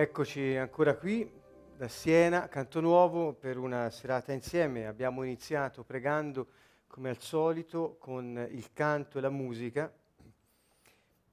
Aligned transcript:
Eccoci 0.00 0.54
ancora 0.54 0.94
qui 0.94 1.28
da 1.76 1.88
Siena, 1.88 2.46
Canto 2.46 2.80
Nuovo, 2.80 3.32
per 3.32 3.58
una 3.58 3.90
serata 3.90 4.30
insieme. 4.32 4.86
Abbiamo 4.86 5.24
iniziato 5.24 5.82
pregando 5.82 6.46
come 6.86 7.08
al 7.08 7.18
solito 7.18 7.96
con 7.98 8.46
il 8.48 8.72
canto 8.72 9.18
e 9.18 9.20
la 9.20 9.28
musica 9.28 9.92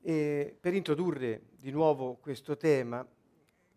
e 0.02 0.58
per 0.60 0.74
introdurre 0.74 1.44
di 1.52 1.70
nuovo 1.70 2.16
questo 2.16 2.58
tema 2.58 3.06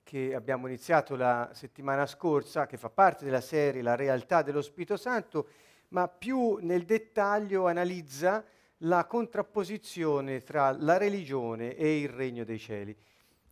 che 0.03 0.35
abbiamo 0.35 0.67
iniziato 0.67 1.17
la 1.17 1.51
settimana 1.53 2.07
scorsa, 2.07 2.65
che 2.65 2.79
fa 2.79 2.89
parte 2.89 3.27
della 3.27 3.43
serie 3.43 3.83
La 3.83 3.95
realtà 3.95 4.41
dello 4.41 4.63
Spirito 4.63 4.97
Santo, 4.97 5.49
ma 5.89 6.09
più 6.09 6.61
nel 6.63 6.87
dettaglio 6.87 7.67
analizza 7.67 8.43
la 8.79 9.05
contrapposizione 9.05 10.41
tra 10.41 10.71
la 10.71 10.97
religione 10.97 11.77
e 11.77 12.01
il 12.01 12.09
regno 12.09 12.45
dei 12.45 12.59
cieli. 12.59 12.97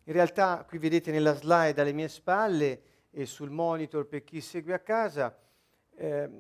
In 0.09 0.13
realtà 0.13 0.65
qui 0.69 0.79
vedete 0.79 1.11
nella 1.11 1.35
slide 1.35 1.81
alle 1.81 1.93
mie 1.93 2.07
spalle 2.07 2.81
e 3.11 3.27
sul 3.27 3.51
monitor 3.51 4.07
per 4.07 4.23
chi 4.23 4.41
segue 4.41 4.73
a 4.73 4.79
casa 4.79 5.37
eh, 5.97 6.31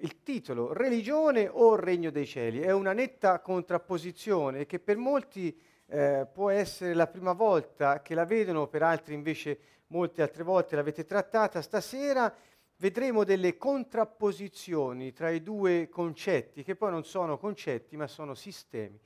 il 0.00 0.22
titolo 0.24 0.72
Religione 0.72 1.48
o 1.48 1.76
Regno 1.76 2.10
dei 2.10 2.26
Cieli. 2.26 2.60
È 2.60 2.72
una 2.72 2.92
netta 2.92 3.38
contrapposizione 3.38 4.66
che 4.66 4.80
per 4.80 4.96
molti 4.96 5.56
eh, 5.86 6.26
può 6.32 6.50
essere 6.50 6.94
la 6.94 7.06
prima 7.06 7.32
volta 7.32 8.02
che 8.02 8.14
la 8.14 8.24
vedono, 8.24 8.66
per 8.66 8.82
altri 8.82 9.14
invece 9.14 9.58
molte 9.88 10.22
altre 10.22 10.42
volte 10.42 10.74
l'avete 10.74 11.04
trattata. 11.04 11.62
Stasera 11.62 12.34
vedremo 12.78 13.22
delle 13.22 13.56
contrapposizioni 13.56 15.12
tra 15.12 15.30
i 15.30 15.44
due 15.44 15.88
concetti, 15.88 16.64
che 16.64 16.74
poi 16.74 16.90
non 16.90 17.04
sono 17.04 17.38
concetti 17.38 17.96
ma 17.96 18.08
sono 18.08 18.34
sistemi. 18.34 18.98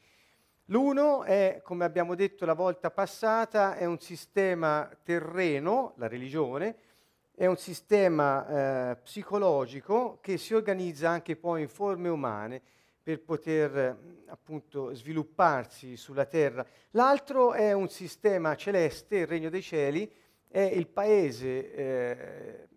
L'uno 0.71 1.25
è, 1.25 1.63
come 1.65 1.85
abbiamo 1.85 2.15
detto 2.15 2.45
la 2.45 2.55
volta 2.55 2.93
passata, 2.93 3.75
è 3.75 3.87
un 3.87 3.99
sistema 3.99 4.89
terreno, 5.03 5.95
la 5.97 6.07
religione, 6.07 6.77
è 7.35 7.47
un 7.47 7.57
sistema 7.57 8.93
eh, 8.93 8.97
psicologico 9.03 10.19
che 10.21 10.39
si 10.39 10.55
organizza 10.55 11.09
anche 11.09 11.35
poi 11.35 11.63
in 11.63 11.69
forme 11.69 12.09
umane 12.09 12.63
per 13.03 13.21
poter 13.21 14.23
appunto 14.27 14.95
svilupparsi 14.95 15.97
sulla 15.97 16.25
terra. 16.25 16.65
L'altro 16.93 17.53
è 17.53 17.73
un 17.73 17.89
sistema 17.89 18.55
celeste, 18.55 19.17
il 19.17 19.27
regno 19.27 19.51
dei 19.51 19.63
cieli, 19.63 20.09
è 20.47 20.61
il 20.61 20.87
paese 20.87 21.75
eh, 21.75 22.69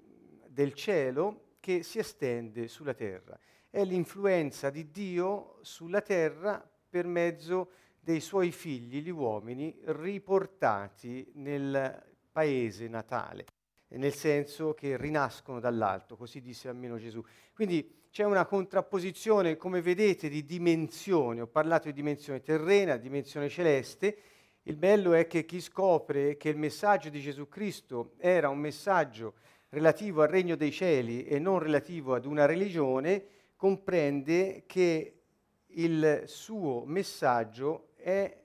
del 0.47 0.73
cielo 0.73 1.57
che 1.59 1.83
si 1.83 1.99
estende 1.99 2.67
sulla 2.67 2.95
terra. 2.95 3.37
È 3.69 3.83
l'influenza 3.83 4.71
di 4.71 4.89
Dio 4.89 5.59
sulla 5.61 6.01
terra 6.01 6.67
per 6.89 7.05
mezzo 7.05 7.69
di 7.69 7.81
dei 8.03 8.19
suoi 8.19 8.51
figli, 8.51 9.01
gli 9.01 9.09
uomini, 9.09 9.73
riportati 9.85 11.31
nel 11.35 12.03
paese 12.33 12.89
natale, 12.89 13.45
nel 13.89 14.13
senso 14.13 14.73
che 14.73 14.97
rinascono 14.97 15.61
dall'alto, 15.61 16.17
così 16.17 16.41
disse 16.41 16.67
almeno 16.67 16.97
Gesù. 16.97 17.23
Quindi 17.53 18.01
c'è 18.11 18.25
una 18.25 18.45
contrapposizione, 18.45 19.55
come 19.55 19.81
vedete, 19.81 20.27
di 20.27 20.43
dimensioni. 20.43 21.39
Ho 21.39 21.47
parlato 21.47 21.87
di 21.87 21.93
dimensione 21.93 22.41
terrena, 22.41 22.97
dimensione 22.97 23.47
celeste. 23.47 24.17
Il 24.63 24.75
bello 24.75 25.13
è 25.13 25.25
che 25.25 25.45
chi 25.45 25.61
scopre 25.61 26.35
che 26.35 26.49
il 26.49 26.57
messaggio 26.57 27.09
di 27.09 27.21
Gesù 27.21 27.47
Cristo 27.47 28.15
era 28.17 28.49
un 28.49 28.59
messaggio 28.59 29.35
relativo 29.69 30.21
al 30.21 30.27
regno 30.27 30.55
dei 30.55 30.71
cieli 30.71 31.23
e 31.23 31.39
non 31.39 31.59
relativo 31.59 32.13
ad 32.13 32.25
una 32.25 32.45
religione, 32.45 33.25
comprende 33.55 34.63
che 34.67 35.19
il 35.75 36.23
suo 36.25 36.83
messaggio 36.85 37.92
è 38.03 38.37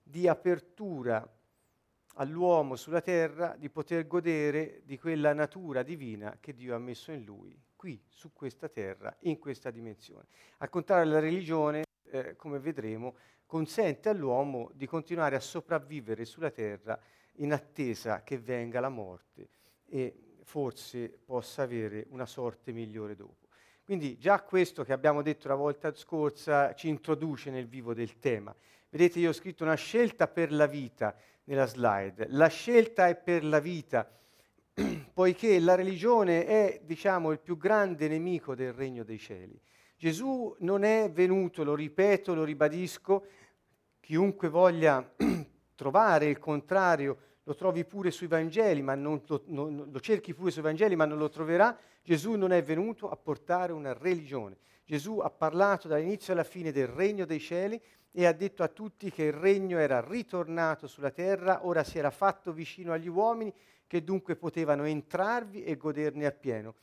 di 0.00 0.28
apertura 0.28 1.28
all'uomo 2.14 2.76
sulla 2.76 3.00
terra 3.00 3.56
di 3.58 3.68
poter 3.68 4.06
godere 4.06 4.82
di 4.84 4.96
quella 5.00 5.32
natura 5.32 5.82
divina 5.82 6.38
che 6.38 6.54
Dio 6.54 6.76
ha 6.76 6.78
messo 6.78 7.10
in 7.10 7.24
lui, 7.24 7.60
qui, 7.74 8.00
su 8.08 8.32
questa 8.32 8.68
terra, 8.68 9.14
in 9.22 9.40
questa 9.40 9.72
dimensione. 9.72 10.28
Al 10.58 10.68
contrario, 10.68 11.10
la 11.10 11.18
religione, 11.18 11.82
eh, 12.04 12.36
come 12.36 12.60
vedremo, 12.60 13.16
consente 13.46 14.10
all'uomo 14.10 14.70
di 14.74 14.86
continuare 14.86 15.34
a 15.34 15.40
sopravvivere 15.40 16.24
sulla 16.24 16.52
terra 16.52 16.96
in 17.38 17.52
attesa 17.52 18.22
che 18.22 18.38
venga 18.38 18.78
la 18.78 18.88
morte 18.88 19.48
e 19.86 20.36
forse 20.44 21.08
possa 21.08 21.62
avere 21.62 22.06
una 22.10 22.26
sorte 22.26 22.70
migliore 22.70 23.16
dopo. 23.16 23.45
Quindi 23.86 24.18
già 24.18 24.40
questo 24.40 24.82
che 24.82 24.92
abbiamo 24.92 25.22
detto 25.22 25.46
la 25.46 25.54
volta 25.54 25.94
scorsa 25.94 26.74
ci 26.74 26.88
introduce 26.88 27.52
nel 27.52 27.68
vivo 27.68 27.94
del 27.94 28.18
tema. 28.18 28.52
Vedete, 28.88 29.20
io 29.20 29.28
ho 29.28 29.32
scritto 29.32 29.62
una 29.62 29.76
scelta 29.76 30.26
per 30.26 30.50
la 30.50 30.66
vita 30.66 31.16
nella 31.44 31.66
slide. 31.66 32.26
La 32.30 32.48
scelta 32.48 33.06
è 33.06 33.14
per 33.14 33.44
la 33.44 33.60
vita, 33.60 34.10
poiché 35.14 35.60
la 35.60 35.76
religione 35.76 36.46
è, 36.46 36.80
diciamo, 36.82 37.30
il 37.30 37.38
più 37.38 37.56
grande 37.56 38.08
nemico 38.08 38.56
del 38.56 38.72
regno 38.72 39.04
dei 39.04 39.20
cieli. 39.20 39.56
Gesù 39.96 40.52
non 40.58 40.82
è 40.82 41.08
venuto, 41.12 41.62
lo 41.62 41.76
ripeto, 41.76 42.34
lo 42.34 42.42
ribadisco, 42.42 43.24
chiunque 44.00 44.48
voglia 44.48 45.14
trovare 45.76 46.26
il 46.26 46.40
contrario 46.40 47.18
lo 47.48 47.54
trovi 47.54 47.84
pure 47.84 48.10
sui 48.10 48.26
Vangeli, 48.26 48.82
ma 48.82 48.96
non 48.96 49.22
lo, 49.24 49.42
non, 49.46 49.88
lo 49.90 50.00
cerchi 50.00 50.34
pure 50.34 50.50
sui 50.50 50.62
Vangeli, 50.62 50.96
ma 50.96 51.04
non 51.04 51.16
lo 51.16 51.28
troverà. 51.28 51.78
Gesù 52.02 52.32
non 52.32 52.50
è 52.50 52.60
venuto 52.60 53.08
a 53.08 53.16
portare 53.16 53.72
una 53.72 53.92
religione. 53.92 54.56
Gesù 54.84 55.18
ha 55.20 55.30
parlato 55.30 55.86
dall'inizio 55.86 56.32
alla 56.32 56.42
fine 56.42 56.72
del 56.72 56.88
regno 56.88 57.24
dei 57.24 57.38
cieli 57.38 57.80
e 58.10 58.26
ha 58.26 58.32
detto 58.32 58.64
a 58.64 58.68
tutti 58.68 59.12
che 59.12 59.24
il 59.24 59.32
regno 59.32 59.78
era 59.78 60.00
ritornato 60.00 60.88
sulla 60.88 61.12
terra, 61.12 61.64
ora 61.64 61.84
si 61.84 61.98
era 61.98 62.10
fatto 62.10 62.52
vicino 62.52 62.92
agli 62.92 63.08
uomini, 63.08 63.54
che 63.86 64.02
dunque 64.02 64.34
potevano 64.34 64.84
entrarvi 64.84 65.62
e 65.62 65.76
goderne 65.76 66.26
appieno. 66.26 66.74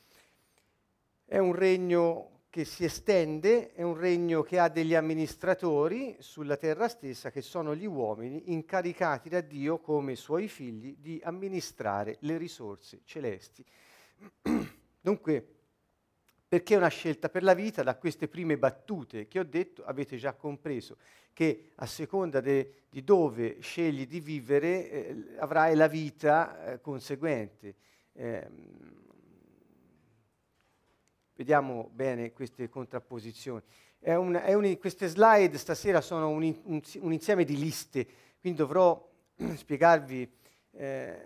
È 1.25 1.38
un 1.40 1.53
regno 1.53 2.32
che 2.53 2.65
si 2.65 2.83
estende, 2.83 3.73
è 3.73 3.81
un 3.81 3.97
regno 3.97 4.43
che 4.43 4.59
ha 4.59 4.69
degli 4.69 4.93
amministratori 4.93 6.17
sulla 6.19 6.55
terra 6.55 6.87
stessa, 6.87 7.31
che 7.31 7.41
sono 7.41 7.73
gli 7.73 7.87
uomini 7.87 8.51
incaricati 8.51 9.27
da 9.27 9.41
Dio 9.41 9.79
come 9.79 10.15
suoi 10.15 10.47
figli 10.47 10.95
di 10.99 11.19
amministrare 11.23 12.17
le 12.19 12.37
risorse 12.37 13.01
celesti. 13.05 13.65
Dunque, 15.01 15.47
perché 16.47 16.75
una 16.75 16.89
scelta 16.89 17.27
per 17.27 17.41
la 17.41 17.55
vita? 17.55 17.81
Da 17.81 17.95
queste 17.95 18.27
prime 18.27 18.55
battute 18.55 19.27
che 19.27 19.39
ho 19.39 19.43
detto 19.43 19.83
avete 19.83 20.17
già 20.17 20.33
compreso 20.33 20.97
che 21.33 21.71
a 21.77 21.87
seconda 21.87 22.39
de, 22.39 22.83
di 22.87 23.03
dove 23.03 23.61
scegli 23.61 24.05
di 24.05 24.19
vivere 24.19 24.91
eh, 24.91 25.23
avrai 25.39 25.75
la 25.75 25.87
vita 25.87 26.73
eh, 26.73 26.81
conseguente. 26.81 27.73
Eh, 28.13 28.47
Vediamo 31.35 31.89
bene 31.91 32.31
queste 32.31 32.69
contrapposizioni. 32.69 33.61
È 33.97 34.13
un, 34.13 34.35
è 34.35 34.53
un, 34.53 34.77
queste 34.77 35.07
slide 35.07 35.57
stasera 35.57 35.99
sono 35.99 36.29
un, 36.29 36.55
un, 36.66 37.11
insieme 37.11 37.44
di 37.44 37.57
liste, 37.57 38.05
quindi 38.39 38.59
dovrò 38.59 39.09
spiegarvi 39.55 40.31
eh, 40.73 41.21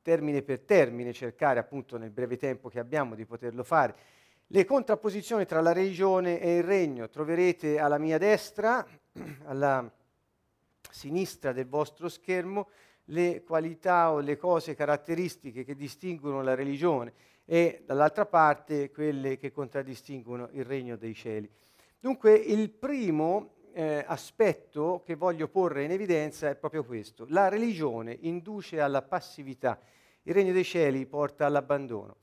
termine 0.00 0.40
per 0.40 0.60
termine, 0.60 1.12
cercare 1.12 1.60
appunto 1.60 1.98
nel 1.98 2.10
breve 2.10 2.38
tempo 2.38 2.70
che 2.70 2.78
abbiamo 2.78 3.14
di 3.14 3.26
poterlo 3.26 3.62
fare. 3.62 3.94
Le 4.46 4.64
contrapposizioni 4.64 5.44
tra 5.44 5.60
la 5.60 5.74
religione 5.74 6.40
e 6.40 6.56
il 6.56 6.62
regno 6.62 7.10
troverete 7.10 7.78
alla 7.78 7.98
mia 7.98 8.16
destra, 8.16 8.86
alla 9.44 9.92
sinistra 10.90 11.52
del 11.52 11.68
vostro 11.68 12.08
schermo, 12.08 12.70
le 13.10 13.42
qualità 13.42 14.12
o 14.12 14.20
le 14.20 14.38
cose 14.38 14.74
caratteristiche 14.74 15.62
che 15.62 15.74
distinguono 15.74 16.42
la 16.42 16.54
religione 16.54 17.12
e 17.50 17.82
dall'altra 17.86 18.26
parte 18.26 18.90
quelle 18.90 19.38
che 19.38 19.50
contraddistinguono 19.50 20.50
il 20.52 20.66
regno 20.66 20.96
dei 20.96 21.14
cieli. 21.14 21.50
Dunque 21.98 22.34
il 22.34 22.68
primo 22.68 23.54
eh, 23.72 24.04
aspetto 24.06 25.00
che 25.02 25.14
voglio 25.14 25.48
porre 25.48 25.84
in 25.84 25.90
evidenza 25.90 26.50
è 26.50 26.56
proprio 26.56 26.84
questo. 26.84 27.24
La 27.30 27.48
religione 27.48 28.14
induce 28.20 28.82
alla 28.82 29.00
passività, 29.00 29.80
il 30.24 30.34
regno 30.34 30.52
dei 30.52 30.62
cieli 30.62 31.06
porta 31.06 31.46
all'abbandono. 31.46 32.16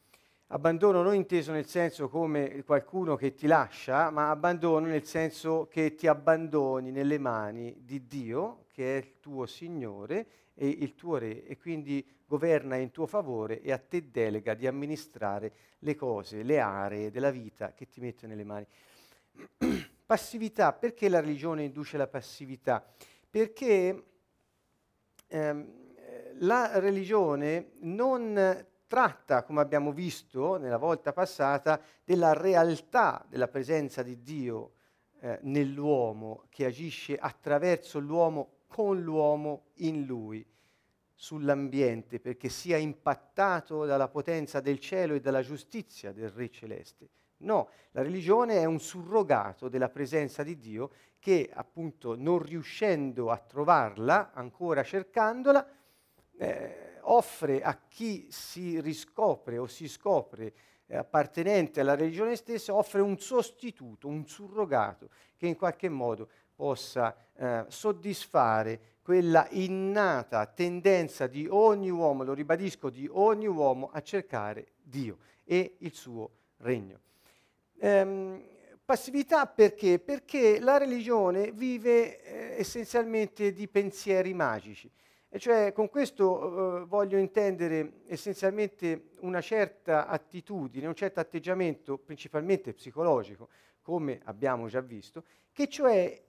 Abbandono 0.50 1.02
non 1.02 1.16
inteso 1.16 1.52
nel 1.52 1.66
senso 1.66 2.08
come 2.08 2.64
qualcuno 2.64 3.16
che 3.16 3.34
ti 3.34 3.48
lascia, 3.48 4.12
ma 4.12 4.30
abbandono 4.30 4.86
nel 4.86 5.06
senso 5.06 5.68
che 5.68 5.96
ti 5.96 6.06
abbandoni 6.06 6.92
nelle 6.92 7.18
mani 7.18 7.76
di 7.80 8.06
Dio, 8.06 8.66
che 8.72 8.94
è 8.94 8.98
il 9.00 9.20
tuo 9.20 9.48
Signore 9.48 10.28
e 10.56 10.68
il 10.68 10.96
tuo 10.96 11.18
Re, 11.18 11.46
e 11.46 11.58
quindi 11.58 12.06
governa 12.26 12.76
in 12.78 12.92
tuo 12.92 13.06
favore 13.06 13.62
e 13.62 13.72
a 13.72 13.78
te 13.78 14.10
delega 14.10 14.54
di 14.56 14.66
amministrare 14.66 15.54
le 15.80 15.96
cose, 15.96 16.42
le 16.42 16.60
aree 16.60 17.12
della 17.12 17.30
vita 17.30 17.74
che 17.74 17.88
ti 17.88 18.00
mette 18.00 18.26
nelle 18.26 18.44
mani. 18.44 18.66
passività, 20.06 20.74
perché 20.74 21.10
la 21.10 21.20
religione 21.20 21.64
induce 21.64 21.98
la 21.98 22.08
passività? 22.08 22.86
Perché 23.30 24.04
ehm, 25.28 25.84
la 26.40 26.80
religione 26.80 27.72
non 27.80 28.66
tratta, 28.88 29.44
come 29.44 29.62
abbiamo 29.62 29.92
visto 29.92 30.58
nella 30.58 30.78
volta 30.78 31.12
passata, 31.12 31.82
della 32.04 32.34
realtà 32.34 33.26
della 33.28 33.48
presenza 33.48 34.04
di 34.04 34.22
Dio 34.22 34.74
eh, 35.20 35.40
nell'uomo 35.42 36.46
che 36.50 36.66
agisce 36.66 37.18
attraverso 37.18 38.00
l'uomo 38.00 38.55
con 38.76 39.00
l'uomo 39.00 39.68
in 39.76 40.04
lui, 40.04 40.46
sull'ambiente, 41.14 42.20
perché 42.20 42.50
sia 42.50 42.76
impattato 42.76 43.86
dalla 43.86 44.10
potenza 44.10 44.60
del 44.60 44.82
cielo 44.82 45.14
e 45.14 45.22
dalla 45.22 45.42
giustizia 45.42 46.12
del 46.12 46.30
Re 46.30 46.50
celeste. 46.50 47.08
No, 47.38 47.70
la 47.92 48.02
religione 48.02 48.58
è 48.58 48.66
un 48.66 48.82
surrogato 48.82 49.70
della 49.70 49.88
presenza 49.88 50.44
di 50.44 50.58
Dio 50.58 50.92
che 51.20 51.50
appunto 51.54 52.18
non 52.18 52.40
riuscendo 52.40 53.32
a 53.32 53.38
trovarla, 53.38 54.34
ancora 54.34 54.84
cercandola, 54.84 55.66
eh, 56.38 56.98
offre 57.04 57.62
a 57.62 57.80
chi 57.88 58.28
si 58.30 58.82
riscopre 58.82 59.58
o 59.58 59.68
si 59.68 59.88
scopre 59.88 60.54
eh, 60.88 60.98
appartenente 60.98 61.80
alla 61.80 61.96
religione 61.96 62.36
stessa, 62.36 62.76
offre 62.76 63.00
un 63.00 63.18
sostituto, 63.20 64.10
un 64.10 64.28
surrogato 64.28 65.12
che 65.38 65.48
in 65.48 65.56
qualche 65.56 65.88
modo 65.88 66.28
possa 66.54 67.16
eh, 67.38 67.66
soddisfare 67.68 68.80
quella 69.02 69.48
innata 69.52 70.46
tendenza 70.48 71.28
di 71.28 71.48
ogni 71.50 71.92
uomo, 71.92 72.24
lo 72.24 72.34
ribadisco, 72.34 72.90
di 72.90 73.08
ogni 73.12 73.46
uomo 73.46 73.90
a 73.92 74.02
cercare 74.02 74.70
Dio 74.82 75.18
e 75.44 75.76
il 75.80 75.94
suo 75.94 76.32
regno. 76.58 77.00
Ehm, 77.78 78.42
passività 78.84 79.46
perché? 79.46 80.00
Perché 80.00 80.60
la 80.60 80.78
religione 80.78 81.52
vive 81.52 82.24
eh, 82.24 82.60
essenzialmente 82.60 83.54
di 83.54 83.68
pensieri 83.68 84.34
magici. 84.34 84.90
E 85.30 85.38
cioè 85.38 85.72
con 85.74 85.90
questo 85.90 86.82
eh, 86.82 86.86
voglio 86.86 87.18
intendere 87.18 88.02
essenzialmente 88.08 89.10
una 89.20 89.42
certa 89.42 90.08
attitudine, 90.08 90.88
un 90.88 90.96
certo 90.96 91.20
atteggiamento, 91.20 91.98
principalmente 91.98 92.74
psicologico, 92.74 93.50
come 93.82 94.20
abbiamo 94.24 94.68
già 94.68 94.82
visto, 94.82 95.26
che 95.52 95.68
cioè 95.68 96.24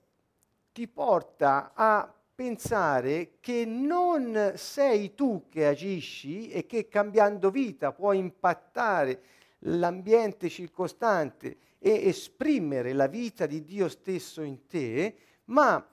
ti 0.77 0.87
porta 0.87 1.71
a 1.73 2.07
pensare 2.35 3.37
che 3.39 3.65
non 3.65 4.53
sei 4.57 5.15
tu 5.15 5.47
che 5.49 5.65
agisci 5.65 6.51
e 6.51 6.67
che 6.67 6.87
cambiando 6.87 7.49
vita 7.49 7.91
puoi 7.91 8.19
impattare 8.19 9.21
l'ambiente 9.61 10.47
circostante 10.49 11.57
e 11.79 12.07
esprimere 12.07 12.93
la 12.93 13.07
vita 13.07 13.47
di 13.47 13.63
Dio 13.63 13.89
stesso 13.89 14.43
in 14.43 14.67
te, 14.67 15.15
ma 15.45 15.83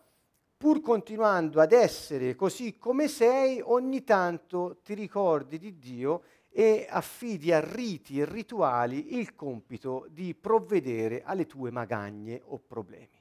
pur 0.55 0.83
continuando 0.83 1.63
ad 1.63 1.73
essere 1.73 2.35
così 2.35 2.77
come 2.77 3.09
sei, 3.09 3.63
ogni 3.65 4.05
tanto 4.05 4.81
ti 4.85 4.93
ricordi 4.93 5.57
di 5.57 5.79
Dio 5.79 6.25
e 6.51 6.87
affidi 6.91 7.53
a 7.53 7.61
riti 7.61 8.21
e 8.21 8.27
rituali 8.27 9.17
il 9.17 9.35
compito 9.35 10.07
di 10.11 10.35
provvedere 10.35 11.23
alle 11.25 11.47
tue 11.47 11.71
magagne 11.71 12.43
o 12.45 12.59
problemi. 12.59 13.14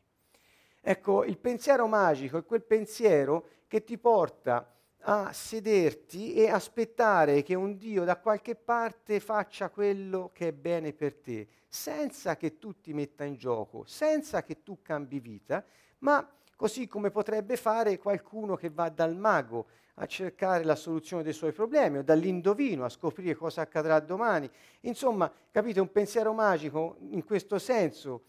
Ecco, 0.85 1.24
il 1.24 1.38
pensiero 1.38 1.88
magico 1.88 2.38
è 2.38 2.44
quel 2.44 2.62
pensiero 2.62 3.47
che 3.68 3.85
ti 3.85 3.97
porta 3.97 4.69
a 5.06 5.31
sederti 5.31 6.33
e 6.33 6.50
aspettare 6.50 7.41
che 7.41 7.56
un 7.56 7.77
Dio 7.77 8.03
da 8.03 8.18
qualche 8.18 8.56
parte 8.56 9.21
faccia 9.21 9.69
quello 9.69 10.31
che 10.33 10.50
è 10.50 10.51
bene 10.51 10.91
per 10.91 11.15
te, 11.15 11.47
senza 11.69 12.35
che 12.35 12.59
tu 12.59 12.81
ti 12.81 12.91
metta 12.91 13.24
in 13.24 13.35
gioco, 13.38 13.85
senza 13.85 14.44
che 14.44 14.62
tu 14.62 14.80
cambi 14.81 15.21
vita, 15.21 15.63
ma 16.00 16.30
così 16.57 16.85
come 16.85 17.12
potrebbe 17.12 17.56
fare 17.56 17.97
qualcuno 17.97 18.57
che 18.57 18.69
va 18.69 18.89
dal 18.89 19.15
mago 19.15 19.68
a 19.95 20.06
cercare 20.06 20.65
la 20.65 20.75
soluzione 20.75 21.24
dei 21.24 21.31
suoi 21.31 21.53
problemi 21.53 22.00
o 22.00 22.03
dall'indovino 22.03 22.83
a 22.83 22.89
scoprire 22.89 23.35
cosa 23.35 23.62
accadrà 23.62 24.01
domani. 24.01 24.50
Insomma, 24.81 25.31
capite, 25.50 25.80
un 25.80 25.94
pensiero 25.94 26.33
magico 26.33 26.97
in 27.12 27.24
questo 27.24 27.57
senso 27.57 28.24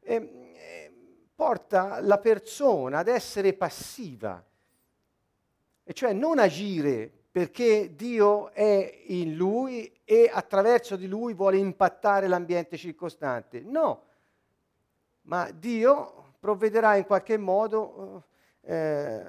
eh, 0.00 0.14
eh, 0.14 0.49
porta 1.40 2.02
la 2.02 2.18
persona 2.18 2.98
ad 2.98 3.08
essere 3.08 3.54
passiva, 3.54 4.44
e 5.82 5.92
cioè 5.94 6.12
non 6.12 6.38
agire 6.38 7.10
perché 7.30 7.94
Dio 7.96 8.50
è 8.50 9.04
in 9.06 9.36
lui 9.36 9.90
e 10.04 10.30
attraverso 10.30 10.96
di 10.96 11.08
lui 11.08 11.32
vuole 11.32 11.56
impattare 11.56 12.28
l'ambiente 12.28 12.76
circostante. 12.76 13.62
No, 13.62 14.02
ma 15.22 15.50
Dio 15.50 16.34
provvederà 16.38 16.96
in 16.96 17.06
qualche 17.06 17.38
modo 17.38 18.24
eh, 18.60 19.24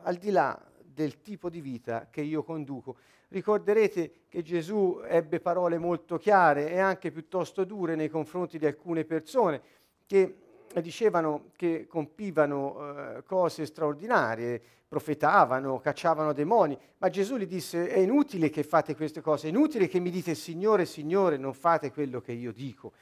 al 0.00 0.14
di 0.14 0.30
là 0.30 0.58
del 0.82 1.20
tipo 1.20 1.50
di 1.50 1.60
vita 1.60 2.08
che 2.10 2.22
io 2.22 2.42
conduco. 2.42 2.96
Ricorderete 3.28 4.12
che 4.28 4.40
Gesù 4.40 5.02
ebbe 5.06 5.40
parole 5.40 5.76
molto 5.76 6.16
chiare 6.16 6.70
e 6.70 6.78
anche 6.78 7.10
piuttosto 7.10 7.64
dure 7.64 7.96
nei 7.96 8.08
confronti 8.08 8.58
di 8.58 8.64
alcune 8.64 9.04
persone 9.04 9.60
che 10.06 10.48
dicevano 10.74 11.50
che 11.56 11.86
compivano 11.88 13.16
eh, 13.16 13.22
cose 13.24 13.66
straordinarie, 13.66 14.62
profetavano, 14.86 15.80
cacciavano 15.80 16.32
demoni, 16.32 16.78
ma 16.98 17.08
Gesù 17.08 17.36
gli 17.36 17.46
disse 17.46 17.88
è 17.88 17.98
inutile 17.98 18.50
che 18.50 18.62
fate 18.62 18.94
queste 18.94 19.20
cose, 19.20 19.46
è 19.46 19.50
inutile 19.50 19.88
che 19.88 20.00
mi 20.00 20.10
dite 20.10 20.34
Signore, 20.34 20.84
Signore, 20.84 21.36
non 21.36 21.54
fate 21.54 21.92
quello 21.92 22.20
che 22.20 22.32
io 22.32 22.52
dico 22.52 22.92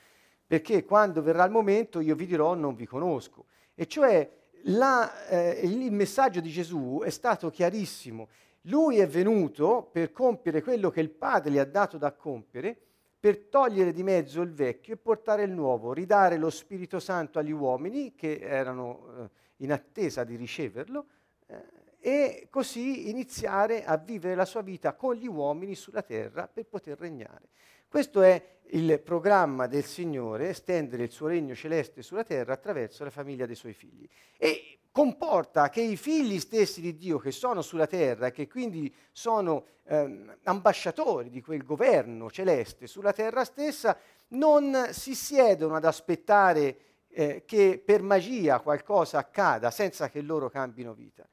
perché 0.49 0.87
quando 0.87 1.21
verrà 1.21 1.45
il 1.45 1.51
momento 1.51 2.01
io 2.01 2.15
vi 2.15 2.25
dirò 2.25 2.55
non 2.55 2.75
vi 2.75 2.87
conosco. 2.87 3.45
E 3.75 3.87
cioè 3.87 4.29
la, 4.63 5.29
eh, 5.29 5.61
il 5.63 5.93
messaggio 5.93 6.41
di 6.41 6.49
Gesù 6.49 7.03
è 7.05 7.11
stato 7.11 7.51
chiarissimo. 7.51 8.29
Lui 8.63 8.99
è 8.99 9.07
venuto 9.07 9.87
per 9.93 10.11
compiere 10.11 10.63
quello 10.63 10.91
che 10.91 11.01
il 11.01 11.11
Padre 11.11 11.51
gli 11.51 11.59
ha 11.59 11.67
dato 11.67 11.99
da 11.99 12.13
compiere, 12.13 12.79
per 13.21 13.47
togliere 13.49 13.93
di 13.93 14.03
mezzo 14.03 14.41
il 14.43 14.53
vecchio 14.53 14.95
e 14.95 14.97
portare 14.97 15.43
il 15.43 15.51
nuovo, 15.51 15.93
ridare 15.93 16.37
lo 16.37 16.51
Spirito 16.51 17.01
Santo 17.01 17.39
agli 17.39 17.51
uomini 17.51 18.15
che 18.15 18.39
erano 18.39 19.25
eh, 19.25 19.31
in 19.57 19.73
attesa 19.73 20.23
di 20.25 20.37
riceverlo 20.37 21.07
eh, 21.47 21.65
e 22.01 22.47
così 22.49 23.11
iniziare 23.11 23.85
a 23.85 23.97
vivere 23.97 24.37
la 24.37 24.45
sua 24.45 24.63
vita 24.63 24.95
con 24.95 25.15
gli 25.15 25.27
uomini 25.27 25.75
sulla 25.75 26.03
terra 26.03 26.47
per 26.47 26.67
poter 26.67 26.99
regnare. 26.99 27.49
Questo 27.89 28.21
è 28.21 28.59
il 28.71 29.01
programma 29.01 29.67
del 29.67 29.85
Signore, 29.85 30.51
estendere 30.51 31.05
il 31.05 31.11
suo 31.11 31.29
regno 31.29 31.55
celeste 31.55 32.03
sulla 32.03 32.23
terra 32.23 32.53
attraverso 32.53 33.03
la 33.03 33.11
famiglia 33.11 33.47
dei 33.47 33.55
suoi 33.55 33.73
figli. 33.73 34.07
E 34.37 34.81
comporta 34.93 35.71
che 35.71 35.81
i 35.81 35.97
figli 35.97 36.39
stessi 36.39 36.83
di 36.83 36.95
Dio 36.95 37.19
che 37.19 37.31
sono 37.31 37.63
sulla 37.63 37.87
terra 37.87 38.27
e 38.27 38.31
che 38.31 38.47
quindi 38.47 38.95
sono 39.11 39.65
ehm, 39.85 40.39
ambasciatori 40.43 41.31
di 41.31 41.41
quel 41.41 41.65
governo 41.65 42.31
celeste 42.31 42.87
sulla 42.87 43.15
terra 43.15 43.45
stessa, 43.45 43.97
non 44.29 44.89
si 44.91 45.15
siedono 45.15 45.75
ad 45.75 45.87
aspettare 45.87 46.79
eh, 47.09 47.45
che 47.47 47.83
per 47.83 48.03
magia 48.03 48.61
qualcosa 48.61 49.17
accada 49.17 49.71
senza 49.71 50.11
che 50.11 50.21
loro 50.21 50.51
cambino 50.51 50.93
vita. 50.93 51.27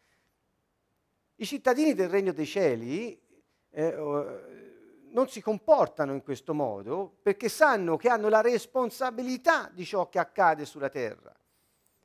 I 1.36 1.46
cittadini 1.46 1.94
del 1.94 2.08
regno 2.08 2.32
dei 2.32 2.46
cieli 2.46 3.22
eh, 3.72 3.94
non 5.16 5.30
si 5.30 5.42
comportano 5.42 6.14
in 6.14 6.22
questo 6.22 6.54
modo 6.54 7.20
perché 7.22 7.48
sanno 7.48 7.96
che 7.96 8.10
hanno 8.10 8.28
la 8.28 8.42
responsabilità 8.42 9.72
di 9.74 9.86
ciò 9.86 10.10
che 10.10 10.20
accade 10.20 10.66
sulla 10.66 10.90
terra, 10.90 11.34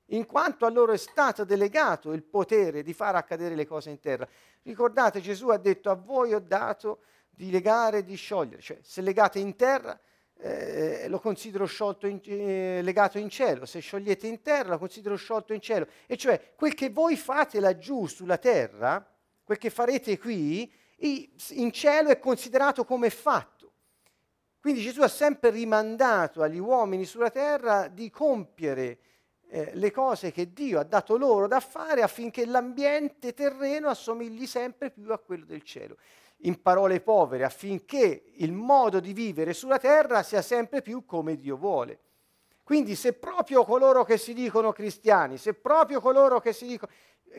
in 0.07 0.26
quanto 0.26 0.64
a 0.64 0.71
loro 0.71 0.93
è 0.93 0.97
stato 0.97 1.45
delegato 1.45 2.12
il 2.12 2.23
potere 2.23 2.85
di 2.85 2.95
far 2.95 3.17
accadere 3.17 3.57
le 3.57 3.67
cose 3.67 3.90
in 3.90 3.99
terra. 3.99 4.29
Ricordate, 4.62 5.21
Gesù 5.21 5.49
ha 5.49 5.59
detto 5.59 5.90
a 5.90 5.95
voi 5.95 6.33
ho 6.33 6.38
dato 6.38 7.00
di 7.29 7.50
legare 7.50 7.99
e 7.99 8.05
di 8.05 8.14
sciogliere, 8.14 8.62
cioè 8.62 8.79
se 8.81 9.00
legate 9.00 9.40
in 9.40 9.57
terra 9.57 9.99
eh, 10.37 11.09
lo 11.09 11.19
considero 11.19 11.69
in, 12.02 12.21
eh, 12.23 12.81
legato 12.81 13.19
in 13.19 13.29
cielo, 13.29 13.67
se 13.67 13.81
sciogliete 13.81 14.29
in 14.29 14.40
terra 14.40 14.71
lo 14.71 14.79
considero 14.79 15.17
sciolto 15.17 15.52
in 15.52 15.61
cielo. 15.61 15.88
E 16.07 16.17
cioè 16.17 16.52
quel 16.55 16.75
che 16.75 16.90
voi 16.90 17.17
fate 17.17 17.59
laggiù 17.59 18.07
sulla 18.07 18.38
terra, 18.38 19.05
quel 19.43 19.59
che 19.59 19.69
farete 19.69 20.17
qui, 20.17 20.73
in 21.00 21.73
cielo 21.73 22.11
è 22.11 22.19
considerato 22.19 22.85
come 22.85 23.11
fatto. 23.11 23.73
Quindi 24.61 24.83
Gesù 24.83 25.00
ha 25.00 25.09
sempre 25.09 25.50
rimandato 25.50 26.42
agli 26.42 26.59
uomini 26.59 27.07
sulla 27.07 27.30
terra 27.30 27.88
di 27.88 28.11
compiere 28.11 28.99
eh, 29.49 29.71
le 29.75 29.90
cose 29.90 30.30
che 30.30 30.52
Dio 30.52 30.78
ha 30.78 30.85
dato 30.85 31.16
loro 31.16 31.47
da 31.47 31.61
fare 31.61 32.02
affinché 32.02 32.45
l'ambiente 32.45 33.33
terreno 33.33 33.88
assomigli 33.88 34.47
sempre 34.47 34.90
più 34.90 35.11
a 35.12 35.19
quello 35.19 35.47
del 35.47 35.62
cielo. 35.62 35.97
In 36.42 36.61
parole 36.61 37.00
povere, 37.00 37.45
affinché 37.45 38.23
il 38.37 38.52
modo 38.52 39.00
di 39.00 39.12
vivere 39.12 39.54
sulla 39.54 39.78
terra 39.78 40.23
sia 40.23 40.42
sempre 40.42 40.83
più 40.83 41.04
come 41.04 41.37
Dio 41.37 41.57
vuole. 41.57 41.99
Quindi 42.62 42.95
se 42.95 43.14
proprio 43.14 43.64
coloro 43.64 44.04
che 44.04 44.16
si 44.16 44.33
dicono 44.33 44.73
cristiani, 44.73 45.38
se 45.38 45.54
proprio 45.54 46.00
coloro 46.00 46.38
che 46.38 46.52
si 46.52 46.66
dicono 46.66 46.92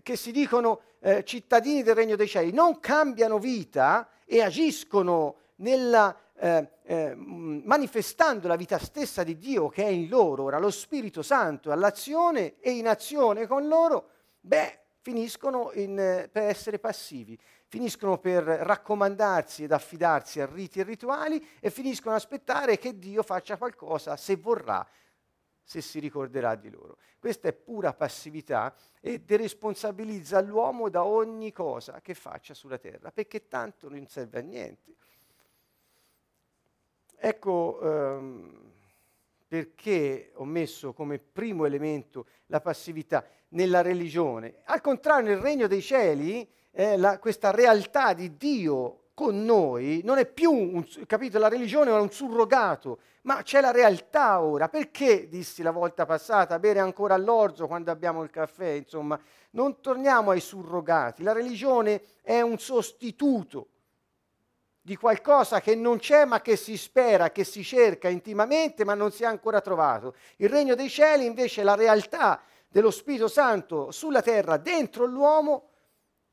che 0.03 0.15
si 0.15 0.31
dicono 0.31 0.81
eh, 0.99 1.23
cittadini 1.23 1.83
del 1.83 1.95
regno 1.95 2.15
dei 2.15 2.27
cieli, 2.27 2.51
non 2.51 2.79
cambiano 2.79 3.39
vita 3.39 4.09
e 4.25 4.41
agiscono 4.41 5.35
nella, 5.57 6.15
eh, 6.35 6.69
eh, 6.83 7.13
manifestando 7.15 8.47
la 8.47 8.55
vita 8.55 8.77
stessa 8.77 9.23
di 9.23 9.37
Dio 9.37 9.69
che 9.69 9.83
è 9.83 9.89
in 9.89 10.07
loro, 10.07 10.43
ora 10.43 10.57
lo 10.57 10.71
Spirito 10.71 11.21
Santo 11.21 11.71
all'azione 11.71 12.55
e 12.59 12.71
in 12.71 12.87
azione 12.87 13.47
con 13.47 13.67
loro, 13.67 14.09
beh, 14.39 14.79
finiscono 15.01 15.71
in, 15.73 15.99
eh, 15.99 16.29
per 16.31 16.43
essere 16.43 16.79
passivi, 16.79 17.37
finiscono 17.67 18.17
per 18.17 18.43
raccomandarsi 18.43 19.63
ed 19.63 19.71
affidarsi 19.71 20.39
a 20.39 20.45
riti 20.45 20.79
e 20.79 20.83
rituali 20.83 21.45
e 21.59 21.69
finiscono 21.69 22.15
ad 22.15 22.21
aspettare 22.21 22.77
che 22.77 22.97
Dio 22.97 23.23
faccia 23.23 23.57
qualcosa 23.57 24.15
se 24.15 24.35
vorrà 24.35 24.85
se 25.63 25.81
si 25.81 25.99
ricorderà 25.99 26.55
di 26.55 26.69
loro. 26.69 26.97
Questa 27.19 27.47
è 27.47 27.53
pura 27.53 27.93
passività 27.93 28.75
e 28.99 29.21
deresponsabilizza 29.21 30.41
l'uomo 30.41 30.89
da 30.89 31.03
ogni 31.03 31.51
cosa 31.51 32.01
che 32.01 32.13
faccia 32.13 32.53
sulla 32.53 32.77
terra, 32.77 33.11
perché 33.11 33.47
tanto 33.47 33.89
non 33.89 34.07
serve 34.07 34.39
a 34.39 34.41
niente. 34.41 34.95
Ecco 37.23 37.79
ehm, 37.81 38.71
perché 39.47 40.31
ho 40.35 40.45
messo 40.45 40.93
come 40.93 41.19
primo 41.19 41.65
elemento 41.65 42.25
la 42.47 42.61
passività 42.61 43.27
nella 43.49 43.81
religione. 43.81 44.61
Al 44.63 44.79
contrario, 44.79 45.29
nel 45.29 45.41
regno 45.41 45.67
dei 45.67 45.81
cieli, 45.81 46.49
eh, 46.71 46.97
la, 46.97 47.19
questa 47.19 47.51
realtà 47.51 48.13
di 48.13 48.37
Dio 48.37 49.00
con 49.21 49.45
noi 49.45 50.01
non 50.03 50.17
è 50.17 50.25
più, 50.25 50.51
un, 50.51 50.83
capito, 51.05 51.37
la 51.37 51.47
religione 51.47 51.91
è 51.91 51.93
un 51.93 52.09
surrogato, 52.09 53.01
ma 53.21 53.43
c'è 53.43 53.61
la 53.61 53.69
realtà 53.69 54.41
ora. 54.41 54.67
Perché, 54.67 55.27
dissi 55.29 55.61
la 55.61 55.69
volta 55.69 56.07
passata, 56.07 56.57
bere 56.57 56.79
ancora 56.79 57.13
all'orzo 57.13 57.67
quando 57.67 57.91
abbiamo 57.91 58.23
il 58.23 58.31
caffè? 58.31 58.69
Insomma, 58.69 59.19
non 59.51 59.79
torniamo 59.79 60.31
ai 60.31 60.39
surrogati. 60.39 61.21
La 61.21 61.33
religione 61.33 62.01
è 62.23 62.41
un 62.41 62.57
sostituto 62.57 63.67
di 64.81 64.95
qualcosa 64.95 65.61
che 65.61 65.75
non 65.75 65.99
c'è 65.99 66.25
ma 66.25 66.41
che 66.41 66.55
si 66.55 66.75
spera, 66.75 67.29
che 67.29 67.43
si 67.43 67.63
cerca 67.63 68.09
intimamente 68.09 68.83
ma 68.83 68.95
non 68.95 69.11
si 69.11 69.21
è 69.21 69.27
ancora 69.27 69.61
trovato. 69.61 70.15
Il 70.37 70.49
regno 70.49 70.73
dei 70.73 70.89
cieli 70.89 71.27
invece 71.27 71.61
è 71.61 71.63
la 71.63 71.75
realtà 71.75 72.41
dello 72.67 72.89
Spirito 72.89 73.27
Santo 73.27 73.91
sulla 73.91 74.23
terra, 74.23 74.57
dentro 74.57 75.05
l'uomo, 75.05 75.70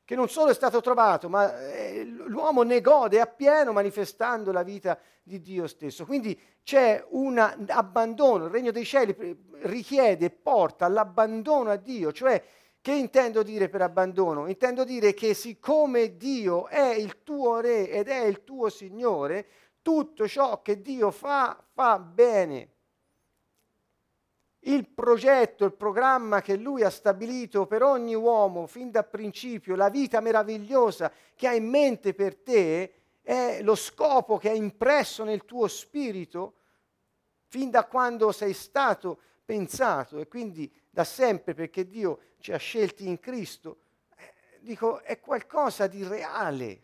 che 0.09 0.15
non 0.15 0.27
solo 0.27 0.49
è 0.49 0.55
stato 0.55 0.81
trovato, 0.81 1.29
ma 1.29 1.55
eh, 1.69 2.03
l'uomo 2.03 2.63
ne 2.63 2.81
gode 2.81 3.21
appieno 3.21 3.71
manifestando 3.71 4.51
la 4.51 4.63
vita 4.63 4.97
di 5.21 5.39
Dio 5.39 5.67
stesso. 5.67 6.03
Quindi 6.03 6.35
c'è 6.63 7.05
un 7.09 7.37
abbandono, 7.37 8.45
il 8.45 8.49
regno 8.49 8.71
dei 8.71 8.85
cieli 8.85 9.15
richiede 9.65 10.25
e 10.25 10.29
porta 10.31 10.85
all'abbandono 10.85 11.69
a 11.69 11.75
Dio, 11.75 12.11
cioè 12.11 12.43
che 12.81 12.91
intendo 12.91 13.43
dire 13.43 13.69
per 13.69 13.83
abbandono? 13.83 14.47
Intendo 14.47 14.83
dire 14.83 15.13
che 15.13 15.35
siccome 15.35 16.17
Dio 16.17 16.65
è 16.65 16.95
il 16.95 17.21
tuo 17.21 17.59
re 17.59 17.87
ed 17.91 18.07
è 18.07 18.23
il 18.23 18.43
tuo 18.43 18.69
Signore, 18.69 19.45
tutto 19.83 20.27
ciò 20.27 20.63
che 20.63 20.81
Dio 20.81 21.11
fa, 21.11 21.55
fa 21.71 21.99
bene 21.99 22.69
il 24.61 24.89
progetto, 24.89 25.63
il 25.65 25.73
programma 25.73 26.41
che 26.41 26.57
lui 26.57 26.83
ha 26.83 26.89
stabilito 26.89 27.65
per 27.65 27.81
ogni 27.81 28.15
uomo 28.15 28.67
fin 28.67 28.91
da 28.91 29.03
principio, 29.03 29.75
la 29.75 29.89
vita 29.89 30.19
meravigliosa 30.19 31.11
che 31.35 31.47
ha 31.47 31.53
in 31.53 31.69
mente 31.69 32.13
per 32.13 32.35
te, 32.35 32.93
è 33.21 33.61
lo 33.61 33.75
scopo 33.75 34.37
che 34.37 34.49
ha 34.49 34.53
impresso 34.53 35.23
nel 35.23 35.45
tuo 35.45 35.67
spirito 35.67 36.55
fin 37.47 37.69
da 37.69 37.85
quando 37.85 38.31
sei 38.31 38.53
stato 38.53 39.19
pensato 39.45 40.19
e 40.19 40.27
quindi 40.27 40.71
da 40.89 41.03
sempre 41.03 41.53
perché 41.53 41.87
Dio 41.87 42.19
ci 42.39 42.51
ha 42.51 42.57
scelti 42.57 43.07
in 43.07 43.19
Cristo. 43.19 43.77
Eh, 44.15 44.33
dico, 44.59 45.01
è 45.01 45.19
qualcosa 45.19 45.87
di 45.87 46.03
reale. 46.03 46.83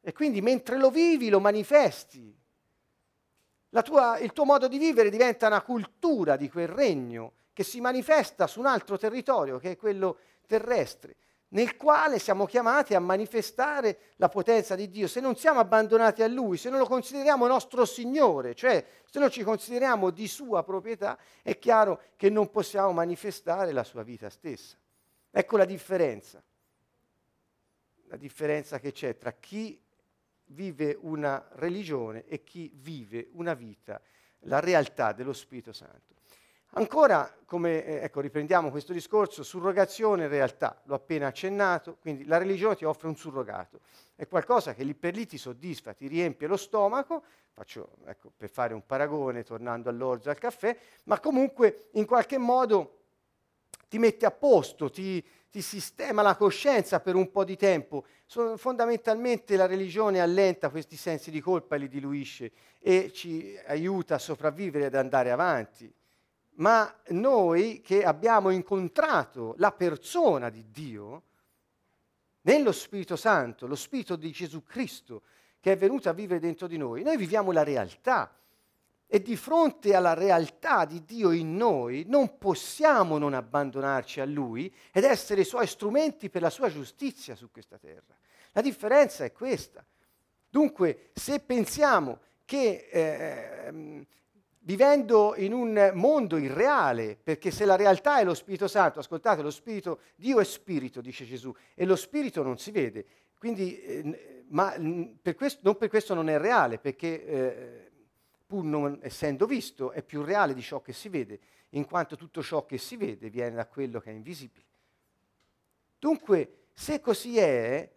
E 0.00 0.12
quindi 0.12 0.40
mentre 0.40 0.76
lo 0.76 0.90
vivi 0.90 1.30
lo 1.30 1.40
manifesti 1.40 2.42
tua, 3.82 4.18
il 4.18 4.32
tuo 4.32 4.44
modo 4.44 4.68
di 4.68 4.78
vivere 4.78 5.10
diventa 5.10 5.46
una 5.46 5.62
cultura 5.62 6.36
di 6.36 6.48
quel 6.48 6.68
regno 6.68 7.32
che 7.52 7.64
si 7.64 7.80
manifesta 7.80 8.46
su 8.46 8.60
un 8.60 8.66
altro 8.66 8.98
territorio 8.98 9.58
che 9.58 9.72
è 9.72 9.76
quello 9.76 10.18
terrestre, 10.46 11.16
nel 11.48 11.76
quale 11.76 12.18
siamo 12.18 12.46
chiamati 12.46 12.94
a 12.94 13.00
manifestare 13.00 13.98
la 14.16 14.28
potenza 14.28 14.74
di 14.74 14.90
Dio. 14.90 15.06
Se 15.06 15.20
non 15.20 15.36
siamo 15.36 15.60
abbandonati 15.60 16.22
a 16.22 16.26
Lui, 16.26 16.56
se 16.56 16.68
non 16.68 16.80
lo 16.80 16.86
consideriamo 16.86 17.46
nostro 17.46 17.84
Signore, 17.84 18.54
cioè 18.54 18.84
se 19.08 19.18
non 19.18 19.30
ci 19.30 19.42
consideriamo 19.42 20.10
di 20.10 20.26
sua 20.26 20.64
proprietà, 20.64 21.16
è 21.42 21.58
chiaro 21.58 22.00
che 22.16 22.28
non 22.28 22.50
possiamo 22.50 22.92
manifestare 22.92 23.72
la 23.72 23.84
sua 23.84 24.02
vita 24.02 24.28
stessa. 24.30 24.76
Ecco 25.30 25.56
la 25.56 25.64
differenza. 25.64 26.42
La 28.08 28.16
differenza 28.16 28.78
che 28.78 28.92
c'è 28.92 29.16
tra 29.16 29.32
chi 29.32 29.80
vive 30.54 30.96
una 31.00 31.46
religione 31.54 32.24
e 32.26 32.42
chi 32.42 32.70
vive 32.72 33.28
una 33.32 33.54
vita, 33.54 34.00
la 34.46 34.60
realtà 34.60 35.12
dello 35.12 35.32
Spirito 35.32 35.72
Santo. 35.72 36.12
Ancora, 36.76 37.32
come, 37.44 37.84
eh, 37.84 38.02
ecco, 38.02 38.20
riprendiamo 38.20 38.70
questo 38.70 38.92
discorso, 38.92 39.44
surrogazione 39.44 40.24
e 40.24 40.28
realtà, 40.28 40.80
l'ho 40.86 40.96
appena 40.96 41.28
accennato, 41.28 41.98
quindi 42.00 42.24
la 42.24 42.36
religione 42.36 42.74
ti 42.74 42.84
offre 42.84 43.06
un 43.06 43.16
surrogato, 43.16 43.80
è 44.16 44.26
qualcosa 44.26 44.74
che 44.74 44.82
lì 44.82 44.94
per 44.94 45.14
lì 45.14 45.24
ti 45.24 45.38
soddisfa, 45.38 45.92
ti 45.92 46.08
riempie 46.08 46.48
lo 46.48 46.56
stomaco, 46.56 47.22
faccio, 47.52 47.98
ecco, 48.06 48.32
per 48.36 48.50
fare 48.50 48.74
un 48.74 48.84
paragone, 48.84 49.44
tornando 49.44 49.88
all'orzo 49.88 50.30
al 50.30 50.38
caffè, 50.38 50.76
ma 51.04 51.20
comunque 51.20 51.90
in 51.92 52.06
qualche 52.06 52.38
modo 52.38 53.02
ti 53.88 53.98
mette 53.98 54.26
a 54.26 54.32
posto, 54.32 54.90
ti, 54.90 55.24
ti 55.54 55.62
sistema 55.62 56.20
la 56.20 56.34
coscienza 56.34 56.98
per 56.98 57.14
un 57.14 57.30
po' 57.30 57.44
di 57.44 57.56
tempo. 57.56 58.06
So, 58.26 58.56
fondamentalmente 58.56 59.54
la 59.54 59.66
religione 59.66 60.20
allenta 60.20 60.68
questi 60.68 60.96
sensi 60.96 61.30
di 61.30 61.40
colpa 61.40 61.76
e 61.76 61.78
li 61.78 61.86
diluisce 61.86 62.50
e 62.80 63.12
ci 63.12 63.56
aiuta 63.66 64.16
a 64.16 64.18
sopravvivere 64.18 64.86
ed 64.86 64.96
andare 64.96 65.30
avanti. 65.30 65.88
Ma 66.54 66.92
noi 67.10 67.80
che 67.82 68.02
abbiamo 68.02 68.50
incontrato 68.50 69.54
la 69.58 69.70
persona 69.70 70.50
di 70.50 70.64
Dio, 70.72 71.22
nello 72.40 72.72
Spirito 72.72 73.14
Santo, 73.14 73.68
lo 73.68 73.76
Spirito 73.76 74.16
di 74.16 74.32
Gesù 74.32 74.64
Cristo, 74.64 75.22
che 75.60 75.70
è 75.70 75.76
venuto 75.76 76.08
a 76.08 76.12
vivere 76.14 76.40
dentro 76.40 76.66
di 76.66 76.78
noi, 76.78 77.04
noi 77.04 77.16
viviamo 77.16 77.52
la 77.52 77.62
realtà 77.62 78.36
e 79.14 79.22
di 79.22 79.36
fronte 79.36 79.94
alla 79.94 80.12
realtà 80.12 80.84
di 80.84 81.04
Dio 81.04 81.30
in 81.30 81.54
noi 81.54 82.02
non 82.08 82.36
possiamo 82.36 83.16
non 83.16 83.32
abbandonarci 83.32 84.18
a 84.18 84.24
Lui 84.24 84.74
ed 84.90 85.04
essere 85.04 85.42
i 85.42 85.44
suoi 85.44 85.68
strumenti 85.68 86.28
per 86.30 86.42
la 86.42 86.50
sua 86.50 86.68
giustizia 86.68 87.36
su 87.36 87.48
questa 87.52 87.78
terra. 87.78 88.18
La 88.50 88.60
differenza 88.60 89.22
è 89.24 89.30
questa. 89.30 89.84
Dunque, 90.50 91.10
se 91.12 91.38
pensiamo 91.38 92.18
che 92.44 92.88
eh, 92.90 94.04
vivendo 94.58 95.36
in 95.36 95.52
un 95.52 95.92
mondo 95.94 96.36
irreale, 96.36 97.16
perché 97.22 97.52
se 97.52 97.64
la 97.64 97.76
realtà 97.76 98.18
è 98.18 98.24
lo 98.24 98.34
Spirito 98.34 98.66
Santo, 98.66 98.98
ascoltate, 98.98 99.42
lo 99.42 99.52
Spirito, 99.52 100.00
Dio 100.16 100.40
è 100.40 100.44
Spirito, 100.44 101.00
dice 101.00 101.24
Gesù, 101.24 101.54
e 101.76 101.84
lo 101.84 101.94
Spirito 101.94 102.42
non 102.42 102.58
si 102.58 102.72
vede, 102.72 103.06
quindi, 103.38 103.80
eh, 103.80 104.44
ma 104.48 104.74
per 105.22 105.36
questo, 105.36 105.60
non 105.62 105.76
per 105.76 105.88
questo 105.88 106.14
non 106.14 106.28
è 106.28 106.36
reale, 106.36 106.78
perché 106.78 107.24
eh, 107.24 107.92
pur 108.46 108.64
non 108.64 108.98
essendo 109.02 109.46
visto, 109.46 109.92
è 109.92 110.02
più 110.02 110.22
reale 110.22 110.54
di 110.54 110.62
ciò 110.62 110.80
che 110.80 110.92
si 110.92 111.08
vede, 111.08 111.40
in 111.70 111.86
quanto 111.86 112.16
tutto 112.16 112.42
ciò 112.42 112.64
che 112.64 112.78
si 112.78 112.96
vede 112.96 113.30
viene 113.30 113.56
da 113.56 113.66
quello 113.66 114.00
che 114.00 114.10
è 114.10 114.14
invisibile. 114.14 114.66
Dunque, 115.98 116.66
se 116.72 117.00
così 117.00 117.38
è, 117.38 117.90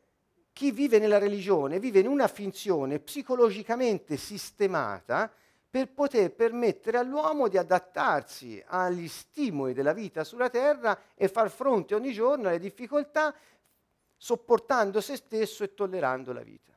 chi 0.54 0.72
vive 0.72 0.98
nella 0.98 1.18
religione 1.18 1.80
vive 1.80 2.00
in 2.00 2.08
una 2.08 2.28
finzione 2.28 3.00
psicologicamente 3.00 4.18
sistemata 4.18 5.32
per 5.70 5.92
poter 5.92 6.34
permettere 6.34 6.98
all'uomo 6.98 7.48
di 7.48 7.58
adattarsi 7.58 8.64
agli 8.66 9.08
stimoli 9.08 9.74
della 9.74 9.94
vita 9.94 10.24
sulla 10.24 10.50
terra 10.50 11.00
e 11.14 11.28
far 11.28 11.52
fronte 11.52 11.94
ogni 11.94 12.14
giorno 12.14 12.48
alle 12.48 12.60
difficoltà, 12.60 13.36
sopportando 14.16 15.02
se 15.02 15.18
stesso 15.18 15.64
e 15.64 15.74
tollerando 15.74 16.34
la 16.34 16.42
vita. 16.42 16.77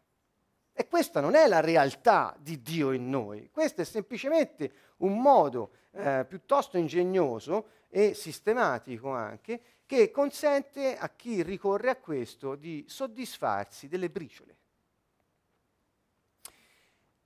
E 0.72 0.86
questa 0.88 1.20
non 1.20 1.34
è 1.34 1.46
la 1.46 1.60
realtà 1.60 2.34
di 2.38 2.62
Dio 2.62 2.92
in 2.92 3.10
noi, 3.10 3.50
questo 3.50 3.82
è 3.82 3.84
semplicemente 3.84 4.72
un 4.98 5.20
modo 5.20 5.72
eh, 5.92 6.24
piuttosto 6.28 6.78
ingegnoso 6.78 7.68
e 7.88 8.14
sistematico 8.14 9.10
anche 9.10 9.60
che 9.84 10.10
consente 10.10 10.96
a 10.96 11.08
chi 11.10 11.42
ricorre 11.42 11.90
a 11.90 11.96
questo 11.96 12.54
di 12.54 12.84
soddisfarsi 12.86 13.88
delle 13.88 14.08
briciole. 14.08 14.56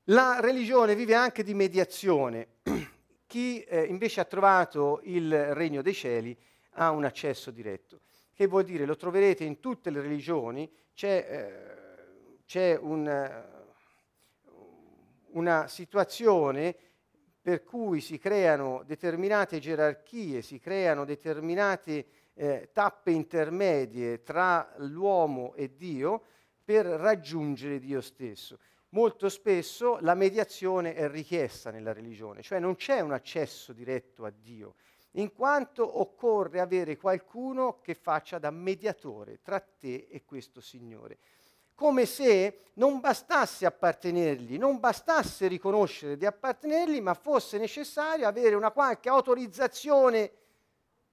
La 0.09 0.39
religione 0.41 0.95
vive 0.95 1.15
anche 1.15 1.43
di 1.43 1.55
mediazione. 1.55 2.49
Chi 3.27 3.63
eh, 3.63 3.85
invece 3.85 4.21
ha 4.21 4.25
trovato 4.25 5.01
il 5.05 5.55
regno 5.55 5.83
dei 5.83 5.95
cieli 5.95 6.37
ha 6.73 6.91
un 6.91 7.05
accesso 7.05 7.51
diretto. 7.51 8.01
Che 8.33 8.47
vuol 8.47 8.65
dire? 8.65 8.85
Lo 8.85 8.97
troverete 8.97 9.45
in 9.45 9.61
tutte 9.61 9.91
le 9.91 10.01
religioni, 10.01 10.71
c'è 10.95 11.27
eh, 11.29 11.74
c'è 12.45 12.77
un, 12.81 13.45
una 15.31 15.67
situazione 15.69 16.77
per 17.41 17.63
cui 17.63 18.01
si 18.01 18.19
creano 18.19 18.83
determinate 18.87 19.59
gerarchie, 19.59 20.41
si 20.41 20.59
creano 20.59 21.05
determinate 21.05 22.07
eh, 22.35 22.71
tappe 22.73 23.11
intermedie 23.11 24.23
tra 24.23 24.73
l'uomo 24.79 25.55
e 25.55 25.77
Dio 25.77 26.23
per 26.65 26.87
raggiungere 26.87 27.79
Dio 27.79 28.01
stesso. 28.01 28.59
Molto 28.91 29.29
spesso 29.29 29.99
la 30.01 30.15
mediazione 30.15 30.95
è 30.95 31.09
richiesta 31.09 31.71
nella 31.71 31.93
religione, 31.93 32.43
cioè 32.43 32.61
non 32.61 32.77
c'è 32.77 33.01
un 33.01 33.13
accesso 33.13 33.73
diretto 33.73 34.25
a 34.25 34.31
Dio, 34.31 34.77
in 35.13 35.33
quanto 35.33 36.01
occorre 36.01 36.61
avere 36.61 36.97
qualcuno 36.97 37.81
che 37.81 37.95
faccia 37.95 38.39
da 38.39 38.51
mediatore 38.51 39.41
tra 39.43 39.61
te 39.61 40.07
e 40.09 40.25
questo 40.25 40.61
Signore. 40.61 41.19
Come 41.75 42.07
se 42.07 42.61
non 42.75 43.01
bastasse 43.01 43.67
appartenergli, 43.67 44.59
non 44.59 44.81
bastasse 44.81 45.47
riconoscere 45.47 46.17
di 46.17 46.27
appartenergli, 46.27 47.01
ma 47.01 47.15
fosse 47.15 47.59
necessario 47.59 48.27
avere 48.27 48.55
una 48.55 48.71
qualche 48.71 49.09
autorizzazione 49.09 50.31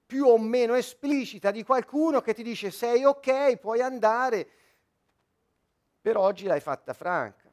più 0.06 0.26
o 0.26 0.38
meno 0.38 0.74
esplicita 0.74 1.52
di 1.52 1.64
qualcuno 1.64 2.22
che 2.22 2.34
ti 2.34 2.44
dice 2.44 2.70
sei 2.70 3.06
ok, 3.06 3.58
puoi 3.58 3.82
andare, 3.82 4.48
per 6.02 6.18
oggi 6.18 6.46
l'hai 6.46 6.60
fatta 6.60 6.94
franca. 6.94 7.50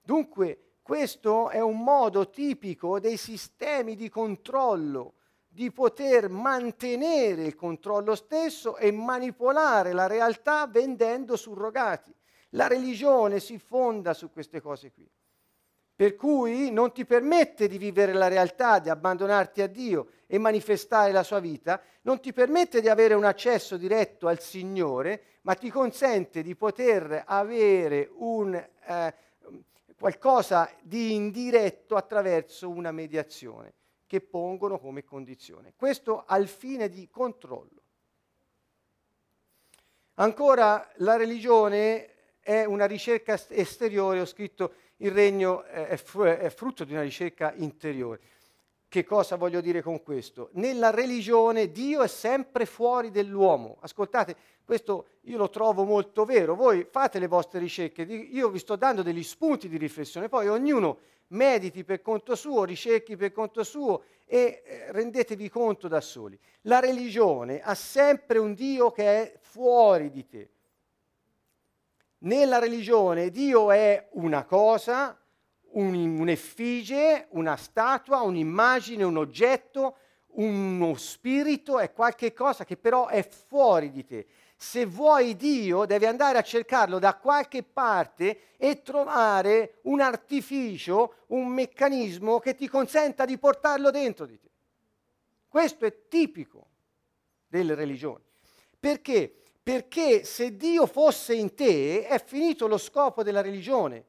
Dunque, 0.00 0.76
questo 0.80 1.50
è 1.50 1.60
un 1.60 1.82
modo 1.82 2.30
tipico 2.30 2.98
dei 2.98 3.18
sistemi 3.18 3.96
di 3.96 4.08
controllo, 4.08 5.14
di 5.48 5.72
poter 5.72 6.28
mantenere 6.28 7.42
il 7.42 7.56
controllo 7.56 8.14
stesso 8.14 8.76
e 8.76 8.92
manipolare 8.92 9.92
la 9.92 10.06
realtà 10.06 10.66
vendendo 10.66 11.36
surrogati. 11.36 12.14
La 12.50 12.66
religione 12.66 13.40
si 13.40 13.58
fonda 13.58 14.14
su 14.14 14.30
queste 14.30 14.60
cose 14.60 14.92
qui. 14.92 15.10
Per 15.96 16.14
cui 16.14 16.70
non 16.70 16.92
ti 16.92 17.04
permette 17.04 17.66
di 17.66 17.76
vivere 17.76 18.12
la 18.12 18.28
realtà, 18.28 18.78
di 18.78 18.88
abbandonarti 18.88 19.62
a 19.62 19.66
Dio 19.66 20.10
e 20.28 20.38
manifestare 20.38 21.10
la 21.10 21.24
sua 21.24 21.40
vita, 21.40 21.82
non 22.02 22.20
ti 22.20 22.32
permette 22.32 22.80
di 22.80 22.88
avere 22.88 23.14
un 23.14 23.24
accesso 23.24 23.76
diretto 23.76 24.28
al 24.28 24.38
Signore, 24.38 25.22
ma 25.42 25.54
ti 25.54 25.70
consente 25.70 26.42
di 26.42 26.54
poter 26.54 27.24
avere 27.26 28.08
un, 28.14 28.54
eh, 28.54 29.14
qualcosa 29.98 30.70
di 30.82 31.14
indiretto 31.14 31.96
attraverso 31.96 32.70
una 32.70 32.92
mediazione 32.92 33.74
che 34.08 34.20
pongono 34.20 34.80
come 34.80 35.04
condizione. 35.04 35.74
Questo 35.76 36.24
al 36.26 36.48
fine 36.48 36.88
di 36.88 37.08
controllo. 37.08 37.82
Ancora 40.14 40.90
la 40.96 41.16
religione 41.16 42.40
è 42.40 42.64
una 42.64 42.86
ricerca 42.86 43.38
esteriore, 43.50 44.20
ho 44.20 44.24
scritto 44.24 44.72
il 44.96 45.12
regno 45.12 45.62
è, 45.62 45.96
frutto 45.96 46.84
di 46.84 46.92
una 46.92 47.02
ricerca 47.02 47.52
interiore. 47.54 48.20
Che 48.88 49.04
cosa 49.04 49.36
voglio 49.36 49.60
dire 49.60 49.82
con 49.82 50.02
questo? 50.02 50.48
Nella 50.52 50.90
religione 50.90 51.70
Dio 51.70 52.02
è 52.02 52.08
sempre 52.08 52.64
fuori 52.64 53.10
dell'uomo. 53.10 53.76
Ascoltate, 53.80 54.34
questo 54.64 55.08
io 55.24 55.36
lo 55.36 55.50
trovo 55.50 55.84
molto 55.84 56.24
vero. 56.24 56.54
Voi 56.54 56.86
fate 56.90 57.18
le 57.18 57.26
vostre 57.26 57.58
ricerche, 57.58 58.02
io 58.02 58.48
vi 58.48 58.58
sto 58.58 58.76
dando 58.76 59.02
degli 59.02 59.22
spunti 59.22 59.68
di 59.68 59.76
riflessione, 59.76 60.30
poi 60.30 60.48
ognuno 60.48 60.98
mediti 61.28 61.84
per 61.84 62.00
conto 62.00 62.34
suo, 62.34 62.64
ricerchi 62.64 63.16
per 63.16 63.32
conto 63.32 63.62
suo 63.62 64.02
e 64.24 64.62
eh, 64.64 64.92
rendetevi 64.92 65.48
conto 65.48 65.88
da 65.88 66.00
soli. 66.00 66.38
La 66.62 66.80
religione 66.80 67.60
ha 67.60 67.74
sempre 67.74 68.38
un 68.38 68.54
Dio 68.54 68.90
che 68.90 69.04
è 69.04 69.38
fuori 69.38 70.10
di 70.10 70.26
te. 70.26 70.50
Nella 72.18 72.58
religione 72.58 73.30
Dio 73.30 73.70
è 73.70 74.08
una 74.12 74.44
cosa, 74.44 75.18
un, 75.72 76.18
un'effigie, 76.18 77.28
una 77.30 77.56
statua, 77.56 78.22
un'immagine, 78.22 79.04
un 79.04 79.16
oggetto, 79.16 79.96
uno 80.38 80.94
spirito, 80.94 81.78
è 81.78 81.92
qualche 81.92 82.32
cosa 82.32 82.64
che 82.64 82.76
però 82.76 83.06
è 83.06 83.26
fuori 83.26 83.90
di 83.90 84.04
te. 84.04 84.26
Se 84.60 84.86
vuoi 84.86 85.36
Dio, 85.36 85.84
devi 85.84 86.04
andare 86.04 86.36
a 86.36 86.42
cercarlo 86.42 86.98
da 86.98 87.14
qualche 87.14 87.62
parte 87.62 88.56
e 88.56 88.82
trovare 88.82 89.78
un 89.82 90.00
artificio, 90.00 91.14
un 91.28 91.46
meccanismo 91.46 92.40
che 92.40 92.56
ti 92.56 92.68
consenta 92.68 93.24
di 93.24 93.38
portarlo 93.38 93.92
dentro 93.92 94.26
di 94.26 94.36
te. 94.36 94.50
Questo 95.46 95.86
è 95.86 96.08
tipico 96.08 96.66
delle 97.46 97.76
religioni. 97.76 98.24
Perché? 98.80 99.32
Perché 99.62 100.24
se 100.24 100.56
Dio 100.56 100.86
fosse 100.86 101.34
in 101.34 101.54
te 101.54 102.04
è 102.04 102.20
finito 102.20 102.66
lo 102.66 102.78
scopo 102.78 103.22
della 103.22 103.42
religione, 103.42 104.04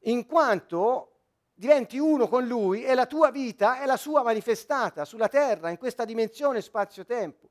in 0.00 0.26
quanto 0.26 1.12
diventi 1.54 1.96
uno 1.96 2.28
con 2.28 2.46
Lui 2.46 2.84
e 2.84 2.92
la 2.94 3.06
tua 3.06 3.30
vita 3.30 3.80
è 3.80 3.86
la 3.86 3.96
sua 3.96 4.22
manifestata 4.22 5.06
sulla 5.06 5.28
terra, 5.28 5.70
in 5.70 5.78
questa 5.78 6.04
dimensione 6.04 6.60
spazio-tempo. 6.60 7.49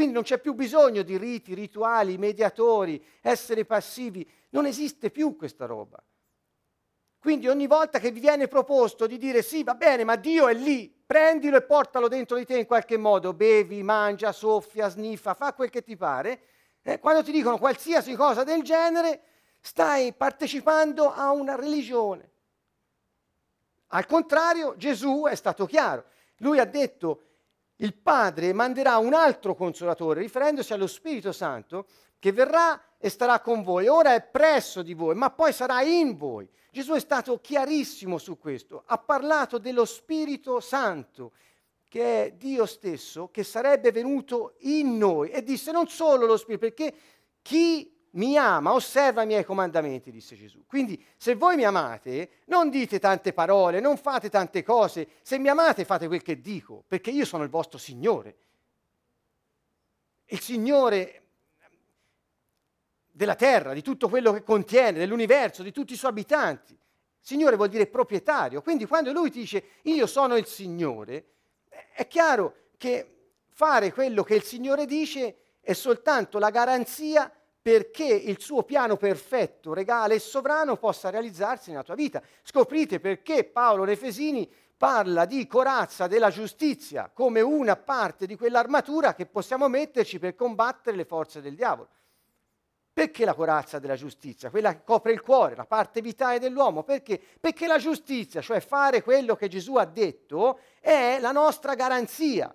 Quindi 0.00 0.16
non 0.16 0.24
c'è 0.24 0.38
più 0.38 0.54
bisogno 0.54 1.02
di 1.02 1.18
riti, 1.18 1.52
rituali, 1.52 2.16
mediatori, 2.16 3.04
essere 3.20 3.66
passivi, 3.66 4.26
non 4.48 4.64
esiste 4.64 5.10
più 5.10 5.36
questa 5.36 5.66
roba. 5.66 6.02
Quindi 7.18 7.48
ogni 7.48 7.66
volta 7.66 7.98
che 7.98 8.10
vi 8.10 8.18
viene 8.18 8.48
proposto 8.48 9.06
di 9.06 9.18
dire 9.18 9.42
sì, 9.42 9.62
va 9.62 9.74
bene, 9.74 10.04
ma 10.04 10.16
Dio 10.16 10.48
è 10.48 10.54
lì, 10.54 10.88
prendilo 10.88 11.58
e 11.58 11.62
portalo 11.64 12.08
dentro 12.08 12.38
di 12.38 12.46
te 12.46 12.56
in 12.56 12.64
qualche 12.64 12.96
modo, 12.96 13.34
bevi, 13.34 13.82
mangia, 13.82 14.32
soffia, 14.32 14.88
sniffa, 14.88 15.34
fa 15.34 15.52
quel 15.52 15.68
che 15.68 15.82
ti 15.82 15.98
pare, 15.98 16.44
eh, 16.80 16.98
quando 16.98 17.22
ti 17.22 17.30
dicono 17.30 17.58
qualsiasi 17.58 18.14
cosa 18.14 18.42
del 18.42 18.62
genere, 18.62 19.20
stai 19.60 20.14
partecipando 20.14 21.12
a 21.12 21.30
una 21.30 21.56
religione. 21.56 22.30
Al 23.88 24.06
contrario, 24.06 24.76
Gesù 24.78 25.26
è 25.28 25.34
stato 25.34 25.66
chiaro. 25.66 26.06
Lui 26.38 26.58
ha 26.58 26.64
detto, 26.64 27.29
il 27.80 27.94
Padre 27.94 28.52
manderà 28.52 28.98
un 28.98 29.14
altro 29.14 29.54
consolatore, 29.54 30.20
riferendosi 30.20 30.72
allo 30.72 30.86
Spirito 30.86 31.32
Santo, 31.32 31.86
che 32.18 32.32
verrà 32.32 32.80
e 32.98 33.08
starà 33.08 33.40
con 33.40 33.62
voi. 33.62 33.88
Ora 33.88 34.14
è 34.14 34.22
presso 34.22 34.82
di 34.82 34.94
voi, 34.94 35.14
ma 35.14 35.30
poi 35.30 35.52
sarà 35.52 35.82
in 35.82 36.16
voi. 36.16 36.48
Gesù 36.70 36.92
è 36.92 37.00
stato 37.00 37.40
chiarissimo 37.40 38.18
su 38.18 38.38
questo, 38.38 38.82
ha 38.86 38.98
parlato 38.98 39.58
dello 39.58 39.84
Spirito 39.84 40.60
Santo, 40.60 41.32
che 41.88 42.26
è 42.26 42.32
Dio 42.32 42.66
stesso, 42.66 43.30
che 43.32 43.42
sarebbe 43.42 43.90
venuto 43.90 44.54
in 44.60 44.96
noi 44.96 45.30
e 45.30 45.42
disse 45.42 45.72
non 45.72 45.88
solo 45.88 46.26
lo 46.26 46.36
Spirito, 46.36 46.66
perché 46.66 46.94
chi 47.42 47.99
mi 48.12 48.36
ama 48.36 48.72
osserva 48.72 49.22
i 49.22 49.26
miei 49.26 49.44
comandamenti, 49.44 50.10
disse 50.10 50.36
Gesù. 50.36 50.64
Quindi 50.66 51.02
se 51.16 51.34
voi 51.34 51.56
mi 51.56 51.64
amate, 51.64 52.40
non 52.46 52.70
dite 52.70 52.98
tante 52.98 53.32
parole, 53.32 53.80
non 53.80 53.96
fate 53.96 54.28
tante 54.28 54.62
cose, 54.62 55.08
se 55.22 55.38
mi 55.38 55.48
amate 55.48 55.84
fate 55.84 56.06
quel 56.08 56.22
che 56.22 56.40
dico, 56.40 56.82
perché 56.86 57.10
io 57.10 57.24
sono 57.24 57.44
il 57.44 57.50
vostro 57.50 57.78
Signore. 57.78 58.36
Il 60.26 60.40
Signore 60.40 61.22
della 63.10 63.34
terra, 63.36 63.74
di 63.74 63.82
tutto 63.82 64.08
quello 64.08 64.32
che 64.32 64.42
contiene, 64.42 64.98
dell'universo, 64.98 65.62
di 65.62 65.72
tutti 65.72 65.92
i 65.92 65.96
suoi 65.96 66.10
abitanti. 66.10 66.76
Signore 67.20 67.56
vuol 67.56 67.68
dire 67.68 67.86
proprietario, 67.86 68.62
quindi 68.62 68.86
quando 68.86 69.12
lui 69.12 69.30
dice 69.30 69.64
io 69.82 70.06
sono 70.06 70.36
il 70.36 70.46
Signore, 70.46 71.26
è 71.92 72.08
chiaro 72.08 72.68
che 72.78 73.34
fare 73.50 73.92
quello 73.92 74.22
che 74.22 74.36
il 74.36 74.42
Signore 74.42 74.86
dice 74.86 75.36
è 75.60 75.74
soltanto 75.74 76.38
la 76.38 76.48
garanzia 76.48 77.30
perché 77.62 78.06
il 78.06 78.40
suo 78.40 78.62
piano 78.62 78.96
perfetto, 78.96 79.74
regale 79.74 80.14
e 80.14 80.18
sovrano 80.18 80.76
possa 80.76 81.10
realizzarsi 81.10 81.70
nella 81.70 81.82
tua 81.82 81.94
vita. 81.94 82.22
Scoprite 82.42 83.00
perché 83.00 83.44
Paolo 83.44 83.84
Refesini 83.84 84.50
parla 84.76 85.26
di 85.26 85.46
corazza 85.46 86.06
della 86.06 86.30
giustizia 86.30 87.10
come 87.12 87.42
una 87.42 87.76
parte 87.76 88.26
di 88.26 88.34
quell'armatura 88.34 89.14
che 89.14 89.26
possiamo 89.26 89.68
metterci 89.68 90.18
per 90.18 90.34
combattere 90.34 90.96
le 90.96 91.04
forze 91.04 91.42
del 91.42 91.54
diavolo. 91.54 91.88
Perché 92.92 93.24
la 93.24 93.34
corazza 93.34 93.78
della 93.78 93.94
giustizia? 93.94 94.50
Quella 94.50 94.72
che 94.72 94.82
copre 94.84 95.12
il 95.12 95.20
cuore, 95.20 95.54
la 95.54 95.64
parte 95.64 96.00
vitale 96.00 96.38
dell'uomo. 96.38 96.82
Perché? 96.82 97.20
Perché 97.38 97.66
la 97.66 97.78
giustizia, 97.78 98.40
cioè 98.40 98.60
fare 98.60 99.02
quello 99.02 99.36
che 99.36 99.48
Gesù 99.48 99.76
ha 99.76 99.84
detto, 99.84 100.58
è 100.80 101.18
la 101.20 101.32
nostra 101.32 101.74
garanzia. 101.74 102.54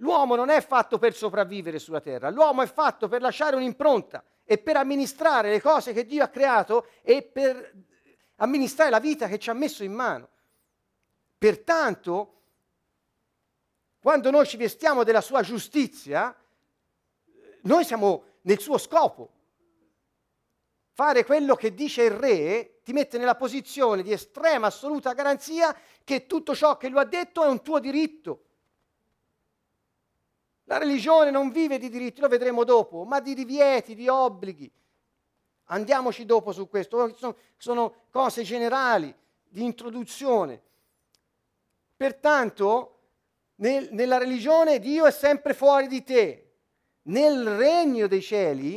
L'uomo 0.00 0.34
non 0.34 0.48
è 0.48 0.60
fatto 0.62 0.98
per 0.98 1.14
sopravvivere 1.14 1.78
sulla 1.78 2.00
terra, 2.00 2.30
l'uomo 2.30 2.62
è 2.62 2.66
fatto 2.66 3.06
per 3.06 3.20
lasciare 3.20 3.56
un'impronta 3.56 4.24
e 4.44 4.56
per 4.56 4.76
amministrare 4.76 5.50
le 5.50 5.60
cose 5.60 5.92
che 5.92 6.06
Dio 6.06 6.22
ha 6.24 6.28
creato 6.28 6.86
e 7.02 7.22
per 7.22 7.74
amministrare 8.36 8.90
la 8.90 8.98
vita 8.98 9.28
che 9.28 9.38
ci 9.38 9.50
ha 9.50 9.52
messo 9.52 9.84
in 9.84 9.92
mano. 9.92 10.28
Pertanto, 11.36 12.34
quando 14.00 14.30
noi 14.30 14.46
ci 14.46 14.56
vestiamo 14.56 15.04
della 15.04 15.20
sua 15.20 15.42
giustizia, 15.42 16.34
noi 17.62 17.84
siamo 17.84 18.24
nel 18.42 18.58
suo 18.58 18.78
scopo. 18.78 19.32
Fare 20.92 21.26
quello 21.26 21.54
che 21.54 21.74
dice 21.74 22.04
il 22.04 22.12
re 22.12 22.80
ti 22.82 22.94
mette 22.94 23.18
nella 23.18 23.36
posizione 23.36 24.02
di 24.02 24.12
estrema 24.12 24.68
assoluta 24.68 25.12
garanzia 25.12 25.76
che 26.02 26.26
tutto 26.26 26.54
ciò 26.54 26.78
che 26.78 26.88
lui 26.88 27.00
ha 27.00 27.04
detto 27.04 27.44
è 27.44 27.48
un 27.48 27.60
tuo 27.62 27.78
diritto. 27.78 28.44
La 30.70 30.78
religione 30.78 31.32
non 31.32 31.50
vive 31.50 31.78
di 31.78 31.88
diritti, 31.88 32.20
lo 32.20 32.28
vedremo 32.28 32.62
dopo, 32.62 33.02
ma 33.02 33.18
di 33.18 33.34
divieti, 33.34 33.96
di 33.96 34.06
obblighi. 34.06 34.70
Andiamoci 35.64 36.24
dopo 36.24 36.52
su 36.52 36.68
questo, 36.68 37.12
sono, 37.16 37.36
sono 37.56 37.94
cose 38.08 38.44
generali, 38.44 39.12
di 39.42 39.64
introduzione. 39.64 40.62
Pertanto, 41.96 42.98
nel, 43.56 43.88
nella 43.90 44.16
religione 44.16 44.78
Dio 44.78 45.06
è 45.06 45.10
sempre 45.10 45.54
fuori 45.54 45.88
di 45.88 46.04
te, 46.04 46.52
nel 47.02 47.48
regno 47.56 48.06
dei 48.06 48.22
cieli, 48.22 48.76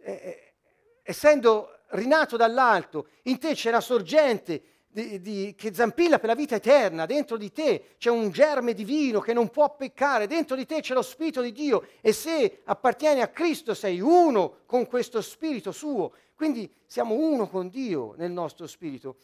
eh, 0.00 0.12
eh, 0.12 0.54
essendo 1.02 1.78
rinato 1.92 2.36
dall'alto, 2.36 3.08
in 3.22 3.38
te 3.38 3.54
c'è 3.54 3.70
la 3.70 3.80
sorgente 3.80 4.71
di, 4.92 5.20
di, 5.20 5.54
che 5.56 5.72
zampilla 5.72 6.18
per 6.18 6.28
la 6.28 6.34
vita 6.34 6.54
eterna, 6.54 7.06
dentro 7.06 7.38
di 7.38 7.50
te 7.50 7.94
c'è 7.96 8.10
un 8.10 8.30
germe 8.30 8.74
divino 8.74 9.20
che 9.20 9.32
non 9.32 9.48
può 9.48 9.74
peccare, 9.74 10.26
dentro 10.26 10.54
di 10.54 10.66
te 10.66 10.80
c'è 10.80 10.92
lo 10.92 11.00
Spirito 11.00 11.40
di 11.40 11.52
Dio 11.52 11.86
e 12.02 12.12
se 12.12 12.60
appartieni 12.64 13.22
a 13.22 13.28
Cristo 13.28 13.72
sei 13.72 14.00
uno 14.00 14.60
con 14.66 14.86
questo 14.86 15.22
Spirito 15.22 15.72
suo, 15.72 16.12
quindi 16.34 16.70
siamo 16.84 17.14
uno 17.14 17.48
con 17.48 17.68
Dio 17.68 18.14
nel 18.18 18.30
nostro 18.30 18.66
Spirito. 18.66 19.16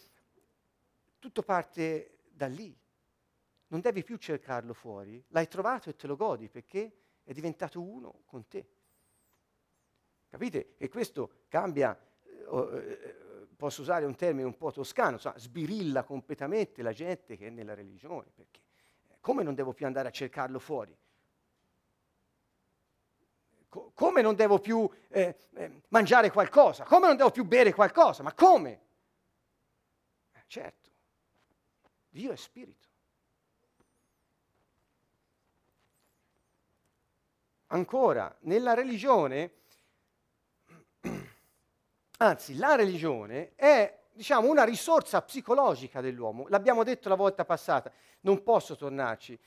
Tutto 1.18 1.42
parte 1.42 2.20
da 2.30 2.46
lì, 2.46 2.74
non 3.66 3.80
devi 3.80 4.02
più 4.02 4.16
cercarlo 4.16 4.72
fuori, 4.72 5.22
l'hai 5.28 5.48
trovato 5.48 5.90
e 5.90 5.96
te 5.96 6.06
lo 6.06 6.16
godi 6.16 6.48
perché 6.48 6.92
è 7.24 7.32
diventato 7.32 7.80
uno 7.80 8.22
con 8.24 8.46
te. 8.48 8.66
Capite? 10.30 10.74
E 10.78 10.88
questo 10.88 11.44
cambia, 11.48 11.98
eh, 12.24 12.46
eh, 12.46 13.16
posso 13.58 13.80
usare 13.80 14.04
un 14.06 14.14
termine 14.14 14.46
un 14.46 14.56
po' 14.56 14.70
toscano, 14.70 15.14
insomma, 15.14 15.36
sbirilla 15.36 16.04
completamente 16.04 16.80
la 16.80 16.92
gente 16.92 17.36
che 17.36 17.48
è 17.48 17.50
nella 17.50 17.74
religione, 17.74 18.30
perché 18.32 18.60
eh, 19.08 19.16
come 19.20 19.42
non 19.42 19.56
devo 19.56 19.72
più 19.72 19.84
andare 19.84 20.06
a 20.06 20.12
cercarlo 20.12 20.60
fuori? 20.60 20.96
Co- 23.68 23.90
come 23.94 24.22
non 24.22 24.36
devo 24.36 24.60
più 24.60 24.88
eh, 25.08 25.36
eh, 25.54 25.80
mangiare 25.88 26.30
qualcosa? 26.30 26.84
Come 26.84 27.08
non 27.08 27.16
devo 27.16 27.32
più 27.32 27.44
bere 27.44 27.74
qualcosa? 27.74 28.22
Ma 28.22 28.32
come? 28.32 28.80
Eh, 30.34 30.44
certo, 30.46 30.90
Dio 32.10 32.30
è 32.30 32.36
spirito. 32.36 32.86
Ancora, 37.66 38.32
nella 38.42 38.74
religione 38.74 39.52
Anzi, 42.20 42.56
la 42.56 42.74
religione 42.74 43.52
è 43.54 43.96
diciamo, 44.12 44.50
una 44.50 44.64
risorsa 44.64 45.22
psicologica 45.22 46.00
dell'uomo. 46.00 46.46
L'abbiamo 46.48 46.82
detto 46.82 47.08
la 47.08 47.14
volta 47.14 47.44
passata, 47.44 47.92
non 48.22 48.42
posso 48.42 48.74
tornarci. 48.74 49.38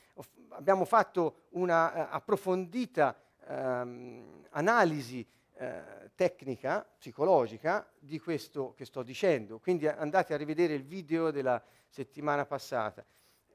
Abbiamo 0.50 0.86
fatto 0.86 1.48
una 1.50 1.92
uh, 1.92 2.06
approfondita 2.14 3.14
um, 3.46 4.46
analisi 4.52 5.26
uh, 5.52 5.66
tecnica, 6.14 6.86
psicologica, 6.98 7.86
di 7.98 8.18
questo 8.18 8.72
che 8.72 8.86
sto 8.86 9.02
dicendo. 9.02 9.58
Quindi 9.58 9.86
andate 9.86 10.32
a 10.32 10.38
rivedere 10.38 10.72
il 10.72 10.84
video 10.84 11.30
della 11.30 11.62
settimana 11.88 12.46
passata. 12.46 13.04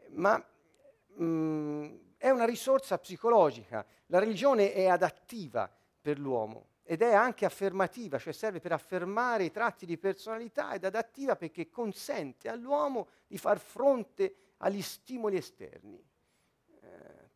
Ma 0.10 0.40
um, 1.16 2.14
è 2.18 2.30
una 2.30 2.46
risorsa 2.46 3.00
psicologica. 3.00 3.84
La 4.08 4.20
religione 4.20 4.74
è 4.74 4.86
adattiva 4.88 5.68
per 6.00 6.20
l'uomo 6.20 6.76
ed 6.90 7.02
è 7.02 7.14
anche 7.14 7.44
affermativa, 7.44 8.18
cioè 8.18 8.32
serve 8.32 8.62
per 8.62 8.72
affermare 8.72 9.44
i 9.44 9.52
tratti 9.52 9.86
di 9.86 9.98
personalità 9.98 10.74
ed 10.74 10.86
adattiva 10.86 11.36
perché 11.36 11.70
consente 11.70 12.48
all'uomo 12.48 13.10
di 13.28 13.38
far 13.38 13.60
fronte 13.60 14.54
agli 14.60 14.82
stimoli 14.82 15.36
esterni, 15.36 16.02
eh, 16.80 17.30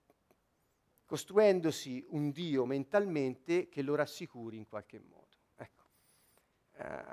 costruendosi 1.06 2.06
un 2.12 2.32
Dio 2.32 2.64
mentalmente 2.64 3.68
che 3.68 3.82
lo 3.82 3.96
rassicuri 3.96 4.56
in 4.56 4.70
qualche 4.70 5.00
modo. 5.00 5.36
Ecco. 5.58 5.84
Eh, 6.72 7.04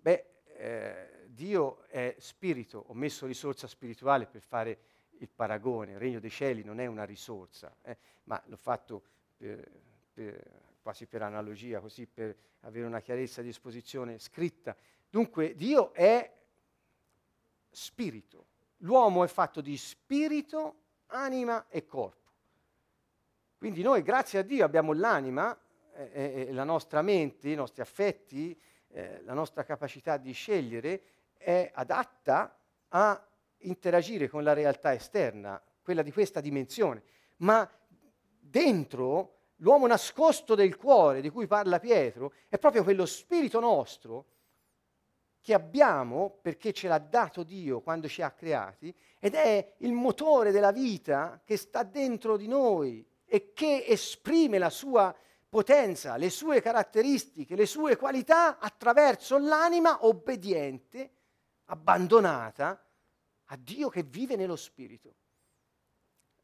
beh, 0.00 0.26
eh, 0.56 1.26
Dio 1.28 1.84
è 1.84 2.16
spirito, 2.18 2.86
ho 2.88 2.94
messo 2.94 3.24
risorsa 3.24 3.68
spirituale 3.68 4.26
per 4.26 4.42
fare 4.42 4.78
il 5.18 5.28
paragone, 5.28 5.92
il 5.92 5.98
regno 6.00 6.18
dei 6.18 6.28
cieli 6.28 6.64
non 6.64 6.80
è 6.80 6.86
una 6.86 7.04
risorsa, 7.04 7.76
eh, 7.82 7.96
ma 8.24 8.42
l'ho 8.46 8.56
fatto 8.56 9.04
per, 9.36 9.70
per 10.12 10.70
quasi 10.82 11.06
per 11.06 11.22
analogia, 11.22 11.80
così 11.80 12.06
per 12.06 12.36
avere 12.60 12.86
una 12.86 13.00
chiarezza 13.00 13.40
di 13.40 13.48
esposizione 13.48 14.18
scritta. 14.18 14.76
Dunque 15.08 15.54
Dio 15.54 15.92
è 15.92 16.30
spirito. 17.70 18.46
L'uomo 18.78 19.24
è 19.24 19.28
fatto 19.28 19.60
di 19.60 19.76
spirito, 19.76 20.80
anima 21.06 21.68
e 21.68 21.86
corpo. 21.86 22.30
Quindi 23.56 23.82
noi, 23.82 24.02
grazie 24.02 24.40
a 24.40 24.42
Dio, 24.42 24.64
abbiamo 24.64 24.92
l'anima, 24.92 25.56
eh, 25.94 26.46
eh, 26.48 26.52
la 26.52 26.64
nostra 26.64 27.00
mente, 27.00 27.48
i 27.48 27.54
nostri 27.54 27.80
affetti, 27.80 28.60
eh, 28.88 29.22
la 29.22 29.34
nostra 29.34 29.62
capacità 29.62 30.16
di 30.16 30.32
scegliere 30.32 31.02
è 31.34 31.70
adatta 31.72 32.58
a 32.88 33.28
interagire 33.58 34.28
con 34.28 34.42
la 34.42 34.52
realtà 34.52 34.92
esterna, 34.92 35.62
quella 35.80 36.02
di 36.02 36.10
questa 36.10 36.40
dimensione. 36.40 37.02
Ma 37.36 37.70
dentro 38.40 39.41
l'uomo 39.62 39.86
nascosto 39.86 40.54
del 40.54 40.76
cuore 40.76 41.20
di 41.20 41.30
cui 41.30 41.46
parla 41.46 41.78
Pietro 41.78 42.34
è 42.48 42.58
proprio 42.58 42.82
quello 42.82 43.06
spirito 43.06 43.60
nostro 43.60 44.26
che 45.40 45.54
abbiamo 45.54 46.38
perché 46.40 46.72
ce 46.72 46.86
l'ha 46.86 46.98
dato 46.98 47.42
Dio 47.42 47.80
quando 47.80 48.06
ci 48.08 48.22
ha 48.22 48.30
creati 48.30 48.94
ed 49.18 49.34
è 49.34 49.74
il 49.78 49.92
motore 49.92 50.52
della 50.52 50.70
vita 50.70 51.40
che 51.44 51.56
sta 51.56 51.82
dentro 51.82 52.36
di 52.36 52.46
noi 52.46 53.04
e 53.24 53.52
che 53.52 53.84
esprime 53.86 54.58
la 54.58 54.70
sua 54.70 55.14
potenza, 55.48 56.16
le 56.16 56.30
sue 56.30 56.60
caratteristiche, 56.60 57.56
le 57.56 57.66
sue 57.66 57.96
qualità 57.96 58.58
attraverso 58.58 59.38
l'anima 59.38 60.06
obbediente, 60.06 61.10
abbandonata 61.66 62.84
a 63.46 63.56
Dio 63.56 63.88
che 63.88 64.02
vive 64.02 64.36
nello 64.36 64.56
spirito. 64.56 65.14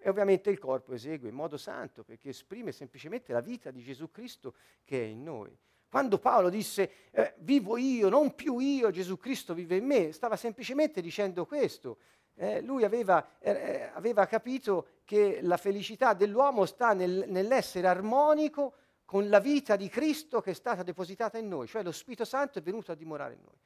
E 0.00 0.08
ovviamente 0.08 0.48
il 0.48 0.58
corpo 0.58 0.94
esegue 0.94 1.28
in 1.28 1.34
modo 1.34 1.56
santo 1.56 2.04
perché 2.04 2.28
esprime 2.28 2.70
semplicemente 2.70 3.32
la 3.32 3.40
vita 3.40 3.70
di 3.72 3.82
Gesù 3.82 4.10
Cristo 4.10 4.54
che 4.84 5.02
è 5.02 5.04
in 5.04 5.24
noi. 5.24 5.56
Quando 5.88 6.18
Paolo 6.18 6.50
disse 6.50 6.90
eh, 7.10 7.34
vivo 7.38 7.76
io, 7.76 8.08
non 8.08 8.34
più 8.34 8.58
io, 8.58 8.90
Gesù 8.90 9.16
Cristo 9.16 9.54
vive 9.54 9.76
in 9.76 9.86
me, 9.86 10.12
stava 10.12 10.36
semplicemente 10.36 11.00
dicendo 11.00 11.46
questo. 11.46 11.98
Eh, 12.34 12.60
lui 12.60 12.84
aveva, 12.84 13.38
eh, 13.40 13.50
eh 13.50 13.90
aveva, 13.94 14.26
capito 14.26 15.00
che 15.04 15.40
la 15.42 15.56
felicità 15.56 16.12
dell'uomo 16.12 16.66
sta 16.66 16.92
nel, 16.92 17.24
nell'essere 17.26 17.88
armonico 17.88 18.74
con 19.04 19.28
la 19.28 19.40
vita 19.40 19.74
di 19.74 19.88
Cristo 19.88 20.40
che 20.40 20.50
è 20.50 20.54
stata 20.54 20.82
depositata 20.82 21.38
in 21.38 21.48
noi, 21.48 21.66
cioè 21.66 21.82
lo 21.82 21.90
Spirito 21.90 22.24
Santo 22.24 22.58
è 22.58 22.62
venuto 22.62 22.92
a 22.92 22.94
dimorare 22.94 23.34
in 23.34 23.40
noi. 23.42 23.56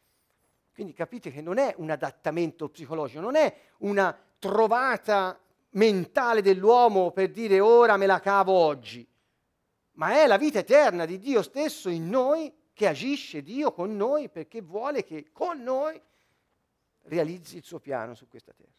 Quindi 0.73 0.95
capite 0.95 1.31
che 1.31 1.42
non 1.42 1.59
è 1.59 1.75
un 1.79 1.90
adattamento 1.90 2.68
psicologico, 2.71 3.21
non 3.21 3.35
è 3.35 3.55
una 3.79 4.16
trovata 4.38 5.38
mentale 5.72 6.42
dell'uomo 6.42 7.11
per 7.11 7.30
dire 7.30 7.61
ora 7.61 7.96
me 7.96 8.06
la 8.06 8.20
cavo 8.20 8.52
oggi, 8.52 9.06
ma 9.92 10.22
è 10.22 10.26
la 10.26 10.38
vita 10.38 10.58
eterna 10.58 11.04
di 11.04 11.18
Dio 11.18 11.42
stesso 11.42 11.88
in 11.88 12.08
noi 12.08 12.52
che 12.72 12.87
agisce 12.87 13.42
Dio 13.42 13.72
con 13.72 13.94
noi 13.96 14.28
perché 14.28 14.62
vuole 14.62 15.04
che 15.04 15.30
con 15.32 15.62
noi 15.62 16.00
realizzi 17.04 17.56
il 17.56 17.64
suo 17.64 17.80
piano 17.80 18.14
su 18.14 18.28
questa 18.28 18.52
terra. 18.52 18.70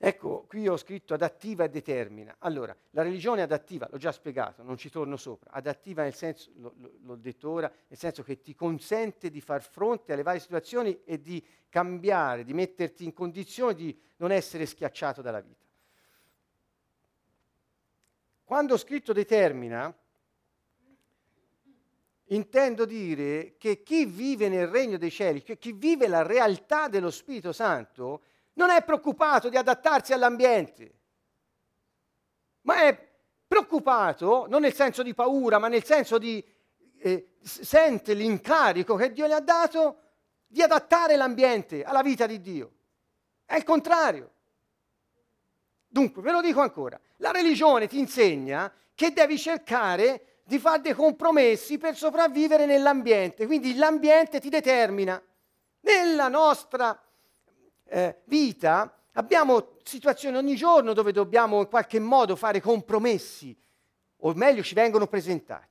Ecco, 0.00 0.44
qui 0.46 0.68
ho 0.68 0.76
scritto 0.76 1.12
adattiva 1.12 1.64
e 1.64 1.70
determina. 1.70 2.36
Allora, 2.38 2.76
la 2.90 3.02
religione 3.02 3.42
adattiva, 3.42 3.88
l'ho 3.90 3.98
già 3.98 4.12
spiegato, 4.12 4.62
non 4.62 4.76
ci 4.76 4.90
torno 4.90 5.16
sopra. 5.16 5.50
Adattiva 5.50 6.04
nel 6.04 6.14
senso, 6.14 6.52
lo, 6.54 6.72
lo, 6.76 6.92
l'ho 7.02 7.16
detto 7.16 7.50
ora, 7.50 7.68
nel 7.88 7.98
senso 7.98 8.22
che 8.22 8.40
ti 8.40 8.54
consente 8.54 9.28
di 9.28 9.40
far 9.40 9.60
fronte 9.60 10.12
alle 10.12 10.22
varie 10.22 10.38
situazioni 10.38 11.02
e 11.04 11.20
di 11.20 11.44
cambiare, 11.68 12.44
di 12.44 12.54
metterti 12.54 13.02
in 13.02 13.12
condizione 13.12 13.74
di 13.74 14.00
non 14.18 14.30
essere 14.30 14.66
schiacciato 14.66 15.20
dalla 15.20 15.40
vita. 15.40 15.66
Quando 18.48 18.72
ho 18.72 18.78
scritto 18.78 19.12
determina, 19.12 19.94
intendo 22.28 22.86
dire 22.86 23.56
che 23.58 23.82
chi 23.82 24.06
vive 24.06 24.48
nel 24.48 24.68
regno 24.68 24.96
dei 24.96 25.10
cieli, 25.10 25.42
che 25.42 25.58
chi 25.58 25.72
vive 25.72 26.08
la 26.08 26.22
realtà 26.22 26.88
dello 26.88 27.10
Spirito 27.10 27.52
Santo, 27.52 28.22
non 28.54 28.70
è 28.70 28.82
preoccupato 28.82 29.50
di 29.50 29.58
adattarsi 29.58 30.14
all'ambiente, 30.14 30.94
ma 32.62 32.84
è 32.84 33.08
preoccupato, 33.46 34.46
non 34.48 34.62
nel 34.62 34.72
senso 34.72 35.02
di 35.02 35.12
paura, 35.12 35.58
ma 35.58 35.68
nel 35.68 35.84
senso 35.84 36.16
di 36.16 36.42
eh, 37.00 37.34
sente 37.42 38.14
l'incarico 38.14 38.94
che 38.94 39.12
Dio 39.12 39.26
gli 39.26 39.32
ha 39.32 39.40
dato 39.40 39.98
di 40.46 40.62
adattare 40.62 41.16
l'ambiente 41.16 41.84
alla 41.84 42.00
vita 42.00 42.24
di 42.24 42.40
Dio. 42.40 42.72
È 43.44 43.56
il 43.56 43.64
contrario. 43.64 44.36
Dunque, 45.98 46.22
ve 46.22 46.30
lo 46.30 46.40
dico 46.40 46.60
ancora, 46.60 47.00
la 47.16 47.32
religione 47.32 47.88
ti 47.88 47.98
insegna 47.98 48.72
che 48.94 49.12
devi 49.12 49.36
cercare 49.36 50.42
di 50.44 50.60
fare 50.60 50.80
dei 50.80 50.94
compromessi 50.94 51.76
per 51.76 51.96
sopravvivere 51.96 52.66
nell'ambiente, 52.66 53.46
quindi 53.46 53.74
l'ambiente 53.74 54.38
ti 54.38 54.48
determina. 54.48 55.20
Nella 55.80 56.28
nostra 56.28 56.96
eh, 57.84 58.20
vita 58.26 58.96
abbiamo 59.14 59.78
situazioni 59.82 60.36
ogni 60.36 60.54
giorno 60.54 60.92
dove 60.92 61.10
dobbiamo 61.10 61.58
in 61.58 61.66
qualche 61.66 61.98
modo 61.98 62.36
fare 62.36 62.60
compromessi, 62.60 63.60
o 64.18 64.32
meglio 64.34 64.62
ci 64.62 64.76
vengono 64.76 65.08
presentati. 65.08 65.66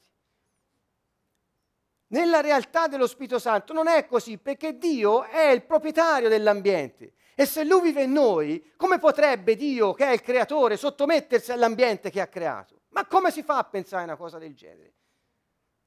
Nella 2.07 2.41
realtà 2.41 2.87
dello 2.87 3.07
Spirito 3.07 3.39
Santo 3.39 3.71
non 3.71 3.87
è 3.87 4.05
così, 4.05 4.37
perché 4.37 4.77
Dio 4.77 5.23
è 5.23 5.51
il 5.51 5.63
proprietario 5.63 6.27
dell'ambiente. 6.27 7.13
E 7.39 7.45
se 7.45 7.63
lui 7.63 7.81
vive 7.81 8.01
in 8.01 8.13
noi, 8.13 8.73
come 8.75 8.97
potrebbe 8.97 9.55
Dio, 9.55 9.93
che 9.93 10.07
è 10.07 10.11
il 10.11 10.21
creatore, 10.21 10.75
sottomettersi 10.75 11.51
all'ambiente 11.51 12.09
che 12.09 12.19
ha 12.19 12.25
creato? 12.25 12.81
Ma 12.89 13.05
come 13.05 13.29
si 13.29 13.43
fa 13.43 13.59
a 13.59 13.63
pensare 13.63 14.01
a 14.01 14.05
una 14.05 14.15
cosa 14.15 14.39
del 14.39 14.55
genere? 14.55 14.91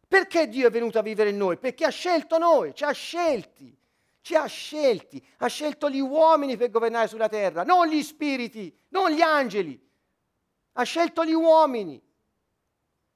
Perché 0.07 0.49
Dio 0.49 0.69
è 0.69 0.71
venuto 0.71 1.01
a 1.01 1.03
vivere 1.03 1.31
in 1.31 1.37
noi? 1.37 1.57
Perché 1.57 1.85
ha 1.85 1.91
scelto 1.91 2.39
noi, 2.39 2.73
ci 2.73 2.85
ha 2.85 2.93
scelti. 2.93 3.77
ci 4.21 4.37
ha 4.37 4.47
scelti, 4.47 5.27
ha 5.39 5.47
scelto 5.49 5.91
gli 5.91 5.99
uomini 5.99 6.57
per 6.57 6.71
governare 6.71 7.09
sulla 7.09 7.29
terra, 7.29 7.65
non 7.65 7.89
gli 7.89 8.03
spiriti, 8.03 8.73
non 8.91 9.11
gli 9.11 9.21
angeli. 9.21 9.77
Ha 10.75 10.83
scelto 10.85 11.25
gli 11.25 11.33
uomini 11.33 12.01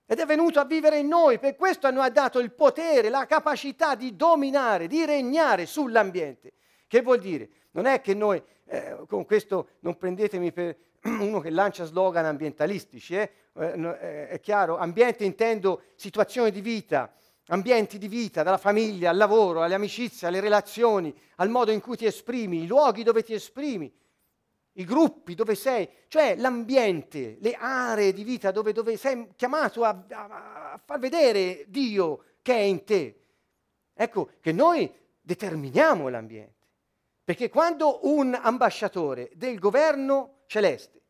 ed 0.07 0.19
è 0.19 0.27
venuto 0.27 0.61
a 0.61 0.65
vivere 0.65 0.99
in 0.99 1.07
noi, 1.07 1.39
per 1.39 1.57
questo 1.57 1.91
noi 1.91 2.07
ha 2.07 2.11
dato 2.11 2.39
il 2.39 2.53
potere, 2.53 3.09
la 3.09 3.27
capacità 3.27 3.95
di 3.95 4.17
dominare, 4.17 4.87
di 4.87 5.05
regnare 5.05 5.67
sull'ambiente. 5.67 6.55
Che 6.87 7.01
vuol 7.01 7.21
dire? 7.21 7.49
Non 7.75 7.87
è 7.87 8.01
che 8.01 8.15
noi, 8.15 8.43
eh, 8.67 8.99
con 9.09 9.25
questo 9.25 9.69
non 9.81 9.97
prendetemi 9.97 10.53
per 10.53 10.77
uno 11.05 11.41
che 11.41 11.51
lancia 11.51 11.85
slogan 11.85 12.25
ambientalistici, 12.25 13.17
eh? 13.17 13.31
Eh, 13.57 14.29
è 14.29 14.41
chiaro, 14.41 14.79
ambiente 14.79 15.25
intendo 15.25 15.83
situazioni 15.95 16.51
di 16.51 16.61
vita, 16.61 17.13
ambienti 17.49 17.99
di 17.99 18.09
vita, 18.09 18.43
dalla 18.43 18.59
famiglia 18.59 19.11
al 19.11 19.17
lavoro, 19.17 19.63
alle 19.63 19.75
amicizie, 19.75 20.27
alle 20.27 20.41
relazioni, 20.41 21.15
al 21.37 21.51
modo 21.51 21.71
in 21.71 21.81
cui 21.81 21.97
ti 21.97 22.05
esprimi, 22.05 22.63
i 22.63 22.67
luoghi 22.67 23.05
dove 23.05 23.23
ti 23.23 23.33
esprimi, 23.33 23.93
i 24.73 24.85
gruppi 24.85 25.35
dove 25.35 25.55
sei, 25.55 25.89
cioè 26.09 26.35
l'ambiente, 26.37 27.37
le 27.41 27.55
aree 27.55 28.13
di 28.13 28.25
vita 28.25 28.51
dove, 28.51 28.73
dove 28.73 28.97
sei 28.97 29.29
chiamato 29.37 29.85
a, 29.85 30.05
a, 30.11 30.73
a 30.73 30.81
far 30.85 30.99
vedere 30.99 31.65
Dio 31.69 32.25
che 32.43 32.55
è 32.55 32.63
in 32.63 32.85
te. 32.85 33.21
Ecco 33.95 34.31
che 34.41 34.51
noi 34.51 34.93
determiniamo 35.21 36.09
l'ambiente. 36.09 36.53
Perché 37.25 37.49
quando 37.49 38.07
un 38.07 38.39
ambasciatore 38.39 39.31
del 39.35 39.59
governo 39.59 40.43
celeste 40.47 41.03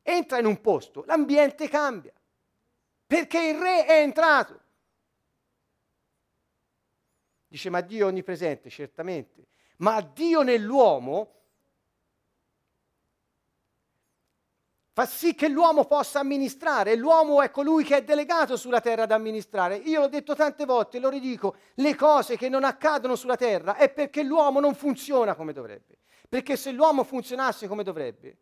entra 0.00 0.38
in 0.38 0.46
un 0.46 0.60
posto, 0.60 1.04
l'ambiente 1.04 1.68
cambia. 1.68 2.12
Perché 3.04 3.48
il 3.48 3.58
re 3.58 3.84
è 3.84 4.00
entrato. 4.00 4.60
Dice, 7.48 7.68
ma 7.68 7.80
Dio 7.80 8.06
è 8.06 8.08
onnipresente, 8.08 8.70
certamente. 8.70 9.48
Ma 9.78 10.00
Dio 10.00 10.42
nell'uomo 10.42 11.39
fa 15.00 15.06
sì 15.06 15.34
che 15.34 15.48
l'uomo 15.48 15.86
possa 15.86 16.20
amministrare. 16.20 16.94
L'uomo 16.94 17.40
è 17.40 17.50
colui 17.50 17.84
che 17.84 17.98
è 17.98 18.04
delegato 18.04 18.56
sulla 18.56 18.80
terra 18.80 19.04
ad 19.04 19.12
amministrare. 19.12 19.76
Io 19.76 20.00
l'ho 20.00 20.08
detto 20.08 20.34
tante 20.34 20.66
volte, 20.66 20.98
lo 20.98 21.08
ridico, 21.08 21.56
le 21.74 21.94
cose 21.94 22.36
che 22.36 22.50
non 22.50 22.64
accadono 22.64 23.16
sulla 23.16 23.36
terra 23.36 23.76
è 23.76 23.90
perché 23.90 24.22
l'uomo 24.22 24.60
non 24.60 24.74
funziona 24.74 25.34
come 25.34 25.52
dovrebbe. 25.52 25.98
Perché 26.28 26.56
se 26.56 26.70
l'uomo 26.72 27.02
funzionasse 27.02 27.66
come 27.66 27.82
dovrebbe, 27.82 28.38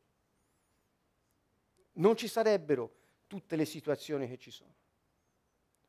non 1.92 2.16
ci 2.16 2.26
sarebbero 2.26 2.92
tutte 3.26 3.54
le 3.54 3.64
situazioni 3.64 4.28
che 4.28 4.36
ci 4.36 4.50
sono. 4.50 4.74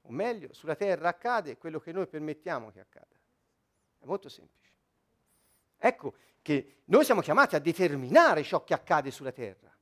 O 0.04 0.12
meglio, 0.12 0.54
sulla 0.54 0.76
terra 0.76 1.10
accade 1.10 1.58
quello 1.58 1.80
che 1.80 1.92
noi 1.92 2.08
permettiamo 2.08 2.72
che 2.72 2.80
accada. 2.80 3.16
È 3.98 4.06
molto 4.06 4.30
semplice. 4.30 4.74
Ecco 5.78 6.14
che 6.42 6.82
noi 6.86 7.04
siamo 7.04 7.22
chiamati 7.22 7.56
a 7.56 7.60
determinare 7.60 8.44
ciò 8.44 8.64
che 8.64 8.74
accade 8.74 9.12
sulla 9.12 9.32
terra. 9.32 9.76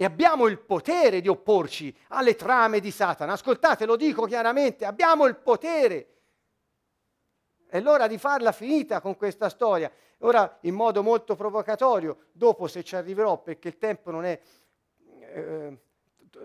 E 0.00 0.04
abbiamo 0.04 0.46
il 0.46 0.60
potere 0.60 1.20
di 1.20 1.26
opporci 1.26 1.92
alle 2.10 2.36
trame 2.36 2.78
di 2.78 2.92
Satana. 2.92 3.32
Ascoltate, 3.32 3.84
lo 3.84 3.96
dico 3.96 4.26
chiaramente, 4.26 4.84
abbiamo 4.84 5.26
il 5.26 5.34
potere. 5.34 6.18
È 7.66 7.80
l'ora 7.80 8.06
di 8.06 8.16
farla 8.16 8.52
finita 8.52 9.00
con 9.00 9.16
questa 9.16 9.48
storia. 9.48 9.90
Ora, 10.18 10.58
in 10.62 10.74
modo 10.74 11.02
molto 11.02 11.34
provocatorio, 11.34 12.28
dopo 12.30 12.68
se 12.68 12.84
ci 12.84 12.94
arriverò, 12.94 13.42
perché 13.42 13.66
il 13.66 13.78
tempo 13.78 14.12
non 14.12 14.24
è 14.24 14.40
eh, 15.18 15.78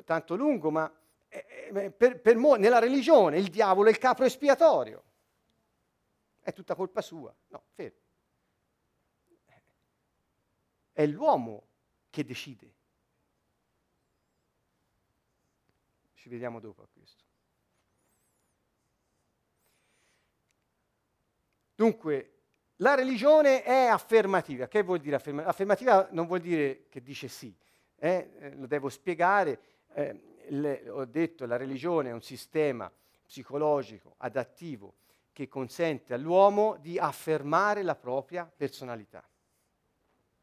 tanto 0.03 0.35
lungo, 0.35 0.71
ma 0.71 0.91
eh, 1.29 1.91
per, 1.95 2.21
per 2.21 2.35
mo- 2.35 2.55
nella 2.55 2.79
religione 2.79 3.37
il 3.37 3.49
diavolo 3.49 3.87
è 3.87 3.91
il 3.91 3.99
capro 3.99 4.25
espiatorio. 4.25 5.03
È 6.41 6.51
tutta 6.53 6.73
colpa 6.73 7.01
sua. 7.01 7.31
No, 7.49 7.63
fermo. 7.75 7.99
È 10.91 11.05
l'uomo 11.05 11.67
che 12.09 12.25
decide. 12.25 12.73
Ci 16.23 16.29
vediamo 16.29 16.61
dopo 16.61 16.81
a 16.81 16.87
questo. 16.87 17.21
Dunque, 21.75 22.31
la 22.77 22.95
religione 22.95 23.61
è 23.61 23.87
affermativa. 23.87 24.69
Che 24.69 24.83
vuol 24.83 24.99
dire 24.99 25.17
affermativa? 25.17 25.51
Affermativa 25.51 26.07
non 26.11 26.25
vuol 26.27 26.39
dire 26.39 26.85
che 26.87 27.03
dice 27.03 27.27
sì, 27.27 27.53
eh? 27.97 28.31
eh 28.39 28.55
lo 28.55 28.67
devo 28.67 28.87
spiegare. 28.87 29.59
Eh, 29.93 30.45
le, 30.47 30.89
ho 30.89 31.03
detto, 31.03 31.45
la 31.45 31.57
religione 31.57 32.11
è 32.11 32.13
un 32.13 32.21
sistema 32.21 32.89
psicologico 33.25 34.15
adattivo 34.19 34.93
che 35.33 35.49
consente 35.49 36.13
all'uomo 36.13 36.77
di 36.79 36.97
affermare 36.97 37.83
la 37.83 37.95
propria 37.95 38.45
personalità. 38.45 39.21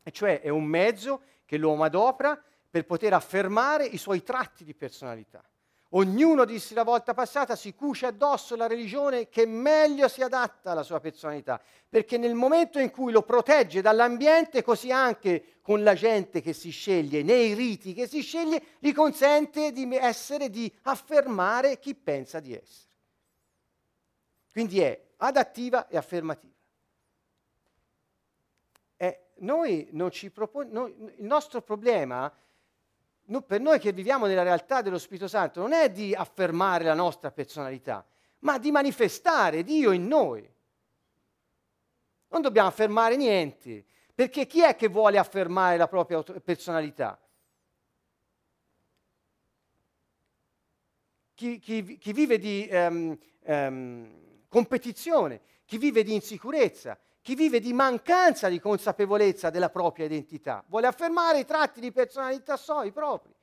E 0.03 0.11
cioè 0.11 0.43
è 0.43 0.51
un 0.51 0.65
mezzo 0.65 1.23
che 1.47 1.57
l'uomo 1.57 1.85
adopera 1.85 2.39
per 2.69 2.85
poter 2.85 3.15
affermare 3.15 3.87
i 3.87 3.97
suoi 3.97 4.23
tratti 4.23 4.63
di 4.63 4.75
personalità. 4.75 5.43
Ognuno, 5.93 6.45
dissi 6.45 6.75
la 6.75 6.85
volta 6.85 7.15
passata, 7.15 7.57
si 7.57 7.75
cuce 7.75 8.07
addosso 8.07 8.55
la 8.55 8.69
religione 8.69 9.29
che 9.29 9.45
meglio 9.45 10.07
si 10.07 10.23
adatta 10.23 10.71
alla 10.71 10.85
sua 10.85 11.01
personalità, 11.01 11.61
perché 11.89 12.17
nel 12.17 12.35
momento 12.35 12.79
in 12.79 12.91
cui 12.91 13.11
lo 13.11 13.23
protegge 13.23 13.81
dall'ambiente, 13.81 14.63
così 14.63 14.93
anche 14.93 15.59
con 15.63 15.83
la 15.83 15.95
gente 15.95 16.41
che 16.43 16.53
si 16.53 16.71
sceglie, 16.71 17.25
nei 17.25 17.55
riti 17.55 17.93
che 17.93 18.07
si 18.07 18.23
sceglie, 18.23 18.63
gli 18.79 18.93
consente 18.93 19.73
di 19.73 19.89
essere, 19.97 20.49
di 20.49 20.73
affermare 20.83 21.81
chi 21.81 21.97
pensa 21.97 22.39
di 22.39 22.55
essere. 22.55 22.89
Quindi 24.53 24.81
è 24.81 25.09
adattiva 25.17 25.89
e 25.89 25.97
affermativa. 25.97 26.55
E 28.97 29.31
noi 29.39 29.89
non 29.91 30.13
ci 30.13 30.31
proponiamo, 30.31 30.87
il 30.87 31.25
nostro 31.25 31.63
problema 31.63 32.29
è 32.29 32.49
per 33.47 33.61
noi 33.61 33.79
che 33.79 33.93
viviamo 33.93 34.27
nella 34.27 34.43
realtà 34.43 34.83
dello 34.83 34.99
Spirito 34.99 35.29
Santo 35.29 35.61
non 35.61 35.73
è 35.73 35.91
di 35.91 36.15
affermare 36.15 36.83
la 36.83 36.95
nostra 36.95 37.31
personalità, 37.31 38.05
ma 38.41 38.59
di 38.59 38.73
manifestare 38.73 39.63
Dio 39.63 39.93
in 39.93 40.09
noi. 40.09 40.49
Non 42.29 42.43
dobbiamo 42.43 42.69
affermare 42.69 43.17
niente, 43.17 43.85
perché 44.15 44.47
chi 44.47 44.63
è 44.63 44.75
che 44.75 44.89
vuole 44.89 45.19
affermare 45.19 45.77
la 45.77 45.87
propria 45.87 46.23
personalità? 46.23 47.21
Chi, 51.35 51.59
chi, 51.59 51.97
chi 51.97 52.13
vive 52.13 52.39
di 52.39 52.69
um, 52.71 53.19
um, 53.45 54.45
competizione, 54.49 55.41
chi 55.65 55.79
vive 55.79 56.03
di 56.03 56.13
insicurezza, 56.13 56.99
chi 57.23 57.35
vive 57.35 57.61
di 57.61 57.73
mancanza 57.73 58.49
di 58.49 58.59
consapevolezza 58.59 59.51
della 59.51 59.71
propria 59.71 60.07
identità, 60.07 60.65
vuole 60.69 60.87
affermare 60.87 61.41
i 61.41 61.45
tratti 61.45 61.81
di 61.81 61.93
personalità 61.93 62.57
suoi 62.57 62.93
propri. 62.93 63.35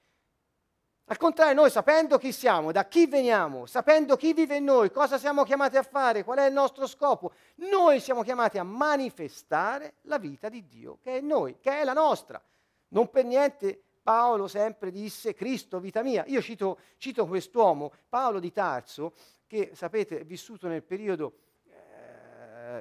Al 1.10 1.18
contrario, 1.18 1.54
noi 1.54 1.70
sapendo 1.70 2.18
chi 2.18 2.34
siamo, 2.34 2.74
da 2.74 2.86
chi 2.86 3.08
veniamo, 3.08 3.66
sapendo 3.66 4.18
chi 4.18 4.34
vive 4.34 4.58
in 4.58 4.66
noi, 4.66 4.92
cosa 4.92 5.18
siamo 5.18 5.44
chiamati 5.44 5.78
a 5.78 5.84
fare, 5.84 6.26
qual 6.26 6.40
è 6.40 6.48
il 6.48 6.54
nostro 6.54 6.86
scopo, 6.86 7.32
noi 7.56 8.02
siamo 8.02 8.24
chiamati 8.24 8.58
a 8.58 8.64
manifestare 8.64 9.96
la 10.02 10.18
vita 10.18 10.50
di 10.50 10.68
Dio 10.68 10.98
che 11.02 11.12
è 11.12 11.20
in 11.20 11.28
noi, 11.28 11.60
che 11.62 11.80
è 11.80 11.86
la 11.86 11.94
nostra. 11.94 12.44
Non 12.90 13.10
per 13.10 13.24
niente 13.24 13.84
Paolo 14.04 14.48
sempre 14.48 14.92
disse 14.92 15.34
Cristo, 15.34 15.80
vita 15.80 16.02
mia. 16.02 16.26
Io 16.28 16.42
cito, 16.42 16.80
cito 16.98 17.26
quest'uomo, 17.26 17.94
Paolo 18.10 18.40
di 18.40 18.52
Tarso, 18.52 19.14
che 19.48 19.72
sapete 19.76 20.20
è 20.20 20.26
vissuto 20.26 20.68
nel 20.68 20.84
periodo 20.84 21.34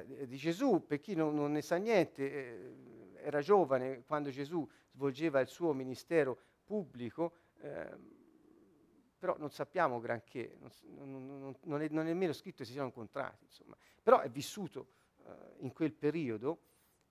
eh, 0.01 0.27
di 0.27 0.37
Gesù, 0.37 0.85
per 0.85 0.99
chi 0.99 1.15
non, 1.15 1.33
non 1.35 1.51
ne 1.51 1.61
sa 1.61 1.77
niente, 1.77 2.31
eh, 2.31 2.75
era 3.21 3.41
giovane 3.41 4.03
quando 4.05 4.29
Gesù 4.29 4.67
svolgeva 4.91 5.39
il 5.39 5.47
suo 5.47 5.73
ministero 5.73 6.39
pubblico, 6.63 7.33
eh, 7.59 8.15
però 9.17 9.35
non 9.37 9.49
sappiamo 9.49 9.99
granché, 9.99 10.57
non, 10.59 11.55
non, 11.63 11.81
è, 11.81 11.87
non, 11.89 12.05
è, 12.05 12.09
nemmeno 12.09 12.33
scritto 12.33 12.59
che 12.59 12.65
si 12.65 12.71
siano 12.71 12.87
incontrati, 12.87 13.45
insomma. 13.45 13.75
però 14.01 14.19
è 14.19 14.29
vissuto 14.29 14.87
eh, 15.25 15.31
in 15.59 15.73
quel 15.73 15.93
periodo 15.93 16.59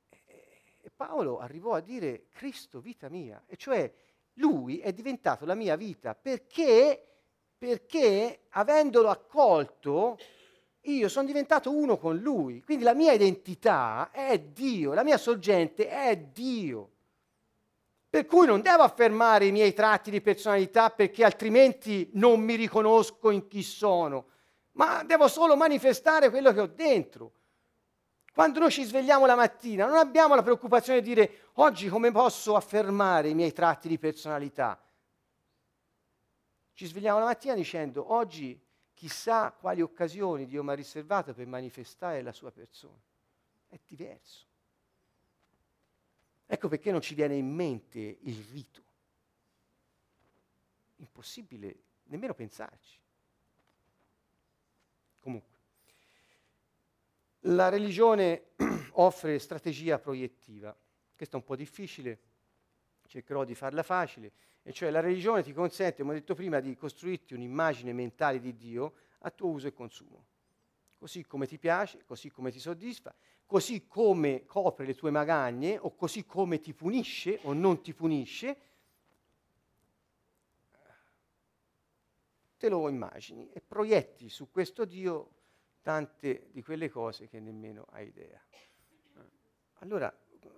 e, 0.08 0.62
e 0.80 0.90
Paolo 0.94 1.38
arrivò 1.38 1.74
a 1.74 1.80
dire 1.80 2.26
Cristo 2.30 2.80
vita 2.80 3.08
mia, 3.08 3.42
e 3.46 3.56
cioè 3.56 3.92
lui 4.34 4.78
è 4.78 4.92
diventato 4.92 5.44
la 5.44 5.54
mia 5.54 5.76
vita 5.76 6.14
perché, 6.14 7.04
perché 7.56 8.46
avendolo 8.50 9.08
accolto 9.08 10.16
io 10.86 11.08
sono 11.08 11.26
diventato 11.26 11.70
uno 11.70 11.96
con 11.96 12.16
lui, 12.16 12.62
quindi 12.62 12.84
la 12.84 12.94
mia 12.94 13.12
identità 13.12 14.10
è 14.12 14.38
Dio, 14.38 14.92
la 14.92 15.02
mia 15.02 15.18
sorgente 15.18 15.88
è 15.88 16.16
Dio. 16.16 16.90
Per 18.08 18.26
cui 18.26 18.46
non 18.46 18.62
devo 18.62 18.82
affermare 18.82 19.46
i 19.46 19.52
miei 19.52 19.74
tratti 19.74 20.10
di 20.10 20.20
personalità 20.20 20.90
perché 20.90 21.24
altrimenti 21.24 22.08
non 22.14 22.40
mi 22.40 22.54
riconosco 22.54 23.30
in 23.30 23.46
chi 23.48 23.62
sono, 23.62 24.26
ma 24.72 25.02
devo 25.02 25.28
solo 25.28 25.56
manifestare 25.56 26.30
quello 26.30 26.52
che 26.52 26.60
ho 26.60 26.66
dentro. 26.66 27.32
Quando 28.32 28.60
noi 28.60 28.70
ci 28.70 28.84
svegliamo 28.84 29.26
la 29.26 29.34
mattina 29.34 29.86
non 29.86 29.96
abbiamo 29.96 30.34
la 30.34 30.42
preoccupazione 30.42 31.00
di 31.00 31.08
dire 31.08 31.50
oggi 31.54 31.88
come 31.88 32.12
posso 32.12 32.54
affermare 32.54 33.28
i 33.28 33.34
miei 33.34 33.52
tratti 33.52 33.88
di 33.88 33.98
personalità. 33.98 34.80
Ci 36.72 36.86
svegliamo 36.86 37.18
la 37.18 37.24
mattina 37.24 37.54
dicendo 37.54 38.12
oggi 38.12 38.58
chissà 38.96 39.52
quali 39.52 39.82
occasioni 39.82 40.46
Dio 40.46 40.64
mi 40.64 40.70
ha 40.70 40.74
riservato 40.74 41.34
per 41.34 41.46
manifestare 41.46 42.22
la 42.22 42.32
sua 42.32 42.50
persona. 42.50 42.98
è 43.68 43.78
diverso. 43.86 44.46
Ecco 46.46 46.68
perché 46.68 46.90
non 46.90 47.02
ci 47.02 47.14
viene 47.14 47.36
in 47.36 47.52
mente 47.52 47.98
il 47.98 48.42
rito. 48.50 48.82
Impossibile 50.96 51.76
nemmeno 52.04 52.32
pensarci. 52.32 52.98
Comunque, 55.20 55.58
la 57.40 57.68
religione 57.68 58.52
offre 58.92 59.38
strategia 59.38 59.98
proiettiva. 59.98 60.74
Questo 61.14 61.36
è 61.36 61.38
un 61.38 61.44
po' 61.44 61.56
difficile, 61.56 62.18
cercherò 63.06 63.44
di 63.44 63.54
farla 63.54 63.82
facile, 63.82 64.32
e 64.66 64.72
cioè 64.72 64.90
la 64.90 64.98
religione 64.98 65.44
ti 65.44 65.52
consente, 65.52 66.02
come 66.02 66.10
ho 66.10 66.18
detto 66.18 66.34
prima, 66.34 66.58
di 66.58 66.74
costruirti 66.74 67.34
un'immagine 67.34 67.92
mentale 67.92 68.40
di 68.40 68.56
Dio 68.56 68.94
a 69.20 69.30
tuo 69.30 69.50
uso 69.50 69.68
e 69.68 69.72
consumo, 69.72 70.26
così 70.98 71.24
come 71.24 71.46
ti 71.46 71.56
piace, 71.56 72.02
così 72.04 72.30
come 72.32 72.50
ti 72.50 72.58
soddisfa, 72.58 73.14
così 73.46 73.86
come 73.86 74.44
copre 74.44 74.84
le 74.84 74.96
tue 74.96 75.12
magagne 75.12 75.78
o 75.78 75.94
così 75.94 76.24
come 76.24 76.58
ti 76.58 76.74
punisce 76.74 77.38
o 77.42 77.52
non 77.52 77.80
ti 77.80 77.94
punisce, 77.94 78.56
te 82.56 82.68
lo 82.68 82.88
immagini 82.88 83.48
e 83.52 83.60
proietti 83.60 84.28
su 84.28 84.50
questo 84.50 84.84
Dio 84.84 85.30
tante 85.80 86.48
di 86.50 86.60
quelle 86.60 86.90
cose 86.90 87.28
che 87.28 87.38
nemmeno 87.38 87.86
hai 87.90 88.08
idea. 88.08 88.44
Allora, 89.74 90.12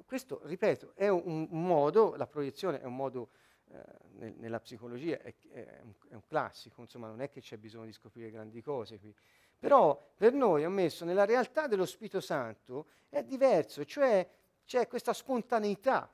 questo, 0.07 0.40
ripeto, 0.44 0.94
è 0.94 1.09
un, 1.09 1.47
un 1.51 1.66
modo, 1.66 2.16
la 2.16 2.27
proiezione 2.27 2.81
è 2.81 2.87
un 2.87 2.97
modo 2.97 3.33
eh, 3.70 3.83
nel, 4.18 4.35
nella 4.38 4.61
psicologia, 4.61 5.18
è, 5.18 5.35
è, 5.52 5.81
un, 5.83 5.92
è, 6.09 6.14
un, 6.14 6.24
classico, 6.26 6.81
insomma 6.81 7.09
non 7.09 7.20
è 7.20 7.28
che 7.28 7.40
c'è 7.40 7.57
bisogno 7.57 7.85
di 7.87 7.92
scoprire 7.92 8.31
grandi 8.31 8.62
cose 8.62 8.98
qui. 8.98 9.14
Però 9.59 10.12
per 10.16 10.33
noi, 10.33 10.64
ammesso, 10.64 11.04
nella 11.04 11.24
realtà 11.24 11.66
dello 11.66 11.85
Spirito 11.85 12.20
Santo 12.20 12.87
è 13.09 13.22
diverso, 13.24 13.85
cioè 13.85 14.28
c'è 14.64 14.87
questa 14.87 15.12
spontaneità. 15.12 16.11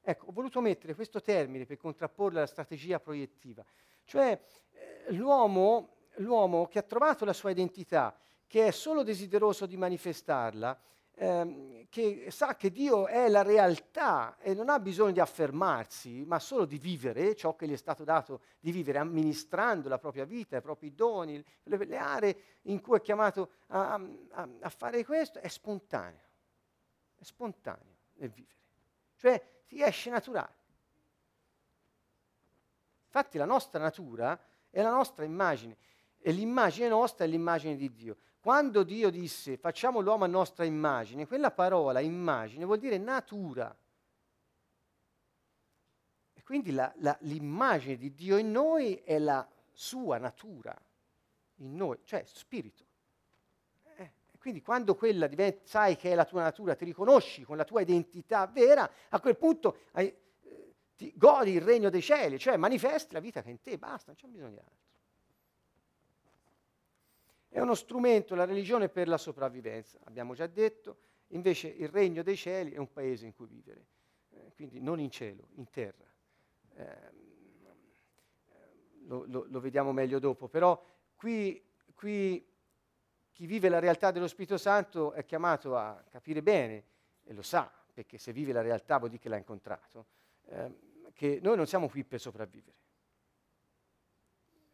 Ecco, 0.00 0.26
ho 0.26 0.32
voluto 0.32 0.60
mettere 0.60 0.94
questo 0.94 1.20
termine 1.20 1.66
per 1.66 1.78
contrapporre 1.78 2.36
alla 2.36 2.46
strategia 2.46 3.00
proiettiva, 3.00 3.64
cioè 4.04 4.40
eh, 4.70 5.12
l'uomo, 5.12 5.96
l'uomo 6.16 6.66
che 6.68 6.78
ha 6.78 6.82
trovato 6.82 7.24
la 7.24 7.32
sua 7.32 7.50
identità, 7.50 8.16
che 8.46 8.68
è 8.68 8.70
solo 8.70 9.02
desideroso 9.02 9.66
di 9.66 9.76
manifestarla, 9.76 10.78
ehm, 11.16 11.86
che 11.88 12.30
sa 12.30 12.56
che 12.56 12.70
Dio 12.70 13.06
è 13.06 13.28
la 13.28 13.42
realtà 13.42 14.36
e 14.38 14.54
non 14.54 14.68
ha 14.68 14.78
bisogno 14.78 15.12
di 15.12 15.20
affermarsi, 15.20 16.24
ma 16.24 16.38
solo 16.38 16.64
di 16.64 16.78
vivere 16.78 17.34
ciò 17.34 17.56
che 17.56 17.66
gli 17.66 17.72
è 17.72 17.76
stato 17.76 18.04
dato 18.04 18.42
di 18.60 18.70
vivere, 18.70 18.98
amministrando 18.98 19.88
la 19.88 19.98
propria 19.98 20.24
vita, 20.24 20.56
i 20.56 20.62
propri 20.62 20.94
doni, 20.94 21.42
le, 21.64 21.84
le 21.84 21.96
aree 21.96 22.36
in 22.62 22.80
cui 22.80 22.98
è 22.98 23.00
chiamato 23.00 23.50
a, 23.68 23.94
a, 24.30 24.48
a 24.60 24.68
fare 24.68 25.04
questo, 25.04 25.38
è 25.38 25.48
spontaneo, 25.48 26.20
è 27.16 27.22
spontaneo 27.22 27.96
nel 28.14 28.30
vivere, 28.30 28.60
cioè 29.16 29.62
ti 29.66 29.82
esce 29.82 30.10
naturale. 30.10 30.54
Infatti 33.06 33.38
la 33.38 33.46
nostra 33.46 33.80
natura 33.80 34.38
è 34.68 34.82
la 34.82 34.90
nostra 34.90 35.24
immagine 35.24 35.78
e 36.26 36.32
l'immagine 36.32 36.88
nostra 36.88 37.24
è 37.24 37.28
l'immagine 37.28 37.76
di 37.76 37.92
Dio. 37.92 38.16
Quando 38.40 38.82
Dio 38.82 39.10
disse 39.10 39.56
facciamo 39.58 40.00
l'uomo 40.00 40.24
a 40.24 40.26
nostra 40.26 40.64
immagine, 40.64 41.24
quella 41.24 41.52
parola 41.52 42.00
immagine 42.00 42.64
vuol 42.64 42.80
dire 42.80 42.98
natura. 42.98 43.72
E 46.34 46.42
quindi 46.42 46.72
la, 46.72 46.92
la, 46.96 47.16
l'immagine 47.20 47.96
di 47.96 48.12
Dio 48.12 48.38
in 48.38 48.50
noi 48.50 48.96
è 49.04 49.20
la 49.20 49.48
sua 49.70 50.18
natura, 50.18 50.76
in 51.58 51.76
noi, 51.76 51.98
cioè 52.02 52.24
spirito. 52.26 52.84
Eh, 53.94 54.10
quindi 54.40 54.62
quando 54.62 54.96
quella 54.96 55.28
diventa, 55.28 55.60
sai 55.62 55.94
che 55.94 56.10
è 56.10 56.16
la 56.16 56.24
tua 56.24 56.42
natura, 56.42 56.74
ti 56.74 56.84
riconosci 56.84 57.44
con 57.44 57.56
la 57.56 57.64
tua 57.64 57.82
identità 57.82 58.48
vera, 58.48 58.90
a 59.10 59.20
quel 59.20 59.36
punto 59.36 59.76
hai, 59.92 60.12
eh, 60.42 60.74
ti 60.96 61.12
godi 61.14 61.52
il 61.52 61.60
regno 61.60 61.88
dei 61.88 62.02
cieli, 62.02 62.36
cioè 62.36 62.56
manifesti 62.56 63.14
la 63.14 63.20
vita 63.20 63.42
che 63.42 63.46
è 63.46 63.52
in 63.52 63.62
te, 63.62 63.78
basta, 63.78 64.06
non 64.06 64.16
c'è 64.16 64.26
bisogno 64.26 64.50
di 64.50 64.58
altro. 64.58 64.85
È 67.56 67.60
uno 67.62 67.74
strumento, 67.74 68.34
la 68.34 68.44
religione, 68.44 68.90
per 68.90 69.08
la 69.08 69.16
sopravvivenza, 69.16 69.98
abbiamo 70.04 70.34
già 70.34 70.46
detto, 70.46 70.98
invece 71.28 71.68
il 71.68 71.88
regno 71.88 72.22
dei 72.22 72.36
cieli 72.36 72.72
è 72.72 72.76
un 72.76 72.92
paese 72.92 73.24
in 73.24 73.34
cui 73.34 73.46
vivere, 73.46 73.86
eh, 74.32 74.52
quindi 74.54 74.78
non 74.78 75.00
in 75.00 75.10
cielo, 75.10 75.48
in 75.54 75.70
terra. 75.70 76.04
Eh, 76.74 77.12
lo, 79.06 79.24
lo, 79.26 79.46
lo, 79.48 79.60
vediamo 79.60 79.92
meglio 79.92 80.18
dopo, 80.18 80.48
però 80.48 80.78
qui, 81.14 81.66
qui 81.94 82.46
chi 83.32 83.46
vive 83.46 83.70
la 83.70 83.78
realtà 83.78 84.10
dello 84.10 84.28
Spirito 84.28 84.58
Santo 84.58 85.12
è 85.12 85.24
chiamato 85.24 85.78
a 85.78 86.04
capire 86.10 86.42
bene, 86.42 86.84
e 87.24 87.32
lo 87.32 87.40
sa, 87.40 87.72
perché 87.90 88.18
se 88.18 88.34
vive 88.34 88.52
la 88.52 88.60
realtà 88.60 88.98
vuol 88.98 89.08
dire 89.08 89.22
che 89.22 89.30
l'ha 89.30 89.38
incontrato, 89.38 90.06
eh, 90.48 90.78
che 91.14 91.38
noi 91.42 91.56
non 91.56 91.66
siamo 91.66 91.88
qui 91.88 92.04
per 92.04 92.20
sopravvivere. 92.20 92.76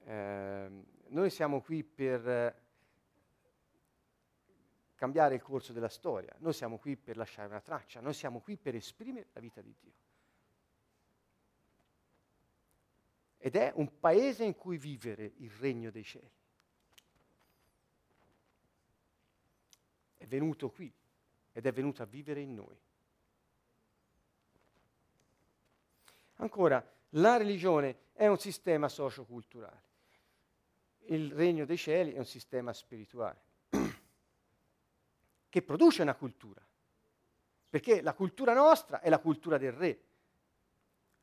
Eh, 0.04 0.84
noi 1.10 1.30
siamo 1.30 1.60
qui 1.60 1.84
per 1.84 2.70
cambiare 5.02 5.34
il 5.34 5.42
corso 5.42 5.72
della 5.72 5.88
storia, 5.88 6.32
noi 6.38 6.52
siamo 6.52 6.78
qui 6.78 6.96
per 6.96 7.16
lasciare 7.16 7.48
una 7.48 7.60
traccia, 7.60 8.00
noi 8.00 8.14
siamo 8.14 8.38
qui 8.38 8.56
per 8.56 8.76
esprimere 8.76 9.30
la 9.32 9.40
vita 9.40 9.60
di 9.60 9.74
Dio. 9.80 9.92
Ed 13.36 13.56
è 13.56 13.72
un 13.74 13.98
paese 13.98 14.44
in 14.44 14.54
cui 14.54 14.78
vivere 14.78 15.32
il 15.38 15.50
regno 15.58 15.90
dei 15.90 16.04
cieli. 16.04 16.30
È 20.18 20.24
venuto 20.24 20.70
qui 20.70 20.92
ed 21.50 21.66
è 21.66 21.72
venuto 21.72 22.04
a 22.04 22.06
vivere 22.06 22.40
in 22.40 22.54
noi. 22.54 22.78
Ancora, 26.36 26.80
la 27.08 27.36
religione 27.38 28.10
è 28.12 28.28
un 28.28 28.38
sistema 28.38 28.88
socioculturale. 28.88 29.82
Il 31.06 31.32
regno 31.32 31.64
dei 31.64 31.76
cieli 31.76 32.12
è 32.12 32.18
un 32.18 32.24
sistema 32.24 32.72
spirituale 32.72 33.50
che 35.52 35.60
produce 35.60 36.00
una 36.00 36.14
cultura, 36.14 36.66
perché 37.68 38.00
la 38.00 38.14
cultura 38.14 38.54
nostra 38.54 39.02
è 39.02 39.10
la 39.10 39.18
cultura 39.18 39.58
del 39.58 39.72
re. 39.72 40.00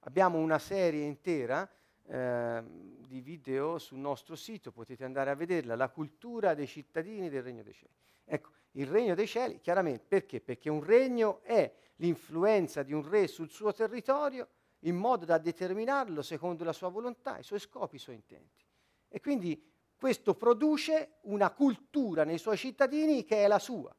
Abbiamo 0.02 0.38
una 0.38 0.60
serie 0.60 1.04
intera 1.04 1.68
eh, 2.06 2.64
di 3.08 3.22
video 3.22 3.80
sul 3.80 3.98
nostro 3.98 4.36
sito, 4.36 4.72
potete 4.72 5.04
andare 5.04 5.32
a 5.32 5.34
vederla, 5.34 5.76
la 5.76 5.90
cultura 5.90 6.54
dei 6.54 6.68
cittadini 6.68 7.28
del 7.28 7.42
Regno 7.42 7.64
dei 7.64 7.74
Cieli. 7.74 7.92
Ecco, 8.24 8.52
il 8.74 8.86
Regno 8.86 9.16
dei 9.16 9.26
Cieli, 9.26 9.60
chiaramente, 9.62 10.06
perché? 10.08 10.42
Perché 10.42 10.70
un 10.70 10.84
regno 10.84 11.42
è 11.42 11.74
l'influenza 11.96 12.84
di 12.84 12.94
un 12.94 13.10
re 13.10 13.26
sul 13.26 13.50
suo 13.50 13.74
territorio 13.74 14.48
in 14.82 14.96
modo 14.96 15.26
da 15.26 15.40
determinarlo 15.40 16.22
secondo 16.22 16.64
la 16.64 16.74
sua 16.74 16.90
volontà, 16.90 17.40
i 17.40 17.44
suoi 17.44 17.60
scopi, 17.60 17.96
i 17.96 18.00
suoi 18.00 18.14
intenti. 18.14 18.64
E 19.08 19.20
quindi 19.20 19.60
questo 19.98 20.36
produce 20.36 21.16
una 21.22 21.50
cultura 21.50 22.24
nei 22.24 22.38
suoi 22.38 22.58
cittadini 22.58 23.26
che 23.26 23.44
è 23.44 23.48
la 23.48 23.58
sua. 23.58 23.92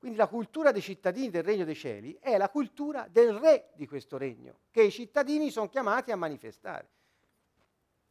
Quindi 0.00 0.16
la 0.16 0.28
cultura 0.28 0.72
dei 0.72 0.80
cittadini 0.80 1.28
del 1.28 1.42
regno 1.42 1.66
dei 1.66 1.74
cieli 1.74 2.16
è 2.18 2.38
la 2.38 2.48
cultura 2.48 3.06
del 3.06 3.34
re 3.34 3.68
di 3.74 3.86
questo 3.86 4.16
regno, 4.16 4.60
che 4.70 4.84
i 4.84 4.90
cittadini 4.90 5.50
sono 5.50 5.68
chiamati 5.68 6.10
a 6.10 6.16
manifestare. 6.16 6.88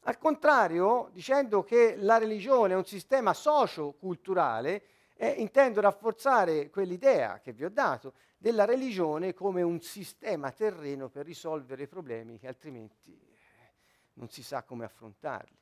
Al 0.02 0.20
contrario, 0.20 1.10
dicendo 1.12 1.64
che 1.64 1.96
la 1.96 2.20
religione 2.20 2.74
è 2.74 2.78
un 2.78 2.86
sistema 2.86 3.34
socio-culturale, 3.34 4.84
eh, 5.16 5.30
intendo 5.30 5.82
rafforzare 5.82 6.70
quell'idea 6.70 7.40
che 7.40 7.54
vi 7.54 7.66
ho 7.66 7.72
dato 7.72 8.14
della 8.38 8.66
religione 8.66 9.34
come 9.34 9.64
un 9.64 9.82
sistema 9.82 10.52
terreno 10.52 11.10
per 11.10 11.26
risolvere 11.26 11.88
problemi 11.88 12.38
che 12.38 12.48
altrimenti 12.48 13.20
eh, 13.20 13.74
non 14.14 14.30
si 14.30 14.44
sa 14.44 14.62
come 14.62 14.86
affrontarli. 14.86 15.58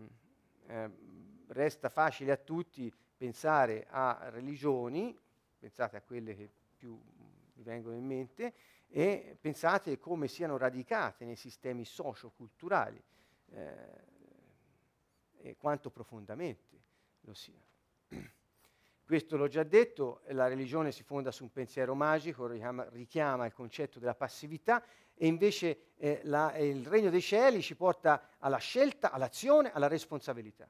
Mm, 0.00 0.06
eh, 0.66 0.90
resta 1.46 1.88
facile 1.88 2.32
a 2.32 2.36
tutti 2.36 2.92
pensare 3.16 3.86
a 3.88 4.28
religioni, 4.30 5.16
pensate 5.58 5.96
a 5.96 6.02
quelle 6.02 6.36
che 6.36 6.50
più 6.76 7.00
vi 7.54 7.62
vengono 7.62 7.96
in 7.96 8.04
mente, 8.04 8.54
e 8.88 9.36
pensate 9.40 9.98
come 9.98 10.28
siano 10.28 10.56
radicate 10.56 11.24
nei 11.24 11.36
sistemi 11.36 11.84
socio-culturali 11.84 13.02
eh, 13.52 13.74
e 15.38 15.56
quanto 15.56 15.90
profondamente 15.90 16.80
lo 17.22 17.34
siano. 17.34 17.64
Questo 19.04 19.36
l'ho 19.36 19.46
già 19.46 19.62
detto, 19.62 20.22
la 20.28 20.48
religione 20.48 20.90
si 20.90 21.04
fonda 21.04 21.30
su 21.30 21.44
un 21.44 21.52
pensiero 21.52 21.94
magico, 21.94 22.48
richiama, 22.48 22.88
richiama 22.90 23.46
il 23.46 23.52
concetto 23.52 24.00
della 24.00 24.16
passività 24.16 24.84
e 25.14 25.28
invece 25.28 25.92
eh, 25.96 26.20
la, 26.24 26.56
il 26.56 26.84
regno 26.86 27.08
dei 27.10 27.20
cieli 27.20 27.62
ci 27.62 27.76
porta 27.76 28.30
alla 28.38 28.56
scelta, 28.56 29.12
all'azione, 29.12 29.72
alla 29.72 29.86
responsabilità. 29.86 30.68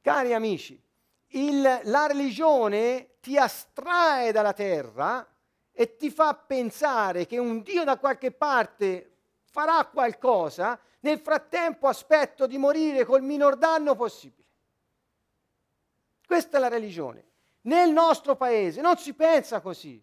Cari 0.00 0.34
amici, 0.34 0.80
il, 1.32 1.80
la 1.84 2.06
religione 2.06 3.18
ti 3.20 3.36
astrae 3.36 4.32
dalla 4.32 4.52
terra 4.52 5.26
e 5.72 5.96
ti 5.96 6.10
fa 6.10 6.34
pensare 6.34 7.26
che 7.26 7.38
un 7.38 7.62
Dio 7.62 7.84
da 7.84 7.98
qualche 7.98 8.30
parte 8.30 9.10
farà 9.44 9.84
qualcosa, 9.86 10.78
nel 11.00 11.18
frattempo 11.18 11.88
aspetto 11.88 12.46
di 12.46 12.58
morire 12.58 13.04
col 13.04 13.22
minor 13.22 13.56
danno 13.56 13.94
possibile. 13.94 14.40
Questa 16.26 16.56
è 16.56 16.60
la 16.60 16.68
religione. 16.68 17.24
Nel 17.62 17.90
nostro 17.90 18.36
paese 18.36 18.80
non 18.80 18.96
si 18.96 19.12
pensa 19.14 19.60
così. 19.60 20.02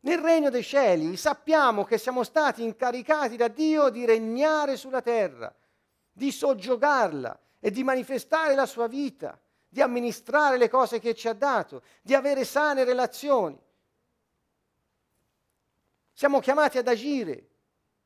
Nel 0.00 0.18
regno 0.18 0.50
dei 0.50 0.62
cieli 0.62 1.16
sappiamo 1.16 1.84
che 1.84 1.98
siamo 1.98 2.22
stati 2.22 2.62
incaricati 2.62 3.36
da 3.36 3.48
Dio 3.48 3.88
di 3.88 4.04
regnare 4.04 4.76
sulla 4.76 5.02
terra, 5.02 5.54
di 6.12 6.30
soggiogarla 6.32 7.38
e 7.58 7.70
di 7.70 7.84
manifestare 7.84 8.54
la 8.54 8.66
sua 8.66 8.86
vita, 8.86 9.38
di 9.72 9.80
amministrare 9.80 10.58
le 10.58 10.68
cose 10.68 10.98
che 10.98 11.14
ci 11.14 11.28
ha 11.28 11.32
dato, 11.32 11.82
di 12.02 12.12
avere 12.12 12.44
sane 12.44 12.82
relazioni. 12.84 13.56
Siamo 16.12 16.40
chiamati 16.40 16.76
ad 16.76 16.88
agire, 16.88 17.48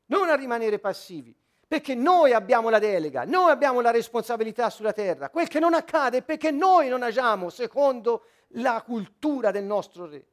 non 0.05 0.29
a 0.29 0.35
rimanere 0.35 0.79
passivi. 0.79 1.35
Perché 1.67 1.95
noi 1.95 2.31
abbiamo 2.31 2.69
la 2.69 2.77
delega, 2.77 3.25
noi 3.25 3.49
abbiamo 3.49 3.81
la 3.81 3.89
responsabilità 3.89 4.69
sulla 4.69 4.93
terra. 4.93 5.31
Quel 5.31 5.47
che 5.47 5.59
non 5.59 5.73
accade 5.73 6.17
è 6.17 6.21
perché 6.21 6.51
noi 6.51 6.87
non 6.87 7.01
agiamo 7.01 7.49
secondo 7.49 8.27
la 8.49 8.83
cultura 8.83 9.49
del 9.49 9.63
nostro 9.63 10.05
re. 10.05 10.25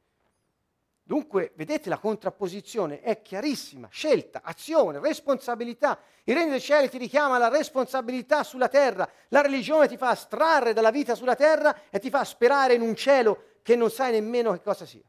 Dunque, 1.05 1.51
vedete, 1.55 1.89
la 1.89 1.97
contrapposizione 1.97 3.01
è 3.01 3.21
chiarissima, 3.21 3.89
scelta, 3.89 4.41
azione, 4.41 4.99
responsabilità. 4.99 5.99
Il 6.23 6.35
regno 6.35 6.51
dei 6.51 6.61
cieli 6.61 6.89
ti 6.89 6.97
richiama 6.97 7.35
alla 7.35 7.49
responsabilità 7.49 8.43
sulla 8.43 8.69
terra, 8.69 9.09
la 9.27 9.41
religione 9.41 9.89
ti 9.89 9.97
fa 9.97 10.09
astrarre 10.09 10.71
dalla 10.71 10.91
vita 10.91 11.13
sulla 11.13 11.35
terra 11.35 11.89
e 11.89 11.99
ti 11.99 12.09
fa 12.09 12.23
sperare 12.23 12.75
in 12.75 12.81
un 12.81 12.95
cielo 12.95 13.57
che 13.63 13.75
non 13.75 13.91
sai 13.91 14.13
nemmeno 14.13 14.53
che 14.53 14.61
cosa 14.61 14.85
sia. 14.85 15.03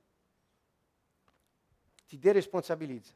Ti 2.09 2.19
deresponsabilizza. 2.19 3.13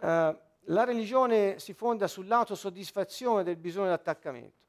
Uh, 0.00 0.36
la 0.66 0.84
religione 0.84 1.58
si 1.58 1.74
fonda 1.74 2.06
sull'autosoddisfazione 2.06 3.42
del 3.42 3.56
bisogno 3.56 3.88
di 3.88 3.92
attaccamento. 3.92 4.60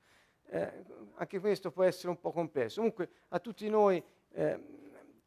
Eh, 0.47 0.84
anche 1.16 1.39
questo 1.39 1.72
può 1.72 1.84
essere 1.84 2.10
un 2.10 2.20
po' 2.20 2.32
complesso. 2.32 2.78
Comunque 2.78 3.10
a 3.30 3.39
tutti 3.39 3.70
noi, 3.70 4.04
eh, 4.34 4.60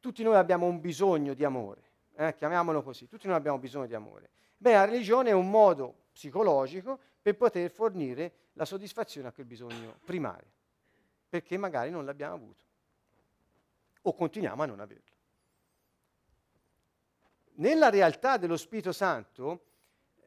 tutti 0.07 0.23
noi 0.23 0.37
abbiamo 0.37 0.67
un 0.67 0.81
bisogno 0.81 1.35
di 1.35 1.43
amore, 1.43 1.83
eh, 2.15 2.33
chiamiamolo 2.37 2.81
così, 2.81 3.09
tutti 3.09 3.27
noi 3.27 3.35
abbiamo 3.35 3.59
bisogno 3.59 3.87
di 3.87 3.95
amore. 3.97 4.31
Beh, 4.57 4.73
la 4.73 4.85
religione 4.85 5.31
è 5.31 5.33
un 5.33 5.51
modo 5.51 6.05
psicologico 6.13 6.97
per 7.21 7.37
poter 7.37 7.73
fornire 7.73 8.51
la 8.53 8.65
soddisfazione 8.65 9.27
a 9.27 9.33
quel 9.33 9.47
bisogno 9.47 9.99
primario, 10.05 10.49
perché 11.29 11.57
magari 11.57 11.91
non 11.91 12.05
l'abbiamo 12.05 12.35
avuto 12.35 12.63
o 14.03 14.15
continuiamo 14.15 14.63
a 14.63 14.67
non 14.67 14.79
averlo. 14.79 15.15
Nella 17.55 17.91
realtà 17.91 18.37
dello 18.37 18.57
Spirito 18.57 18.93
Santo, 18.93 19.65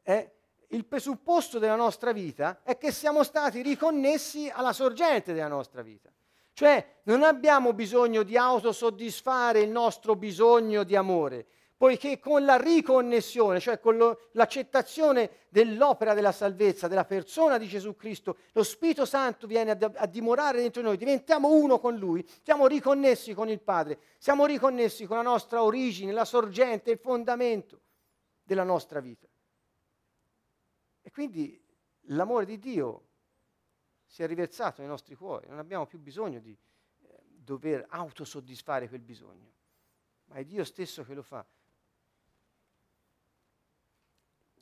è 0.02 0.30
il 0.68 0.84
presupposto 0.84 1.58
della 1.58 1.74
nostra 1.74 2.12
vita 2.12 2.60
è 2.62 2.76
che 2.76 2.92
siamo 2.92 3.22
stati 3.22 3.62
riconnessi 3.62 4.50
alla 4.50 4.74
sorgente 4.74 5.32
della 5.32 5.48
nostra 5.48 5.80
vita. 5.80 6.12
Cioè 6.52 7.00
non 7.04 7.22
abbiamo 7.22 7.72
bisogno 7.72 8.22
di 8.22 8.36
autosoddisfare 8.36 9.60
il 9.60 9.70
nostro 9.70 10.16
bisogno 10.16 10.84
di 10.84 10.96
amore, 10.96 11.46
poiché 11.76 12.18
con 12.18 12.44
la 12.44 12.56
riconnessione, 12.56 13.58
cioè 13.58 13.80
con 13.80 13.96
lo, 13.96 14.28
l'accettazione 14.32 15.46
dell'opera 15.48 16.12
della 16.12 16.32
salvezza, 16.32 16.88
della 16.88 17.06
persona 17.06 17.56
di 17.56 17.66
Gesù 17.66 17.96
Cristo, 17.96 18.36
lo 18.52 18.62
Spirito 18.62 19.06
Santo 19.06 19.46
viene 19.46 19.70
a, 19.70 19.92
a 19.94 20.06
dimorare 20.06 20.60
dentro 20.60 20.82
noi, 20.82 20.98
diventiamo 20.98 21.48
uno 21.48 21.78
con 21.78 21.96
Lui, 21.96 22.22
siamo 22.42 22.66
riconnessi 22.66 23.32
con 23.32 23.48
il 23.48 23.60
Padre, 23.60 23.98
siamo 24.18 24.44
riconnessi 24.44 25.06
con 25.06 25.16
la 25.16 25.22
nostra 25.22 25.62
origine, 25.62 26.12
la 26.12 26.26
sorgente, 26.26 26.90
il 26.90 26.98
fondamento 26.98 27.80
della 28.42 28.64
nostra 28.64 29.00
vita. 29.00 29.26
E 31.00 31.10
quindi 31.10 31.58
l'amore 32.08 32.44
di 32.44 32.58
Dio 32.58 33.09
si 34.10 34.24
è 34.24 34.26
riversato 34.26 34.80
nei 34.80 34.90
nostri 34.90 35.14
cuori, 35.14 35.46
non 35.48 35.60
abbiamo 35.60 35.86
più 35.86 36.00
bisogno 36.00 36.40
di 36.40 36.50
eh, 36.50 37.18
dover 37.28 37.86
autosoddisfare 37.88 38.88
quel 38.88 39.02
bisogno, 39.02 39.52
ma 40.24 40.34
è 40.34 40.44
Dio 40.44 40.64
stesso 40.64 41.04
che 41.04 41.14
lo 41.14 41.22
fa. 41.22 41.46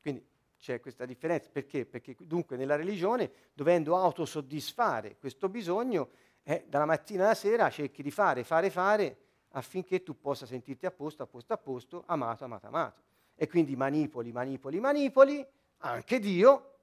Quindi 0.02 0.22
c'è 0.58 0.80
questa 0.80 1.06
differenza, 1.06 1.48
perché? 1.50 1.86
Perché 1.86 2.14
dunque 2.20 2.58
nella 2.58 2.76
religione, 2.76 3.32
dovendo 3.54 3.96
autosoddisfare 3.96 5.16
questo 5.16 5.48
bisogno, 5.48 6.10
eh, 6.42 6.66
dalla 6.68 6.84
mattina 6.84 7.24
alla 7.24 7.34
sera 7.34 7.70
cerchi 7.70 8.02
di 8.02 8.10
fare, 8.10 8.44
fare, 8.44 8.68
fare, 8.68 9.16
affinché 9.52 10.02
tu 10.02 10.20
possa 10.20 10.44
sentirti 10.44 10.84
a 10.84 10.90
posto, 10.90 11.22
a 11.22 11.26
posto, 11.26 11.54
a 11.54 11.58
posto, 11.58 12.02
amato, 12.04 12.44
amato, 12.44 12.66
amato. 12.66 13.00
E 13.34 13.48
quindi 13.48 13.76
manipoli, 13.76 14.30
manipoli, 14.30 14.78
manipoli, 14.78 15.46
anche 15.78 16.18
Dio, 16.18 16.77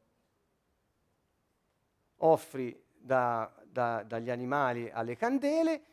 offri 2.26 2.84
da, 2.92 3.54
da, 3.66 4.04
dagli 4.04 4.30
animali 4.30 4.90
alle 4.90 5.16
candele, 5.16 5.84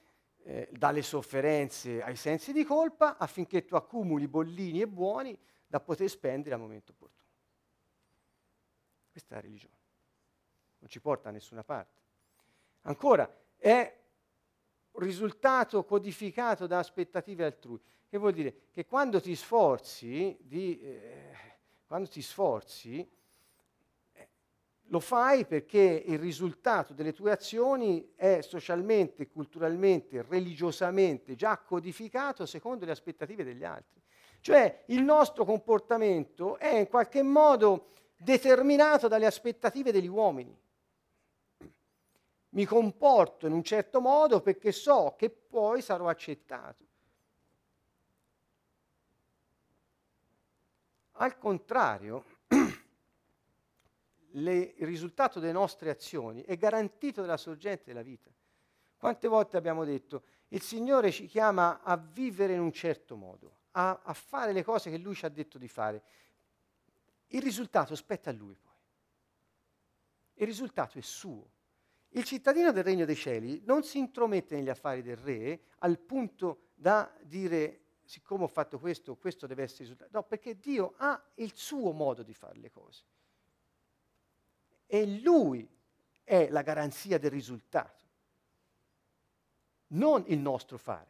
eh, 0.44 0.68
dalle 0.72 1.02
sofferenze 1.02 2.02
ai 2.02 2.16
sensi 2.16 2.52
di 2.52 2.64
colpa, 2.64 3.16
affinché 3.18 3.64
tu 3.64 3.76
accumuli 3.76 4.26
bollini 4.26 4.80
e 4.80 4.88
buoni 4.88 5.38
da 5.66 5.80
poter 5.80 6.08
spendere 6.08 6.54
al 6.54 6.60
momento 6.60 6.92
opportuno. 6.92 7.30
Questa 9.10 9.34
è 9.34 9.36
la 9.36 9.42
religione. 9.42 9.76
Non 10.78 10.88
ci 10.88 11.00
porta 11.00 11.24
da 11.24 11.32
nessuna 11.32 11.62
parte. 11.62 12.00
Ancora, 12.82 13.30
è 13.56 14.00
un 14.90 15.02
risultato 15.02 15.84
codificato 15.84 16.66
da 16.66 16.78
aspettative 16.78 17.44
altrui. 17.44 17.80
Che 18.08 18.18
vuol 18.18 18.32
dire? 18.32 18.68
Che 18.70 18.84
quando 18.86 19.20
ti 19.20 19.34
sforzi 19.36 20.36
di... 20.40 20.80
Eh, 20.80 21.50
quando 21.86 22.08
ti 22.08 22.22
sforzi, 22.22 23.08
lo 24.93 25.01
fai 25.01 25.47
perché 25.47 26.05
il 26.07 26.18
risultato 26.18 26.93
delle 26.93 27.14
tue 27.14 27.32
azioni 27.32 28.12
è 28.14 28.43
socialmente, 28.43 29.26
culturalmente, 29.26 30.20
religiosamente 30.20 31.34
già 31.34 31.57
codificato 31.57 32.45
secondo 32.45 32.84
le 32.84 32.90
aspettative 32.90 33.43
degli 33.43 33.64
altri. 33.64 34.03
Cioè 34.40 34.84
il 34.88 35.03
nostro 35.03 35.47
comportamento 35.47 36.59
è 36.59 36.76
in 36.76 36.88
qualche 36.88 37.22
modo 37.22 37.93
determinato 38.18 39.09
dalle 39.09 39.24
aspettative 39.24 39.93
degli 39.93 40.09
uomini. 40.09 40.55
Mi 42.51 42.66
comporto 42.66 43.47
in 43.47 43.55
un 43.55 43.62
certo 43.62 43.99
modo 43.99 44.43
perché 44.43 44.72
so 44.72 45.14
che 45.16 45.30
poi 45.30 45.80
sarò 45.80 46.09
accettato. 46.09 46.84
Al 51.12 51.38
contrario, 51.38 52.24
le, 54.32 54.74
il 54.76 54.86
risultato 54.86 55.40
delle 55.40 55.52
nostre 55.52 55.90
azioni 55.90 56.42
è 56.42 56.56
garantito 56.56 57.20
dalla 57.20 57.36
sorgente 57.36 57.84
della 57.86 58.02
vita. 58.02 58.30
Quante 58.96 59.28
volte 59.28 59.56
abbiamo 59.56 59.84
detto, 59.84 60.24
il 60.48 60.62
Signore 60.62 61.10
ci 61.10 61.26
chiama 61.26 61.82
a 61.82 61.96
vivere 61.96 62.54
in 62.54 62.60
un 62.60 62.72
certo 62.72 63.16
modo, 63.16 63.58
a, 63.72 64.00
a 64.02 64.12
fare 64.12 64.52
le 64.52 64.62
cose 64.62 64.90
che 64.90 64.98
Lui 64.98 65.14
ci 65.14 65.24
ha 65.24 65.28
detto 65.28 65.58
di 65.58 65.68
fare. 65.68 66.02
Il 67.28 67.42
risultato 67.42 67.94
spetta 67.94 68.30
a 68.30 68.32
Lui 68.32 68.54
poi. 68.54 68.70
Il 70.34 70.46
risultato 70.46 70.98
è 70.98 71.02
suo. 71.02 71.50
Il 72.10 72.24
cittadino 72.24 72.72
del 72.72 72.84
Regno 72.84 73.04
dei 73.04 73.16
Cieli 73.16 73.62
non 73.64 73.82
si 73.82 73.98
intromette 73.98 74.54
negli 74.54 74.68
affari 74.68 75.02
del 75.02 75.16
Re 75.16 75.62
al 75.78 75.98
punto 75.98 76.68
da 76.74 77.10
dire 77.22 77.80
siccome 78.04 78.44
ho 78.44 78.48
fatto 78.48 78.78
questo, 78.78 79.16
questo 79.16 79.46
deve 79.46 79.62
essere 79.62 79.84
risultato. 79.84 80.10
No, 80.12 80.22
perché 80.22 80.58
Dio 80.58 80.94
ha 80.98 81.20
il 81.36 81.52
suo 81.54 81.92
modo 81.92 82.22
di 82.22 82.34
fare 82.34 82.58
le 82.58 82.70
cose. 82.70 83.04
E 84.95 85.07
Lui 85.07 85.66
è 86.22 86.51
la 86.51 86.61
garanzia 86.61 87.16
del 87.16 87.30
risultato, 87.30 88.05
non 89.93 90.22
il 90.26 90.38
nostro 90.38 90.76
fare. 90.76 91.09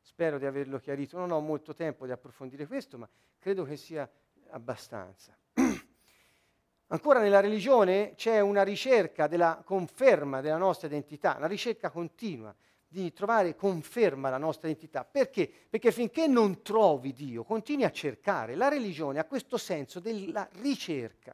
Spero 0.00 0.36
di 0.36 0.44
averlo 0.44 0.80
chiarito. 0.80 1.16
Non 1.16 1.30
ho 1.30 1.38
molto 1.38 1.74
tempo 1.74 2.04
di 2.04 2.10
approfondire 2.10 2.66
questo, 2.66 2.98
ma 2.98 3.08
credo 3.38 3.62
che 3.62 3.76
sia 3.76 4.10
abbastanza. 4.48 5.32
Ancora 6.88 7.20
nella 7.20 7.38
religione 7.38 8.14
c'è 8.16 8.40
una 8.40 8.64
ricerca 8.64 9.28
della 9.28 9.62
conferma 9.64 10.40
della 10.40 10.56
nostra 10.56 10.88
identità, 10.88 11.36
una 11.36 11.46
ricerca 11.46 11.88
continua 11.90 12.52
di 12.88 13.12
trovare 13.12 13.54
conferma 13.54 14.26
alla 14.26 14.38
nostra 14.38 14.68
identità. 14.68 15.04
Perché? 15.04 15.48
Perché 15.70 15.92
finché 15.92 16.26
non 16.26 16.62
trovi 16.62 17.12
Dio, 17.12 17.44
continui 17.44 17.84
a 17.84 17.92
cercare. 17.92 18.56
La 18.56 18.66
religione 18.66 19.20
ha 19.20 19.24
questo 19.24 19.56
senso 19.56 20.00
della 20.00 20.48
ricerca. 20.54 21.32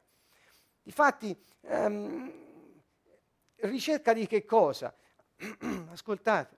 Difatti, 0.88 1.38
ehm, 1.64 2.32
ricerca 3.56 4.14
di 4.14 4.26
che 4.26 4.46
cosa? 4.46 4.90
Ascoltate, 5.92 6.56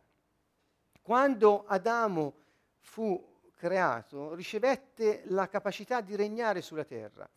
quando 1.02 1.64
Adamo 1.66 2.34
fu 2.78 3.40
creato, 3.56 4.32
ricevette 4.34 5.24
la 5.26 5.48
capacità 5.48 6.00
di 6.00 6.14
regnare 6.14 6.62
sulla 6.62 6.84
terra. 6.84 7.28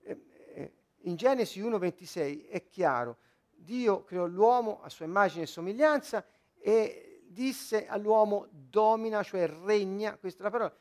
Eh, 0.00 0.24
eh, 0.54 0.72
in 1.00 1.16
Genesi 1.16 1.60
1:26 1.60 2.46
è 2.48 2.66
chiaro, 2.70 3.18
Dio 3.50 4.02
creò 4.04 4.24
l'uomo 4.24 4.80
a 4.80 4.88
sua 4.88 5.04
immagine 5.04 5.42
e 5.42 5.46
somiglianza 5.46 6.24
e 6.58 7.20
disse 7.26 7.86
all'uomo 7.86 8.46
domina, 8.50 9.22
cioè 9.22 9.46
regna, 9.46 10.16
questa 10.16 10.40
è 10.40 10.44
la 10.44 10.50
parola, 10.50 10.74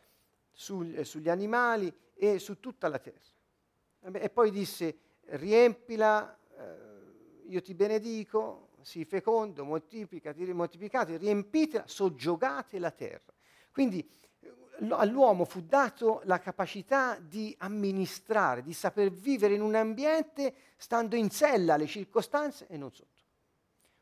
sugli, 0.51 0.97
eh, 0.97 1.03
sugli 1.03 1.27
animali 1.27 1.93
e 2.13 2.39
su 2.39 2.61
tutta 2.61 2.87
la 2.87 2.99
terra. 2.99 3.37
E 4.13 4.29
poi 4.29 4.51
disse 4.51 5.07
riempila, 5.31 6.37
eh, 6.57 7.47
io 7.47 7.61
ti 7.61 7.73
benedico, 7.73 8.69
sii 8.81 9.05
fecondo, 9.05 9.65
moltiplicati, 9.65 10.53
moltiplicate, 10.53 11.17
riempite, 11.17 11.83
soggiogate 11.85 12.79
la 12.79 12.91
terra. 12.91 13.33
Quindi 13.71 14.07
all'uomo 14.89 15.45
fu 15.45 15.61
dato 15.61 16.21
la 16.23 16.39
capacità 16.39 17.17
di 17.19 17.53
amministrare, 17.59 18.61
di 18.61 18.73
saper 18.73 19.11
vivere 19.11 19.53
in 19.53 19.61
un 19.61 19.75
ambiente 19.75 20.53
stando 20.77 21.15
in 21.15 21.29
sella 21.29 21.73
alle 21.73 21.87
circostanze 21.87 22.67
e 22.67 22.77
non 22.77 22.91
sotto. 22.91 23.07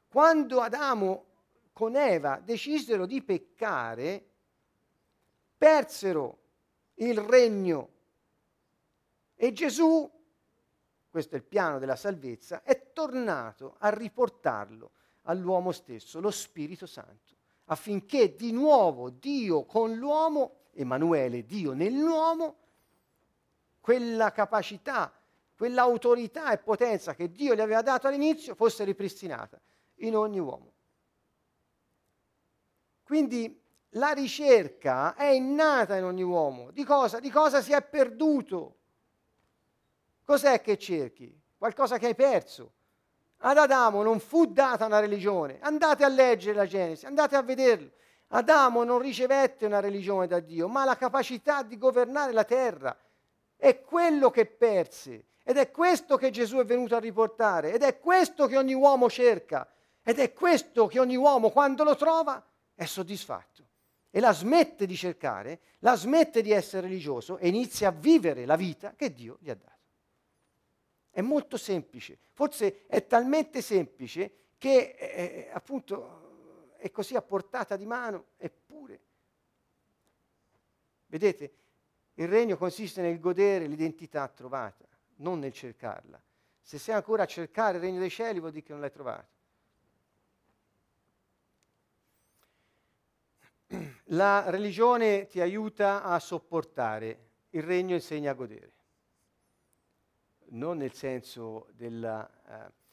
Quando 0.08 0.62
Adamo 0.62 1.26
con 1.74 1.96
Eva 1.96 2.40
decisero 2.44 3.06
di 3.06 3.22
peccare, 3.22 4.26
persero 5.58 6.40
il 6.96 7.20
regno 7.20 7.90
e 9.36 9.54
Gesù, 9.54 10.10
questo 11.18 11.34
è 11.34 11.40
il 11.40 11.46
piano 11.46 11.80
della 11.80 11.96
salvezza, 11.96 12.62
è 12.62 12.92
tornato 12.94 13.78
a 13.80 13.90
riportarlo 13.90 14.92
all'uomo 15.24 15.72
stesso, 15.72 16.20
lo 16.20 16.30
Spirito 16.30 16.86
Santo, 16.86 17.34
affinché 17.66 18.36
di 18.36 18.52
nuovo 18.52 19.10
Dio 19.10 19.66
con 19.66 19.96
l'uomo 19.96 20.66
Emanuele, 20.74 21.44
Dio 21.44 21.74
nell'uomo, 21.74 22.56
quella 23.82 24.32
capacità, 24.32 25.12
quell'autorità 25.58 26.52
e 26.52 26.60
potenza 26.60 27.16
che 27.16 27.32
Dio 27.32 27.56
gli 27.56 27.62
aveva 27.62 27.82
dato 27.82 28.06
all'inizio 28.06 28.54
fosse 28.54 28.84
ripristinata 28.84 29.60
in 30.02 30.16
ogni 30.16 30.38
uomo. 30.38 30.72
Quindi 33.02 33.60
la 33.92 34.12
ricerca 34.12 35.16
è 35.16 35.30
innata 35.30 35.98
in 35.98 36.04
ogni 36.04 36.22
uomo. 36.22 36.70
Di 36.70 36.84
cosa? 36.84 37.20
Di 37.20 37.32
cosa 37.32 37.64
si 37.64 37.72
è 37.74 37.82
perduto? 37.82 38.77
Cos'è 40.28 40.60
che 40.60 40.78
cerchi? 40.78 41.34
Qualcosa 41.58 41.98
che 41.98 42.08
hai 42.08 42.14
perso. 42.14 42.74
Ad 43.38 43.58
Adamo 43.58 44.04
non 44.04 44.20
fu 44.20 44.46
data 44.46 44.86
una 44.86 45.00
religione. 45.00 45.58
Andate 45.62 46.04
a 46.04 46.10
leggere 46.10 46.54
la 46.54 46.66
Genesi, 46.66 47.06
andate 47.06 47.38
a 47.38 47.42
vederlo. 47.42 47.92
Adamo 48.28 48.84
non 48.84 49.00
ricevette 49.00 49.66
una 49.66 49.80
religione 49.80 50.28
da 50.28 50.42
Dio, 50.42 50.68
ma 50.68 50.84
la 50.84 50.98
capacità 50.98 51.64
di 51.64 51.78
governare 51.78 52.34
la 52.34 52.44
terra. 52.44 52.94
È 53.56 53.80
quello 53.80 54.30
che 54.30 54.46
perse. 54.48 55.28
Ed 55.46 55.56
è 55.56 55.72
questo 55.72 56.18
che 56.18 56.30
Gesù 56.30 56.58
è 56.58 56.66
venuto 56.66 56.98
a 56.98 57.00
riportare. 57.00 57.72
Ed 57.72 57.84
è 57.84 57.98
questo 57.98 58.48
che 58.48 58.58
ogni 58.58 58.74
uomo 58.74 59.10
cerca. 59.10 59.66
Ed 60.04 60.20
è 60.20 60.34
questo 60.34 60.88
che 60.88 61.00
ogni 61.00 61.16
uomo, 61.16 61.52
quando 61.52 61.86
lo 61.86 61.96
trova, 61.96 62.46
è 62.76 62.84
soddisfatto. 62.84 63.66
E 64.12 64.20
la 64.20 64.34
smette 64.34 64.86
di 64.86 64.98
cercare, 64.98 65.62
la 65.80 65.96
smette 65.96 66.42
di 66.42 66.52
essere 66.52 66.82
religioso 66.82 67.38
e 67.38 67.48
inizia 67.48 67.88
a 67.88 67.92
vivere 67.92 68.46
la 68.46 68.58
vita 68.58 68.94
che 68.94 69.14
Dio 69.14 69.38
gli 69.40 69.50
ha 69.50 69.56
dato. 69.56 69.77
È 71.18 71.22
molto 71.22 71.58
semplice. 71.58 72.20
Forse 72.32 72.86
è 72.86 73.08
talmente 73.08 73.64
semplice 73.64 74.50
che 74.60 74.96
eh, 74.96 75.08
eh 75.16 75.50
appunto 75.52 76.76
è 76.78 76.92
così 76.92 77.16
a 77.16 77.24
portata 77.24 77.76
di 77.76 77.88
mano, 77.88 78.26
eppure. 78.38 79.00
Vedete, 81.08 81.54
il 82.14 82.28
regno 82.28 82.56
consiste 82.56 83.02
nel 83.02 83.20
godere 83.20 83.66
l'identità 83.66 84.28
trovata, 84.28 84.86
non 85.16 85.40
nel 85.40 85.54
cercarla. 85.54 86.22
Se 86.62 86.78
sei 86.78 86.94
ancora 86.94 87.24
a 87.24 87.26
cercare 87.26 87.78
il 87.78 87.84
regno 87.84 88.00
dei 88.00 88.12
cieli 88.12 88.38
vuol 88.38 88.52
dire 88.52 88.64
che 88.64 88.74
non 88.74 88.82
l'hai 88.82 88.92
trovato. 88.92 89.36
La 94.12 94.52
religione 94.52 95.26
ti 95.26 95.42
aiuta 95.42 96.04
a 96.04 96.20
sopportare, 96.20 97.30
il 97.50 97.64
regno 97.64 97.96
insegna 97.96 98.30
a 98.30 98.36
godere. 98.36 98.77
Non 100.50 100.78
nel 100.78 100.94
senso 100.94 101.68
della... 101.74 102.30
Uh, 102.48 102.86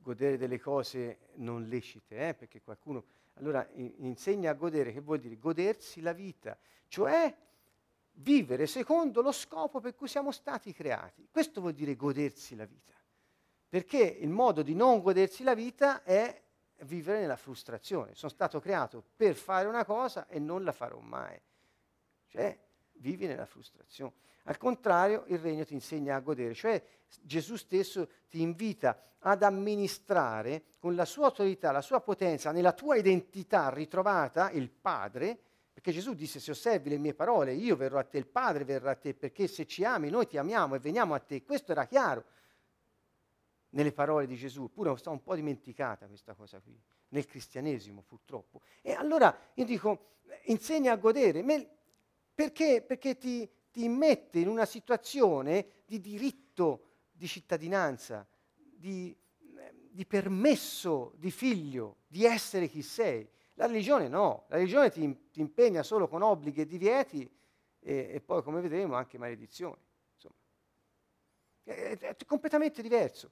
godere 0.00 0.36
delle 0.36 0.60
cose 0.60 1.30
non 1.36 1.66
lecite, 1.66 2.28
eh? 2.28 2.34
perché 2.34 2.60
qualcuno 2.60 3.04
allora 3.34 3.66
insegna 3.74 4.50
a 4.50 4.54
godere, 4.54 4.92
che 4.92 5.00
vuol 5.00 5.18
dire 5.18 5.38
godersi 5.38 6.00
la 6.00 6.12
vita, 6.12 6.56
cioè 6.88 7.34
vivere 8.16 8.66
secondo 8.66 9.22
lo 9.22 9.32
scopo 9.32 9.80
per 9.80 9.94
cui 9.94 10.08
siamo 10.08 10.30
stati 10.30 10.72
creati. 10.72 11.26
Questo 11.30 11.60
vuol 11.60 11.72
dire 11.72 11.96
godersi 11.96 12.54
la 12.54 12.66
vita, 12.66 12.92
perché 13.68 13.98
il 13.98 14.28
modo 14.28 14.62
di 14.62 14.74
non 14.74 15.00
godersi 15.00 15.42
la 15.42 15.54
vita 15.54 16.02
è 16.02 16.40
vivere 16.82 17.20
nella 17.20 17.36
frustrazione. 17.36 18.14
Sono 18.14 18.30
stato 18.30 18.60
creato 18.60 19.02
per 19.16 19.34
fare 19.34 19.66
una 19.66 19.84
cosa 19.84 20.26
e 20.26 20.38
non 20.38 20.62
la 20.62 20.72
farò 20.72 20.98
mai. 20.98 21.40
Cioè, 22.28 22.58
vivi 23.02 23.26
nella 23.26 23.44
frustrazione. 23.44 24.12
Al 24.44 24.56
contrario, 24.56 25.24
il 25.26 25.38
regno 25.38 25.64
ti 25.64 25.74
insegna 25.74 26.16
a 26.16 26.20
godere, 26.20 26.54
cioè 26.54 26.82
Gesù 27.20 27.56
stesso 27.56 28.08
ti 28.30 28.40
invita 28.40 29.16
ad 29.18 29.42
amministrare 29.42 30.64
con 30.78 30.94
la 30.94 31.04
sua 31.04 31.26
autorità, 31.26 31.70
la 31.70 31.82
sua 31.82 32.00
potenza, 32.00 32.50
nella 32.50 32.72
tua 32.72 32.96
identità 32.96 33.68
ritrovata, 33.68 34.50
il 34.50 34.70
Padre, 34.70 35.38
perché 35.72 35.92
Gesù 35.92 36.14
disse 36.14 36.40
se 36.40 36.50
osservi 36.50 36.90
le 36.90 36.98
mie 36.98 37.14
parole, 37.14 37.52
io 37.52 37.76
verrò 37.76 37.98
a 37.98 38.04
te, 38.04 38.18
il 38.18 38.26
Padre 38.26 38.64
verrà 38.64 38.92
a 38.92 38.96
te, 38.96 39.14
perché 39.14 39.46
se 39.46 39.66
ci 39.66 39.84
ami 39.84 40.10
noi 40.10 40.26
ti 40.26 40.38
amiamo 40.38 40.74
e 40.74 40.78
veniamo 40.78 41.14
a 41.14 41.18
te. 41.18 41.44
Questo 41.44 41.72
era 41.72 41.86
chiaro 41.86 42.24
nelle 43.70 43.92
parole 43.92 44.26
di 44.26 44.36
Gesù, 44.36 44.64
eppure 44.64 44.96
sta 44.96 45.10
un 45.10 45.22
po' 45.22 45.34
dimenticata 45.34 46.06
questa 46.06 46.34
cosa 46.34 46.60
qui, 46.60 46.78
nel 47.08 47.26
cristianesimo 47.26 48.02
purtroppo. 48.02 48.60
E 48.80 48.92
allora 48.92 49.34
io 49.54 49.64
dico, 49.64 50.16
insegna 50.46 50.92
a 50.92 50.96
godere, 50.96 51.42
perché? 52.34 52.82
Perché 52.86 53.16
ti, 53.16 53.48
ti 53.70 53.88
mette 53.88 54.38
in 54.38 54.48
una 54.48 54.64
situazione 54.64 55.66
di 55.86 56.00
diritto 56.00 56.88
di 57.10 57.26
cittadinanza, 57.26 58.26
di, 58.54 59.16
di, 59.90 60.04
permesso 60.06 61.12
di 61.16 61.30
figlio, 61.30 61.98
di 62.06 62.24
essere 62.24 62.68
chi 62.68 62.82
sei. 62.82 63.28
La 63.54 63.66
religione 63.66 64.08
no, 64.08 64.46
la 64.48 64.56
religione 64.56 64.90
ti, 64.90 65.28
ti 65.30 65.40
impegna 65.40 65.82
solo 65.82 66.08
con 66.08 66.22
obblighi 66.22 66.62
e 66.62 66.66
divieti 66.66 67.30
e, 67.78 68.10
e, 68.14 68.20
poi, 68.20 68.42
come 68.42 68.60
vedremo, 68.60 68.94
anche 68.94 69.18
maledizioni. 69.18 69.80
Insomma. 70.14 70.34
È, 71.62 71.98
è, 71.98 72.16
completamente 72.24 72.82
diverso. 72.82 73.30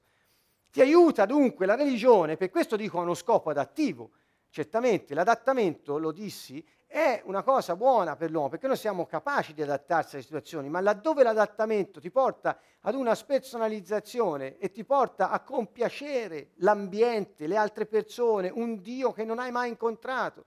Ti 0.71 0.81
aiuta 0.81 1.25
dunque 1.25 1.65
la 1.65 1.75
religione, 1.75 2.37
per 2.37 2.49
questo 2.49 2.75
dico 2.77 2.99
a 2.99 3.01
uno 3.01 3.13
scopo 3.13 3.49
adattivo. 3.49 4.11
Certamente 4.49 5.13
l'adattamento, 5.13 5.97
lo 5.97 6.11
dissi, 6.11 6.65
è 6.91 7.21
una 7.23 7.41
cosa 7.41 7.77
buona 7.77 8.17
per 8.17 8.29
l'uomo 8.31 8.49
perché 8.49 8.67
noi 8.67 8.75
siamo 8.75 9.05
capaci 9.05 9.53
di 9.53 9.61
adattarsi 9.61 10.15
alle 10.15 10.25
situazioni, 10.25 10.67
ma 10.67 10.81
laddove 10.81 11.23
l'adattamento 11.23 12.01
ti 12.01 12.11
porta 12.11 12.59
ad 12.81 12.95
una 12.95 13.15
spersonalizzazione 13.15 14.57
e 14.57 14.71
ti 14.71 14.83
porta 14.83 15.29
a 15.29 15.39
compiacere 15.39 16.51
l'ambiente, 16.55 17.47
le 17.47 17.55
altre 17.55 17.85
persone, 17.85 18.49
un 18.49 18.81
Dio 18.81 19.13
che 19.13 19.23
non 19.23 19.39
hai 19.39 19.51
mai 19.51 19.69
incontrato, 19.69 20.43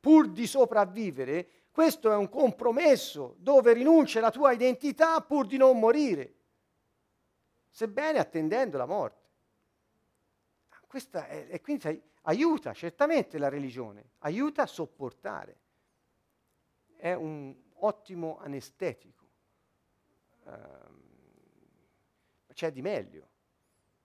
pur 0.00 0.30
di 0.30 0.46
sopravvivere, 0.46 1.48
questo 1.70 2.10
è 2.10 2.16
un 2.16 2.30
compromesso 2.30 3.34
dove 3.36 3.74
rinunci 3.74 4.16
alla 4.16 4.30
tua 4.30 4.52
identità 4.52 5.20
pur 5.20 5.46
di 5.46 5.58
non 5.58 5.78
morire, 5.78 6.34
sebbene 7.68 8.18
attendendo 8.18 8.78
la 8.78 8.86
morte. 8.86 9.26
Questa 10.86 11.26
è, 11.26 11.48
e 11.50 11.60
quindi 11.60 12.02
aiuta 12.22 12.72
certamente 12.72 13.36
la 13.38 13.50
religione, 13.50 14.12
aiuta 14.20 14.62
a 14.62 14.66
sopportare. 14.66 15.57
È 17.00 17.14
un 17.14 17.54
ottimo 17.74 18.38
anestetico. 18.40 19.24
Uh, 20.42 20.52
c'è 22.52 22.72
di 22.72 22.82
meglio. 22.82 23.28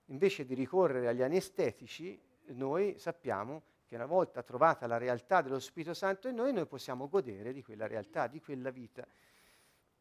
Invece 0.06 0.46
di 0.46 0.54
ricorrere 0.54 1.08
agli 1.08 1.24
anestetici, 1.24 2.22
noi 2.50 3.00
sappiamo 3.00 3.64
che 3.86 3.96
una 3.96 4.06
volta 4.06 4.44
trovata 4.44 4.86
la 4.86 4.98
realtà 4.98 5.42
dello 5.42 5.60
Spirito 5.60 5.96
Santo 5.96 6.28
in 6.28 6.36
noi, 6.36 6.54
noi 6.54 6.68
possiamo 6.68 7.10
godere 7.10 7.52
di 7.52 7.64
quella 7.64 7.88
realtà, 7.88 8.28
di 8.28 8.40
quella 8.40 8.70
vita. 8.70 9.08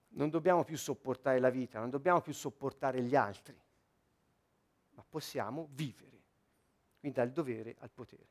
Non 0.08 0.28
dobbiamo 0.28 0.64
più 0.64 0.76
sopportare 0.76 1.38
la 1.38 1.48
vita, 1.48 1.78
non 1.78 1.88
dobbiamo 1.88 2.20
più 2.20 2.34
sopportare 2.34 3.00
gli 3.00 3.16
altri, 3.16 3.58
ma 4.90 5.04
possiamo 5.08 5.68
vivere 5.72 6.12
quindi 7.02 7.18
dal 7.18 7.32
dovere 7.32 7.74
al 7.80 7.90
potere. 7.90 8.26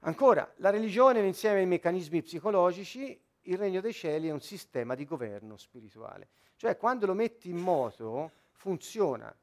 Ancora, 0.00 0.52
la 0.56 0.68
religione 0.68 1.20
insieme 1.20 1.60
ai 1.60 1.66
meccanismi 1.66 2.20
psicologici, 2.20 3.18
il 3.48 3.56
regno 3.56 3.80
dei 3.80 3.92
cieli 3.92 4.28
è 4.28 4.32
un 4.32 4.40
sistema 4.40 4.94
di 4.94 5.04
governo 5.04 5.56
spirituale. 5.56 6.28
Cioè 6.56 6.76
quando 6.76 7.06
lo 7.06 7.14
metti 7.14 7.48
in 7.48 7.56
moto 7.56 8.30
funziona, 8.52 9.34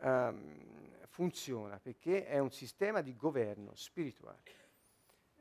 um, 0.00 0.98
funziona 1.08 1.78
perché 1.78 2.26
è 2.26 2.38
un 2.38 2.50
sistema 2.50 3.02
di 3.02 3.14
governo 3.14 3.74
spirituale. 3.74 4.40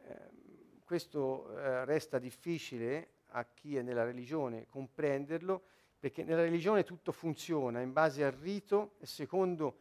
Um, 0.03 0.83
questo 0.83 1.47
uh, 1.47 1.83
resta 1.85 2.19
difficile 2.19 3.11
a 3.29 3.45
chi 3.45 3.77
è 3.77 3.81
nella 3.81 4.03
religione 4.03 4.67
comprenderlo, 4.67 5.63
perché 5.99 6.23
nella 6.23 6.41
religione 6.41 6.83
tutto 6.83 7.11
funziona 7.11 7.81
in 7.81 7.93
base 7.93 8.23
al 8.23 8.33
rito 8.33 8.95
e 8.99 9.05
secondo 9.05 9.79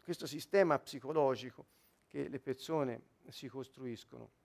questo 0.00 0.26
sistema 0.26 0.78
psicologico 0.78 1.66
che 2.06 2.28
le 2.28 2.38
persone 2.38 3.02
si 3.28 3.48
costruiscono. 3.48 4.38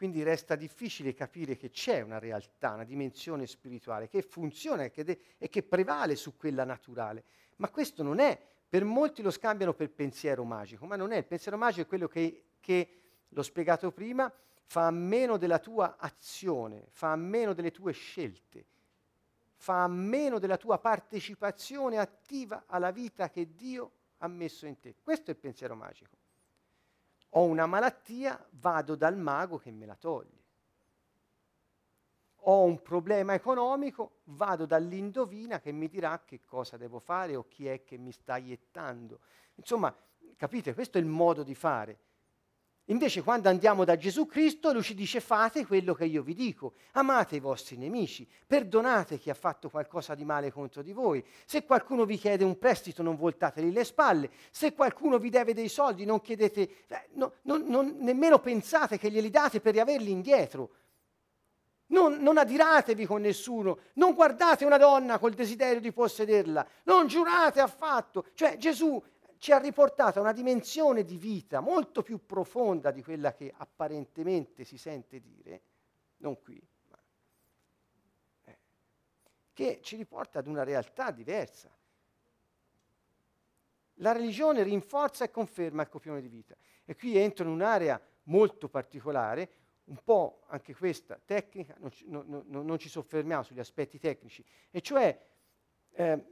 Quindi 0.00 0.22
resta 0.22 0.56
difficile 0.56 1.12
capire 1.12 1.58
che 1.58 1.68
c'è 1.68 2.00
una 2.00 2.18
realtà, 2.18 2.72
una 2.72 2.84
dimensione 2.84 3.46
spirituale 3.46 4.08
che 4.08 4.22
funziona 4.22 4.84
e 4.84 4.90
che, 4.90 5.04
de- 5.04 5.20
e 5.36 5.50
che 5.50 5.62
prevale 5.62 6.16
su 6.16 6.38
quella 6.38 6.64
naturale. 6.64 7.22
Ma 7.56 7.68
questo 7.68 8.02
non 8.02 8.18
è, 8.18 8.40
per 8.66 8.82
molti 8.84 9.20
lo 9.20 9.30
scambiano 9.30 9.74
per 9.74 9.90
pensiero 9.90 10.42
magico, 10.42 10.86
ma 10.86 10.96
non 10.96 11.12
è. 11.12 11.18
Il 11.18 11.26
pensiero 11.26 11.58
magico 11.58 11.82
è 11.82 11.86
quello 11.86 12.08
che, 12.08 12.44
che 12.60 12.88
l'ho 13.28 13.42
spiegato 13.42 13.92
prima, 13.92 14.32
fa 14.64 14.86
a 14.86 14.90
meno 14.90 15.36
della 15.36 15.58
tua 15.58 15.96
azione, 15.98 16.86
fa 16.92 17.12
a 17.12 17.16
meno 17.16 17.52
delle 17.52 17.70
tue 17.70 17.92
scelte, 17.92 18.64
fa 19.56 19.82
a 19.82 19.88
meno 19.88 20.38
della 20.38 20.56
tua 20.56 20.78
partecipazione 20.78 21.98
attiva 21.98 22.64
alla 22.68 22.90
vita 22.90 23.28
che 23.28 23.54
Dio 23.54 23.90
ha 24.16 24.28
messo 24.28 24.64
in 24.64 24.80
te. 24.80 24.94
Questo 25.02 25.30
è 25.30 25.34
il 25.34 25.40
pensiero 25.40 25.74
magico. 25.74 26.19
Ho 27.30 27.44
una 27.44 27.66
malattia, 27.66 28.44
vado 28.50 28.96
dal 28.96 29.16
mago 29.16 29.58
che 29.58 29.70
me 29.70 29.86
la 29.86 29.94
toglie. 29.94 30.38
Ho 32.44 32.62
un 32.62 32.80
problema 32.80 33.34
economico, 33.34 34.20
vado 34.24 34.66
dall'indovina 34.66 35.60
che 35.60 35.72
mi 35.72 35.88
dirà 35.88 36.22
che 36.24 36.40
cosa 36.44 36.76
devo 36.76 36.98
fare 36.98 37.36
o 37.36 37.46
chi 37.46 37.68
è 37.68 37.84
che 37.84 37.98
mi 37.98 38.12
sta 38.12 38.38
iettando. 38.38 39.20
Insomma, 39.56 39.94
capite, 40.36 40.74
questo 40.74 40.98
è 40.98 41.00
il 41.00 41.06
modo 41.06 41.42
di 41.42 41.54
fare. 41.54 41.98
Invece 42.90 43.22
quando 43.22 43.48
andiamo 43.48 43.84
da 43.84 43.96
Gesù 43.96 44.26
Cristo, 44.26 44.72
lui 44.72 44.82
ci 44.82 44.94
dice 44.94 45.20
fate 45.20 45.64
quello 45.64 45.94
che 45.94 46.06
io 46.06 46.22
vi 46.22 46.34
dico, 46.34 46.72
amate 46.92 47.36
i 47.36 47.40
vostri 47.40 47.76
nemici, 47.76 48.26
perdonate 48.44 49.16
chi 49.16 49.30
ha 49.30 49.34
fatto 49.34 49.70
qualcosa 49.70 50.16
di 50.16 50.24
male 50.24 50.50
contro 50.50 50.82
di 50.82 50.92
voi, 50.92 51.24
se 51.46 51.64
qualcuno 51.64 52.04
vi 52.04 52.18
chiede 52.18 52.42
un 52.42 52.58
prestito 52.58 53.02
non 53.02 53.14
voltateli 53.14 53.70
le 53.70 53.84
spalle, 53.84 54.28
se 54.50 54.74
qualcuno 54.74 55.18
vi 55.18 55.30
deve 55.30 55.54
dei 55.54 55.68
soldi 55.68 56.04
non 56.04 56.20
chiedete, 56.20 56.68
eh, 56.88 57.08
no, 57.12 57.34
non, 57.42 57.64
non, 57.68 57.96
nemmeno 58.00 58.40
pensate 58.40 58.98
che 58.98 59.08
glieli 59.08 59.30
date 59.30 59.60
per 59.60 59.74
riaverli 59.74 60.10
indietro. 60.10 60.70
Non, 61.90 62.14
non 62.14 62.38
adiratevi 62.38 63.06
con 63.06 63.20
nessuno, 63.20 63.78
non 63.94 64.14
guardate 64.14 64.64
una 64.64 64.78
donna 64.78 65.18
col 65.18 65.34
desiderio 65.34 65.80
di 65.80 65.92
possederla, 65.92 66.66
non 66.84 67.06
giurate 67.06 67.60
affatto. 67.60 68.26
Cioè 68.34 68.56
Gesù 68.58 69.00
ci 69.40 69.52
ha 69.52 69.58
riportato 69.58 70.18
a 70.18 70.22
una 70.22 70.34
dimensione 70.34 71.02
di 71.02 71.16
vita 71.16 71.60
molto 71.60 72.02
più 72.02 72.26
profonda 72.26 72.90
di 72.90 73.02
quella 73.02 73.32
che 73.32 73.50
apparentemente 73.56 74.64
si 74.64 74.76
sente 74.76 75.18
dire, 75.18 75.62
non 76.18 76.38
qui, 76.42 76.62
ma, 76.88 76.98
eh, 78.44 78.58
che 79.54 79.80
ci 79.82 79.96
riporta 79.96 80.40
ad 80.40 80.46
una 80.46 80.62
realtà 80.62 81.10
diversa. 81.10 81.74
La 83.94 84.12
religione 84.12 84.62
rinforza 84.62 85.24
e 85.24 85.30
conferma 85.30 85.80
il 85.82 85.88
copione 85.88 86.20
di 86.20 86.28
vita. 86.28 86.54
E 86.84 86.94
qui 86.94 87.16
entro 87.16 87.46
in 87.46 87.50
un'area 87.50 87.98
molto 88.24 88.68
particolare, 88.68 89.50
un 89.84 90.02
po' 90.04 90.42
anche 90.48 90.74
questa 90.74 91.18
tecnica, 91.24 91.74
non 91.78 91.90
ci, 91.90 92.04
no, 92.08 92.22
no, 92.26 92.44
non 92.46 92.78
ci 92.78 92.90
soffermiamo 92.90 93.42
sugli 93.42 93.58
aspetti 93.58 93.98
tecnici, 93.98 94.44
e 94.70 94.82
cioè 94.82 95.18
eh, 95.92 96.24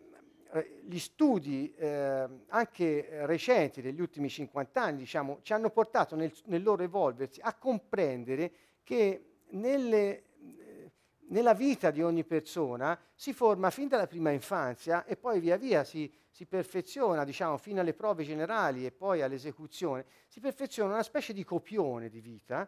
gli 0.82 0.99
studi 0.99 1.74
eh, 1.74 2.26
anche 2.49 3.26
recenti 3.26 3.82
degli 3.82 4.01
ultimi 4.01 4.28
50 4.28 4.82
anni 4.82 4.99
diciamo, 4.99 5.40
ci 5.42 5.53
hanno 5.53 5.70
portato 5.70 6.16
nel, 6.16 6.32
nel, 6.46 6.62
loro 6.62 6.82
evolversi 6.82 7.40
a 7.42 7.55
comprendere 7.55 8.53
che 8.82 9.40
nelle, 9.51 10.24
eh, 10.40 10.92
nella 11.28 11.53
vita 11.53 11.90
di 11.90 12.03
ogni 12.03 12.24
persona 12.24 12.99
si 13.14 13.34
forma 13.34 13.70
fin 13.70 13.88
dalla 13.88 14.07
prima 14.07 14.30
infanzia 14.30 15.05
e 15.05 15.16
poi 15.16 15.38
via 15.38 15.57
via 15.57 15.84
si, 15.84 16.11
si 16.30 16.46
perfeziona 16.46 17.24
diciamo, 17.24 17.59
fino 17.59 17.80
alle 17.80 17.94
prove 17.94 18.24
generali 18.24 18.86
e 18.86 18.90
poi 18.90 19.20
all'esecuzione, 19.20 20.07
si 20.28 20.40
perfeziona 20.40 20.94
una 20.94 21.03
specie 21.03 21.34
di 21.34 21.44
copione 21.44 22.09
di 22.09 22.20
vita 22.20 22.66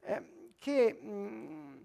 eh, 0.00 0.52
che 0.58 0.92
mh, 0.92 1.08
mm, 1.08 1.80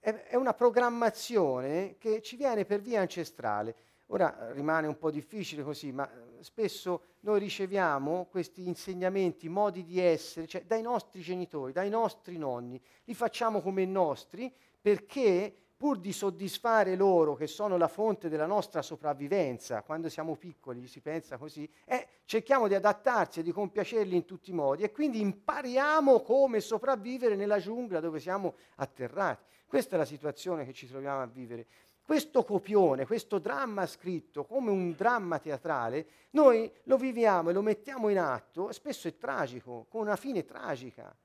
è 0.00 0.36
una 0.36 0.52
programmazione 0.52 1.96
che 1.98 2.20
ci 2.20 2.36
viene 2.36 2.66
per 2.66 2.80
via 2.80 3.00
ancestrale. 3.00 3.74
Ora 4.08 4.52
rimane 4.52 4.86
un 4.86 4.98
po' 4.98 5.10
difficile 5.10 5.62
così, 5.62 5.90
ma 5.90 6.08
eh, 6.10 6.42
spesso 6.42 7.02
noi 7.20 7.38
riceviamo 7.38 8.26
questi 8.30 8.66
insegnamenti, 8.66 9.48
modi 9.48 9.82
di 9.82 9.98
essere, 9.98 10.46
cioè 10.46 10.64
dai 10.64 10.82
nostri 10.82 11.22
genitori, 11.22 11.72
dai 11.72 11.88
nostri 11.88 12.36
nonni, 12.36 12.80
li 13.04 13.14
facciamo 13.14 13.62
come 13.62 13.86
nostri 13.86 14.52
perché 14.80 15.54
pur 15.76 15.98
di 15.98 16.12
soddisfare 16.12 16.96
loro, 16.96 17.34
che 17.34 17.46
sono 17.46 17.76
la 17.76 17.88
fonte 17.88 18.28
della 18.28 18.46
nostra 18.46 18.80
sopravvivenza, 18.80 19.82
quando 19.82 20.08
siamo 20.08 20.36
piccoli 20.36 20.86
si 20.86 21.00
pensa 21.00 21.36
così, 21.36 21.68
eh, 21.84 22.06
cerchiamo 22.24 22.68
di 22.68 22.74
adattarci 22.74 23.40
e 23.40 23.42
di 23.42 23.52
compiacerli 23.52 24.14
in 24.14 24.24
tutti 24.24 24.50
i 24.50 24.54
modi 24.54 24.82
e 24.82 24.92
quindi 24.92 25.20
impariamo 25.20 26.20
come 26.20 26.60
sopravvivere 26.60 27.36
nella 27.36 27.58
giungla 27.58 28.00
dove 28.00 28.20
siamo 28.20 28.54
atterrati. 28.76 29.44
Questa 29.66 29.96
è 29.96 29.98
la 29.98 30.04
situazione 30.04 30.64
che 30.64 30.72
ci 30.72 30.86
troviamo 30.86 31.20
a 31.20 31.26
vivere. 31.26 31.66
Questo 32.04 32.44
copione, 32.44 33.06
questo 33.06 33.38
dramma 33.38 33.86
scritto 33.86 34.44
come 34.44 34.70
un 34.70 34.92
dramma 34.94 35.38
teatrale, 35.38 36.06
noi 36.32 36.70
lo 36.82 36.98
viviamo 36.98 37.48
e 37.48 37.54
lo 37.54 37.62
mettiamo 37.62 38.10
in 38.10 38.18
atto, 38.18 38.72
spesso 38.72 39.08
è 39.08 39.16
tragico, 39.16 39.86
con 39.88 40.02
una 40.02 40.16
fine 40.16 40.44
tragica. 40.44 41.16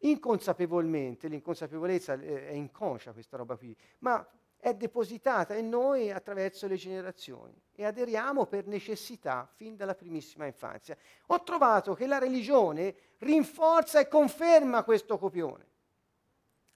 Inconsapevolmente, 0.00 1.28
l'inconsapevolezza 1.28 2.20
è 2.20 2.50
inconscia 2.50 3.12
questa 3.12 3.38
roba 3.38 3.56
qui, 3.56 3.74
ma 4.00 4.24
è 4.58 4.74
depositata 4.74 5.54
in 5.54 5.70
noi 5.70 6.10
attraverso 6.10 6.66
le 6.66 6.76
generazioni 6.76 7.58
e 7.74 7.86
aderiamo 7.86 8.44
per 8.44 8.66
necessità 8.66 9.48
fin 9.54 9.74
dalla 9.74 9.94
primissima 9.94 10.44
infanzia. 10.44 10.98
Ho 11.28 11.42
trovato 11.42 11.94
che 11.94 12.06
la 12.06 12.18
religione 12.18 12.94
rinforza 13.18 14.00
e 14.00 14.08
conferma 14.08 14.84
questo 14.84 15.16
copione 15.16 15.67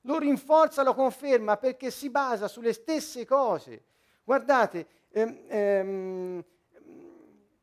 lo 0.03 0.19
rinforza, 0.19 0.83
lo 0.83 0.95
conferma 0.95 1.57
perché 1.57 1.91
si 1.91 2.11
basa 2.11 2.49
sulle 2.49 2.73
stesse 2.73 3.25
cose. 3.25 3.85
Guardate, 4.25 4.87
ehm, 5.11 5.39
ehm, 5.49 6.45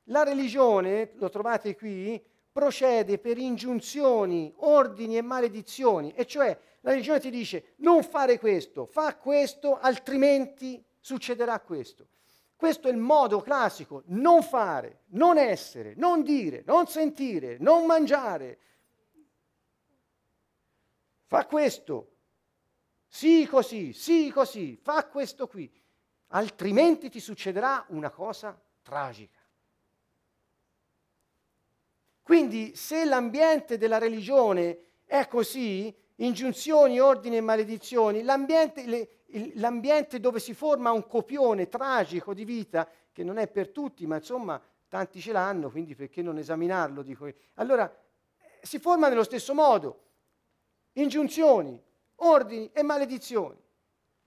la 0.06 0.24
religione, 0.24 1.12
lo 1.16 1.30
trovate 1.30 1.76
qui, 1.76 2.22
procede 2.52 3.20
per 3.20 3.38
ingiunzioni, 3.38 4.52
ordini 4.58 5.18
e 5.18 5.22
maledizioni, 5.22 6.12
e 6.14 6.26
cioè 6.26 6.58
la 6.82 6.92
religione 6.92 7.20
ti 7.20 7.30
dice 7.30 7.74
non 7.78 8.04
fare 8.04 8.40
questo, 8.40 8.86
fa 8.86 9.16
questo, 9.16 9.78
altrimenti 9.78 10.84
succederà 11.00 11.60
questo. 11.60 12.08
Questo 12.56 12.90
è 12.90 12.92
il 12.92 12.98
modo 12.98 13.40
classico, 13.40 14.04
non 14.08 14.44
fare, 14.44 15.04
non 15.12 15.38
essere, 15.38 15.94
non 15.96 16.24
dire, 16.24 16.64
non 16.66 16.88
sentire, 16.88 17.56
non 17.60 17.86
mangiare. 17.86 18.60
Fa 21.26 21.46
questo, 21.46 22.16
sì 23.12 23.48
così, 23.50 23.92
sì 23.92 24.32
così, 24.32 24.80
fa 24.80 25.08
questo 25.08 25.48
qui, 25.48 25.70
altrimenti 26.28 27.10
ti 27.10 27.20
succederà 27.20 27.84
una 27.90 28.12
cosa 28.12 28.58
tragica. 28.84 29.40
Quindi 32.22 32.76
se 32.76 33.06
l'ambiente 33.06 33.80
della 33.80 33.98
religione 33.98 34.78
è 35.04 35.28
così, 35.28 35.92
ingiunzioni, 36.18 37.00
ordini 37.00 37.38
e 37.38 37.42
maledizioni, 37.42 38.22
l'ambiente, 38.22 38.86
le, 38.86 39.10
il, 39.30 39.54
l'ambiente 39.56 40.20
dove 40.20 40.40
si 40.40 40.54
forma 40.54 40.92
un 40.92 41.08
copione 41.08 41.68
tragico 41.68 42.36
di 42.36 42.46
vita, 42.46 42.88
che 43.12 43.24
non 43.24 43.40
è 43.40 43.48
per 43.48 43.70
tutti, 43.70 44.06
ma 44.06 44.18
insomma 44.18 44.62
tanti 44.88 45.20
ce 45.20 45.32
l'hanno, 45.32 45.72
quindi 45.72 45.96
perché 45.96 46.22
non 46.22 46.38
esaminarlo? 46.38 47.02
Dico. 47.02 47.28
Allora, 47.56 47.92
si 48.62 48.78
forma 48.78 49.10
nello 49.10 49.24
stesso 49.24 49.56
modo. 49.56 50.04
Ingiunzioni, 50.94 51.82
ordini 52.20 52.70
e 52.74 52.84
maledizioni 52.84 53.58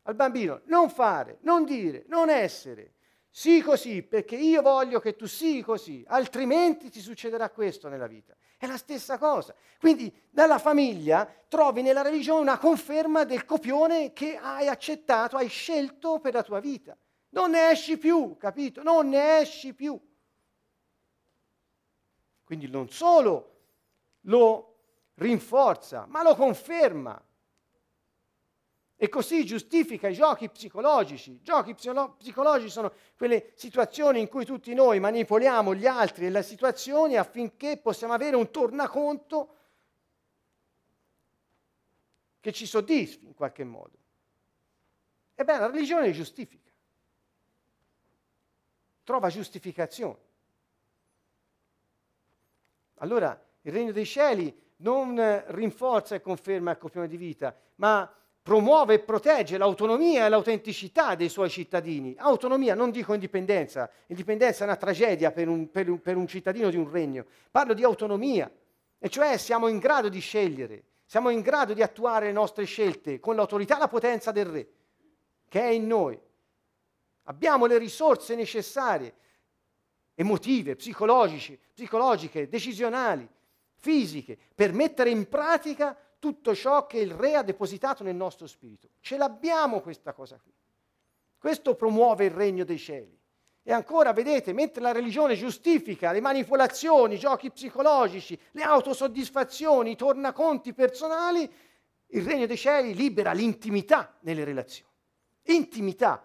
al 0.03 0.15
bambino. 0.15 0.61
Non 0.65 0.91
fare, 0.91 1.39
non 1.43 1.65
dire, 1.65 2.05
non 2.09 2.31
essere. 2.31 2.95
Sii 3.31 3.63
così 3.63 4.03
perché 4.03 4.37
io 4.37 4.61
voglio 4.61 5.01
che 5.01 5.17
tu 5.17 5.27
sii 5.27 5.63
così, 5.63 6.05
altrimenti 6.07 6.91
ti 6.91 7.01
succederà 7.01 7.49
questo 7.49 7.89
nella 7.89 8.07
vita. 8.07 8.37
È 8.59 8.67
la 8.67 8.77
stessa 8.77 9.17
cosa. 9.17 9.55
Quindi 9.79 10.13
dalla 10.29 10.59
famiglia 10.59 11.27
trovi 11.49 11.81
nella 11.83 12.03
religione 12.03 12.43
una 12.43 12.59
conferma 12.59 13.25
del 13.25 13.45
copione 13.45 14.13
che 14.13 14.37
hai 14.37 14.69
accettato, 14.69 15.37
hai 15.37 15.49
scelto 15.49 16.21
per 16.21 16.35
la 16.35 16.43
tua 16.43 16.61
vita. 16.61 16.97
Non 17.31 17.53
ne 17.53 17.71
esci 17.71 17.97
più, 17.97 18.37
capito? 18.37 18.83
Non 18.83 19.09
ne 19.09 19.39
esci 19.39 19.73
più. 19.73 19.99
Quindi 22.45 22.69
non 22.69 22.91
solo 22.91 23.61
lo 24.27 24.77
rinforza, 25.15 26.05
ma 26.07 26.23
lo 26.23 26.35
conferma. 26.35 27.21
E 29.03 29.09
così 29.09 29.45
giustifica 29.45 30.07
i 30.07 30.15
giochi 30.15 30.49
psicologici. 30.49 31.41
Giochi 31.43 31.75
psicolo- 31.75 32.13
psicologici 32.19 32.71
sono 32.71 32.93
quelle 33.17 33.51
situazioni 33.57 34.21
in 34.21 34.29
cui 34.29 34.45
tutti 34.45 34.73
noi 34.75 35.01
manipoliamo 35.01 35.75
gli 35.75 35.89
altri 35.89 36.27
e 36.27 36.31
le 36.31 36.45
situazioni 36.45 37.17
affinché 37.17 37.79
possiamo 37.79 38.13
avere 38.13 38.37
un 38.37 38.49
tornaconto 38.53 39.57
che 42.39 42.53
ci 42.53 42.65
soddisfi 42.65 43.27
in 43.27 43.35
qualche 43.35 43.65
modo. 43.65 43.99
Ebbene, 45.35 45.59
la 45.59 45.67
religione 45.67 46.13
giustifica, 46.13 46.71
trova 49.03 49.31
giustificazione. 49.31 50.21
Allora, 52.99 53.37
il 53.63 53.73
regno 53.73 53.91
dei 53.91 54.07
cieli 54.07 54.57
non 54.77 55.43
rinforza 55.49 56.15
e 56.15 56.21
conferma 56.21 56.71
il 56.71 56.79
copione 56.79 57.09
di 57.09 57.17
vita, 57.17 57.53
ma 57.75 58.09
promuove 58.43 58.95
e 58.95 58.99
protegge 58.99 59.57
l'autonomia 59.57 60.27
e 60.27 60.29
l'autenticità 60.29 61.15
dei 61.15 61.29
suoi 61.29 61.49
cittadini. 61.49 62.15
Autonomia, 62.19 62.75
non 62.75 62.91
dico 62.91 63.15
indipendenza, 63.15 63.89
indipendenza 64.07 64.65
è 64.65 64.67
una 64.67 64.77
tragedia 64.77 65.31
per 65.31 65.49
un, 65.49 65.71
per 65.71 65.89
un, 65.89 66.01
per 66.01 66.17
un 66.17 66.27
cittadino 66.27 66.69
di 66.69 66.77
un 66.77 66.91
regno, 66.91 67.25
parlo 67.51 67.73
di 67.73 67.85
autonomia, 67.85 68.51
e 68.99 69.09
cioè 69.09 69.37
siamo 69.37 69.69
in 69.69 69.79
grado 69.79 70.09
di 70.09 70.19
scegliere, 70.19 70.85
siamo 71.05 71.31
in 71.31 71.41
grado 71.41 71.73
di 71.73 71.83
attuare 71.83 72.27
le 72.27 72.33
nostre 72.33 72.65
scelte 72.65 73.21
con 73.21 73.37
l'autorità 73.37 73.77
e 73.77 73.79
la 73.79 73.89
potenza 73.89 74.33
del 74.33 74.47
Re, 74.47 74.69
che 75.49 75.61
è 75.61 75.69
in 75.69 75.87
noi. 75.87 76.19
Abbiamo 77.25 77.67
le 77.67 77.79
risorse 77.79 78.35
necessarie, 78.35 79.15
emotive, 80.15 80.75
psicologiche, 80.75 82.49
decisionali, 82.49 83.29
fisiche, 83.75 84.37
per 84.55 84.73
mettere 84.73 85.11
in 85.11 85.29
pratica 85.29 85.97
tutto 86.23 86.55
ciò 86.55 86.87
che 86.87 87.01
il 87.01 87.11
Re 87.11 87.35
ha 87.35 87.43
depositato 87.43 88.05
nel 88.05 88.15
nostro 88.15 88.47
spirito. 88.47 88.91
Ce 89.01 89.17
l'abbiamo 89.17 89.81
questa 89.81 90.13
cosa 90.13 90.39
qui. 90.41 90.53
Questo 91.37 91.75
promuove 91.75 92.27
il 92.27 92.31
regno 92.31 92.63
dei 92.63 92.79
cieli. 92.79 93.19
E 93.65 93.73
ancora, 93.73 94.13
vedete, 94.13 94.53
mentre 94.53 94.81
la 94.81 94.93
religione 94.93 95.35
giustifica 95.35 96.13
le 96.13 96.21
manipolazioni, 96.21 97.15
i 97.15 97.19
giochi 97.19 97.51
psicologici, 97.51 98.39
le 98.53 98.63
autosoddisfazioni, 98.63 99.91
i 99.91 99.97
tornaconti 99.97 100.73
personali, 100.73 101.53
il 102.07 102.23
regno 102.23 102.47
dei 102.47 102.57
cieli 102.57 102.95
libera 102.95 103.33
l'intimità 103.33 104.17
nelle 104.21 104.45
relazioni. 104.45 104.93
Intimità. 105.47 106.25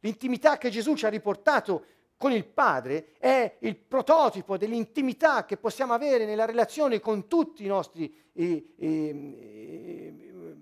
L'intimità 0.00 0.58
che 0.58 0.68
Gesù 0.70 0.96
ci 0.96 1.06
ha 1.06 1.10
riportato 1.10 1.84
con 2.20 2.32
il 2.32 2.44
Padre 2.44 3.12
è 3.18 3.56
il 3.60 3.76
prototipo 3.76 4.58
dell'intimità 4.58 5.46
che 5.46 5.56
possiamo 5.56 5.94
avere 5.94 6.26
nella 6.26 6.44
relazione 6.44 7.00
con 7.00 7.26
tutti 7.26 7.64
i 7.64 7.66
nostri 7.66 8.14
eh, 8.34 8.74
eh, 8.76 10.56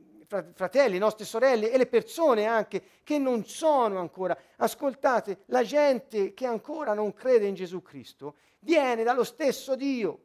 fratelli, 0.55 0.99
nostre 0.99 1.25
sorelle 1.25 1.73
e 1.73 1.77
le 1.77 1.89
persone 1.89 2.47
anche 2.47 2.81
che 3.03 3.19
non 3.19 3.45
sono 3.45 3.99
ancora. 3.99 4.39
Ascoltate, 4.59 5.41
la 5.47 5.65
gente 5.65 6.33
che 6.33 6.47
ancora 6.47 6.95
non 6.95 7.13
crede 7.13 7.47
in 7.47 7.57
Gesù 7.57 7.83
Cristo 7.83 8.37
viene 8.61 9.03
dallo 9.03 9.25
stesso 9.25 9.75
Dio. 9.75 10.21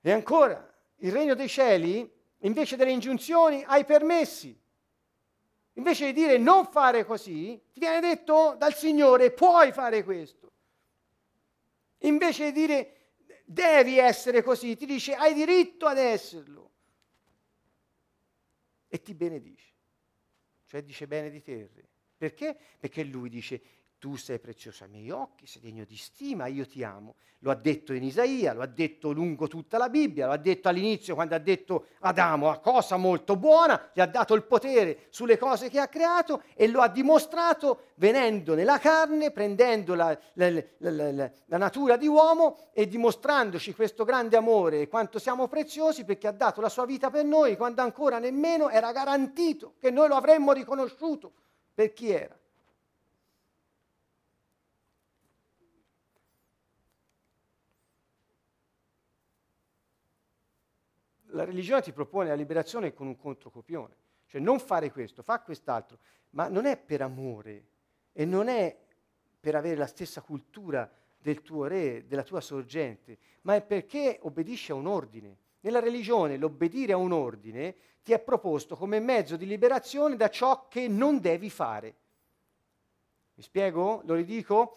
E 0.00 0.10
ancora, 0.10 0.66
il 1.00 1.12
regno 1.12 1.34
dei 1.34 1.48
cieli 1.48 2.13
invece 2.44 2.76
delle 2.76 2.92
ingiunzioni 2.92 3.62
hai 3.66 3.84
permessi. 3.84 4.58
Invece 5.74 6.06
di 6.06 6.12
dire 6.12 6.38
non 6.38 6.66
fare 6.66 7.04
così, 7.04 7.60
ti 7.72 7.80
viene 7.80 8.00
detto 8.00 8.54
dal 8.56 8.74
Signore 8.74 9.32
puoi 9.32 9.72
fare 9.72 10.04
questo. 10.04 10.52
Invece 11.98 12.52
di 12.52 12.66
dire 12.66 12.90
devi 13.44 13.98
essere 13.98 14.42
così, 14.42 14.76
ti 14.76 14.86
dice 14.86 15.14
hai 15.14 15.34
diritto 15.34 15.86
ad 15.86 15.98
esserlo. 15.98 16.70
E 18.88 19.02
ti 19.02 19.14
benedice. 19.14 19.72
Cioè 20.66 20.82
dice 20.82 21.08
bene 21.08 21.30
di 21.30 21.42
te. 21.42 21.68
Perché? 22.16 22.56
Perché 22.78 23.02
lui 23.02 23.28
dice 23.28 23.60
tu 24.04 24.16
sei 24.16 24.38
prezioso 24.38 24.84
ai 24.84 24.90
miei 24.90 25.10
occhi, 25.10 25.46
sei 25.46 25.62
degno 25.62 25.86
di 25.86 25.96
stima, 25.96 26.46
io 26.46 26.66
ti 26.66 26.84
amo. 26.84 27.14
Lo 27.38 27.50
ha 27.50 27.54
detto 27.54 27.94
in 27.94 28.02
Isaia, 28.02 28.52
lo 28.52 28.60
ha 28.60 28.66
detto 28.66 29.12
lungo 29.12 29.48
tutta 29.48 29.78
la 29.78 29.88
Bibbia, 29.88 30.26
lo 30.26 30.32
ha 30.32 30.36
detto 30.36 30.68
all'inizio 30.68 31.14
quando 31.14 31.34
ha 31.34 31.38
detto 31.38 31.86
Adamo, 32.00 32.48
una 32.48 32.58
cosa 32.58 32.98
molto 32.98 33.34
buona, 33.36 33.88
gli 33.94 34.00
ha 34.00 34.06
dato 34.06 34.34
il 34.34 34.42
potere 34.42 35.06
sulle 35.08 35.38
cose 35.38 35.70
che 35.70 35.80
ha 35.80 35.88
creato 35.88 36.42
e 36.54 36.68
lo 36.68 36.82
ha 36.82 36.88
dimostrato 36.88 37.92
venendo 37.94 38.54
nella 38.54 38.78
carne, 38.78 39.30
prendendo 39.30 39.94
la, 39.94 40.14
la, 40.34 40.50
la, 40.50 41.30
la 41.46 41.56
natura 41.56 41.96
di 41.96 42.06
uomo 42.06 42.58
e 42.74 42.86
dimostrandoci 42.86 43.72
questo 43.72 44.04
grande 44.04 44.36
amore 44.36 44.82
e 44.82 44.88
quanto 44.88 45.18
siamo 45.18 45.48
preziosi 45.48 46.04
perché 46.04 46.26
ha 46.26 46.32
dato 46.32 46.60
la 46.60 46.68
sua 46.68 46.84
vita 46.84 47.08
per 47.08 47.24
noi 47.24 47.56
quando 47.56 47.80
ancora 47.80 48.18
nemmeno 48.18 48.68
era 48.68 48.92
garantito 48.92 49.76
che 49.80 49.90
noi 49.90 50.08
lo 50.08 50.16
avremmo 50.16 50.52
riconosciuto 50.52 51.32
per 51.72 51.94
chi 51.94 52.10
era. 52.10 52.38
La 61.34 61.44
religione 61.44 61.82
ti 61.82 61.92
propone 61.92 62.28
la 62.28 62.34
liberazione 62.34 62.92
con 62.92 63.06
un 63.06 63.16
controcopione, 63.16 63.96
cioè 64.26 64.40
non 64.40 64.58
fare 64.58 64.90
questo, 64.90 65.22
fa 65.22 65.40
quest'altro, 65.40 65.98
ma 66.30 66.48
non 66.48 66.66
è 66.66 66.76
per 66.76 67.02
amore 67.02 67.64
e 68.12 68.24
non 68.24 68.48
è 68.48 68.76
per 69.38 69.54
avere 69.54 69.76
la 69.76 69.86
stessa 69.86 70.22
cultura 70.22 70.90
del 71.18 71.42
tuo 71.42 71.66
re, 71.66 72.06
della 72.06 72.22
tua 72.22 72.40
sorgente, 72.40 73.18
ma 73.42 73.54
è 73.54 73.62
perché 73.62 74.18
obbedisci 74.22 74.72
a 74.72 74.74
un 74.74 74.86
ordine. 74.86 75.36
Nella 75.60 75.80
religione 75.80 76.36
l'obbedire 76.36 76.92
a 76.92 76.96
un 76.96 77.12
ordine 77.12 77.74
ti 78.02 78.12
è 78.12 78.20
proposto 78.20 78.76
come 78.76 79.00
mezzo 79.00 79.36
di 79.36 79.46
liberazione 79.46 80.16
da 80.16 80.28
ciò 80.28 80.68
che 80.68 80.88
non 80.88 81.20
devi 81.20 81.48
fare. 81.48 81.94
Mi 83.34 83.42
spiego? 83.42 84.02
Lo 84.04 84.14
ridico? 84.14 84.76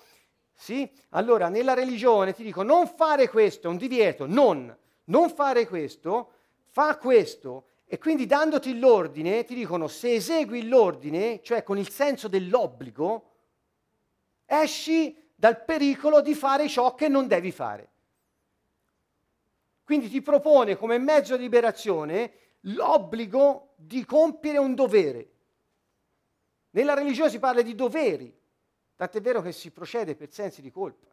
Sì? 0.54 0.90
Allora, 1.10 1.50
nella 1.50 1.74
religione 1.74 2.34
ti 2.34 2.44
dico 2.44 2.64
non 2.64 2.88
fare 2.88 3.30
questo, 3.30 3.68
è 3.68 3.70
un 3.70 3.78
divieto, 3.78 4.26
non, 4.26 4.76
non 5.06 5.30
fare 5.30 5.68
questo, 5.68 6.32
fa 6.78 6.96
questo 7.00 7.70
e 7.86 7.98
quindi 7.98 8.28
dandoti 8.28 8.78
l'ordine 8.78 9.44
ti 9.46 9.56
dicono 9.56 9.88
se 9.88 10.14
esegui 10.14 10.68
l'ordine, 10.68 11.42
cioè 11.42 11.64
con 11.64 11.80
il 11.80 11.90
senso 11.90 12.28
dell'obbligo, 12.28 13.32
esci 14.46 15.32
dal 15.34 15.64
pericolo 15.64 16.22
di 16.22 16.36
fare 16.36 16.68
ciò 16.68 16.94
che 16.94 17.08
non 17.08 17.26
devi 17.26 17.52
fare. 17.52 17.90
Quindi 19.84 20.08
ti 20.08 20.22
propone 20.22 20.78
come 20.78 21.00
mezzo 21.00 21.36
di 21.36 21.42
liberazione 21.42 22.34
l'obbligo 22.62 23.74
di 23.76 24.06
compiere 24.06 24.60
un 24.60 24.76
dovere. 24.76 25.32
Nella 26.72 26.94
religione 26.94 27.32
si 27.32 27.40
parla 27.40 27.64
di 27.64 27.74
doveri, 27.74 28.32
tant'è 28.96 29.20
vero 29.20 29.42
che 29.42 29.52
si 29.52 29.72
procede 29.72 30.16
per 30.16 30.32
sensi 30.32 30.62
di 30.62 30.70
colpa. 30.70 31.08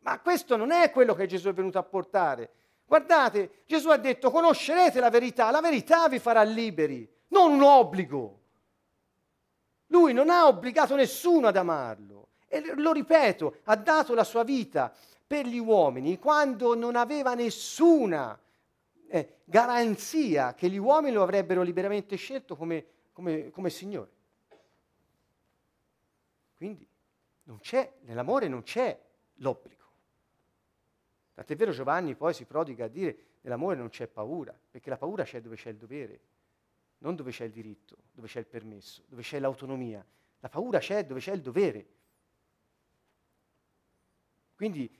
Ma 0.00 0.18
questo 0.18 0.56
non 0.56 0.72
è 0.72 0.90
quello 0.90 1.14
che 1.14 1.28
Gesù 1.28 1.46
è 1.46 1.52
venuto 1.52 1.78
a 1.78 1.84
portare. 1.84 2.50
Guardate, 2.84 3.62
Gesù 3.66 3.88
ha 3.88 3.96
detto 3.96 4.30
conoscerete 4.30 5.00
la 5.00 5.10
verità, 5.10 5.50
la 5.50 5.60
verità 5.60 6.08
vi 6.08 6.18
farà 6.18 6.42
liberi, 6.42 7.08
non 7.28 7.52
un 7.52 7.62
obbligo. 7.62 8.40
Lui 9.86 10.12
non 10.12 10.30
ha 10.30 10.46
obbligato 10.46 10.94
nessuno 10.96 11.48
ad 11.48 11.56
amarlo. 11.56 12.28
E 12.48 12.74
lo 12.74 12.92
ripeto, 12.92 13.60
ha 13.64 13.76
dato 13.76 14.14
la 14.14 14.24
sua 14.24 14.42
vita 14.42 14.92
per 15.26 15.46
gli 15.46 15.58
uomini 15.58 16.18
quando 16.18 16.74
non 16.74 16.96
aveva 16.96 17.34
nessuna 17.34 18.38
eh, 19.08 19.40
garanzia 19.44 20.54
che 20.54 20.68
gli 20.68 20.76
uomini 20.76 21.14
lo 21.14 21.22
avrebbero 21.22 21.62
liberamente 21.62 22.16
scelto 22.16 22.56
come, 22.56 22.84
come, 23.12 23.50
come 23.50 23.70
Signore. 23.70 24.10
Quindi 26.56 26.86
non 27.44 27.58
nell'amore 28.02 28.48
non 28.48 28.62
c'è 28.62 28.98
l'obbligo. 29.36 29.81
Tant'è 31.34 31.56
vero 31.56 31.70
Giovanni 31.70 32.14
poi 32.14 32.34
si 32.34 32.44
prodiga 32.44 32.84
a 32.84 32.88
dire 32.88 33.16
nell'amore 33.40 33.76
non 33.76 33.88
c'è 33.88 34.06
paura, 34.06 34.58
perché 34.70 34.90
la 34.90 34.98
paura 34.98 35.24
c'è 35.24 35.40
dove 35.40 35.56
c'è 35.56 35.70
il 35.70 35.76
dovere, 35.76 36.20
non 36.98 37.16
dove 37.16 37.30
c'è 37.30 37.44
il 37.44 37.52
diritto, 37.52 37.96
dove 38.12 38.28
c'è 38.28 38.38
il 38.38 38.46
permesso, 38.46 39.02
dove 39.06 39.22
c'è 39.22 39.38
l'autonomia. 39.38 40.04
La 40.40 40.48
paura 40.48 40.78
c'è 40.78 41.04
dove 41.04 41.20
c'è 41.20 41.32
il 41.32 41.40
dovere. 41.40 41.86
Quindi 44.54 44.90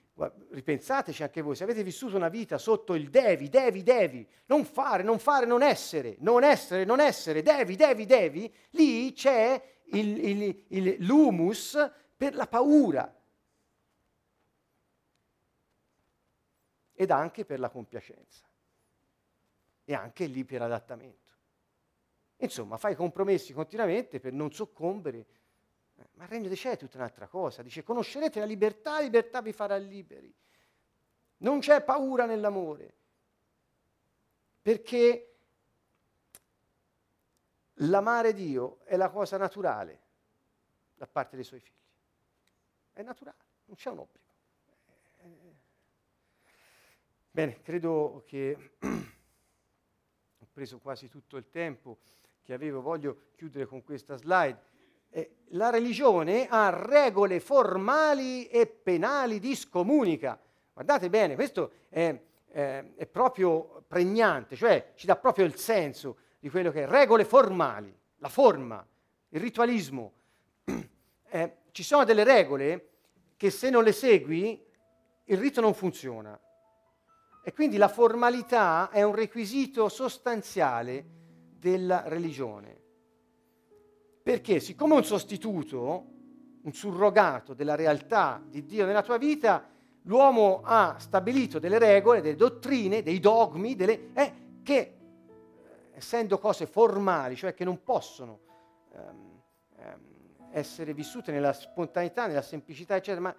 ripensateci 0.49 1.23
anche 1.23 1.41
voi, 1.41 1.55
se 1.55 1.63
avete 1.63 1.83
vissuto 1.83 2.15
una 2.15 2.29
vita 2.29 2.57
sotto 2.57 2.93
il 2.93 3.09
devi, 3.09 3.49
devi, 3.49 3.81
devi, 3.81 4.27
non 4.45 4.63
fare, 4.63 5.01
non 5.01 5.17
fare, 5.17 5.45
non 5.45 5.63
essere, 5.63 6.15
non 6.19 6.43
essere, 6.43 6.85
non 6.85 6.99
essere, 6.99 7.41
devi, 7.41 7.75
devi, 7.75 8.05
devi, 8.05 8.53
lì 8.71 9.11
c'è 9.13 9.61
il, 9.85 10.25
il, 10.25 10.63
il, 10.67 11.05
l'humus 11.05 11.91
per 12.15 12.35
la 12.35 12.47
paura, 12.47 13.13
ed 16.93 17.11
anche 17.11 17.45
per 17.45 17.59
la 17.59 17.69
compiacenza 17.69 18.45
e 19.85 19.93
anche 19.93 20.25
lì 20.25 20.45
per 20.45 20.61
adattamento. 20.61 21.31
Insomma, 22.37 22.77
fai 22.77 22.95
compromessi 22.95 23.53
continuamente 23.53 24.19
per 24.19 24.33
non 24.33 24.51
soccombere, 24.51 25.17
eh, 25.95 26.07
ma 26.13 26.23
il 26.23 26.29
regno 26.29 26.47
dei 26.47 26.57
cieli 26.57 26.75
è 26.75 26.77
tutta 26.77 26.97
un'altra 26.97 27.27
cosa. 27.27 27.61
Dice, 27.61 27.83
conoscerete 27.83 28.39
la 28.39 28.45
libertà, 28.45 28.93
la 28.93 29.01
libertà 29.01 29.41
vi 29.41 29.53
farà 29.53 29.77
liberi. 29.77 30.33
Non 31.37 31.59
c'è 31.59 31.83
paura 31.83 32.25
nell'amore, 32.25 32.95
perché 34.61 35.35
l'amare 37.75 38.33
Dio 38.33 38.79
è 38.83 38.95
la 38.95 39.09
cosa 39.09 39.37
naturale 39.37 40.01
da 40.95 41.07
parte 41.07 41.35
dei 41.35 41.45
suoi 41.45 41.59
figli. 41.59 41.75
È 42.93 43.01
naturale, 43.01 43.45
non 43.65 43.75
c'è 43.75 43.89
un 43.89 43.99
obbligo. 43.99 44.22
Bene, 47.35 47.63
credo 47.63 48.21
che 48.27 48.55
ho 50.37 50.47
preso 50.53 50.77
quasi 50.77 51.09
tutto 51.09 51.35
il 51.35 51.49
tempo 51.49 51.97
che 52.43 52.53
avevo, 52.53 52.79
voglio 52.79 53.29
chiudere 53.35 53.65
con 53.65 53.81
questa 53.81 54.17
slide. 54.17 54.61
eh, 55.09 55.37
la 55.47 55.71
religione 55.71 56.45
ha 56.47 56.69
regole 56.69 57.39
formali 57.39 58.45
e 58.45 58.67
penali 58.67 59.39
di 59.39 59.55
scomunica. 59.55 60.39
Guardate 60.73 61.09
bene, 61.09 61.33
questo 61.33 61.71
è, 61.89 62.15
eh, 62.51 62.93
è 62.95 63.07
proprio 63.07 63.83
pregnante, 63.87 64.55
cioè 64.55 64.91
ci 64.93 65.07
dà 65.07 65.15
proprio 65.15 65.45
il 65.45 65.55
senso 65.55 66.17
di 66.37 66.51
quello 66.51 66.69
che 66.69 66.83
è 66.83 66.87
regole 66.87 67.25
formali, 67.25 67.91
la 68.17 68.29
forma, 68.29 68.85
il 69.29 69.41
ritualismo. 69.41 70.13
Eh, 71.35 71.57
ci 71.71 71.81
sono 71.81 72.03
delle 72.03 72.23
regole 72.23 72.89
che 73.37 73.49
se 73.49 73.71
non 73.71 73.83
le 73.83 73.91
segui 73.91 74.63
il 75.23 75.37
rito 75.39 75.61
non 75.61 75.73
funziona. 75.73 76.39
E 77.45 77.51
quindi 77.51 77.75
la 77.75 77.89
formalità 77.89 78.89
è 78.89 79.03
un 79.03 79.13
requisito 79.13 79.89
sostanziale 79.89 81.05
della 81.59 82.03
religione. 82.07 82.81
Perché 84.23 84.61
siccome 84.61 84.95
un 84.95 85.03
sostituto, 85.03 86.05
un 86.61 86.71
surrogato 86.71 87.53
della 87.53 87.75
realtà 87.75 88.41
di 88.47 88.63
Dio 88.63 88.85
nella 88.85 89.01
tua 89.01 89.17
vita, 89.17 89.67
l'uomo 90.03 90.61
ha 90.63 90.95
stabilito 90.99 91.59
delle 91.59 91.79
regole, 91.79 92.21
delle 92.21 92.37
dottrine, 92.37 93.03
dei 93.03 93.19
dogmi, 93.19 93.75
delle, 93.75 94.13
eh, 94.13 94.33
che 94.63 94.97
essendo 95.91 96.39
cose 96.39 96.65
formali, 96.65 97.35
cioè 97.35 97.53
che 97.53 97.65
non 97.65 97.83
possono 97.83 98.39
ehm, 98.93 99.41
ehm, 99.75 99.99
essere 100.51 100.93
vissute 100.93 101.33
nella 101.33 101.51
spontaneità, 101.51 102.25
nella 102.25 102.41
semplicità, 102.41 102.95
eccetera, 102.95 103.19
ma 103.19 103.35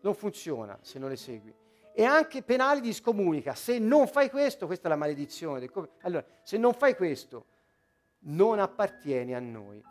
non 0.00 0.14
funziona 0.14 0.78
se 0.80 1.00
non 1.00 1.08
le 1.08 1.16
segui. 1.16 1.66
E 1.92 2.04
anche 2.04 2.42
penali 2.42 2.80
di 2.80 2.92
scomunica. 2.92 3.54
Se 3.54 3.78
non 3.78 4.06
fai 4.06 4.30
questo, 4.30 4.66
questa 4.66 4.86
è 4.86 4.90
la 4.90 4.96
maledizione. 4.96 5.58
Del... 5.60 5.70
Allora, 6.02 6.24
se 6.42 6.56
non 6.56 6.72
fai 6.72 6.94
questo, 6.94 7.46
non 8.20 8.58
appartieni 8.58 9.34
a 9.34 9.40
noi. 9.40 9.82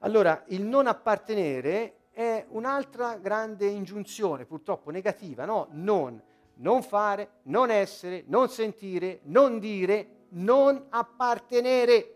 Allora, 0.00 0.44
il 0.48 0.62
non 0.62 0.86
appartenere 0.86 2.08
è 2.10 2.46
un'altra 2.50 3.16
grande 3.16 3.66
ingiunzione, 3.66 4.46
purtroppo 4.46 4.90
negativa, 4.90 5.44
no? 5.44 5.68
Non, 5.72 6.22
non 6.54 6.82
fare, 6.82 7.40
non 7.42 7.70
essere, 7.70 8.24
non 8.26 8.48
sentire, 8.48 9.20
non 9.24 9.58
dire, 9.58 10.26
non 10.30 10.86
appartenere. 10.88 12.14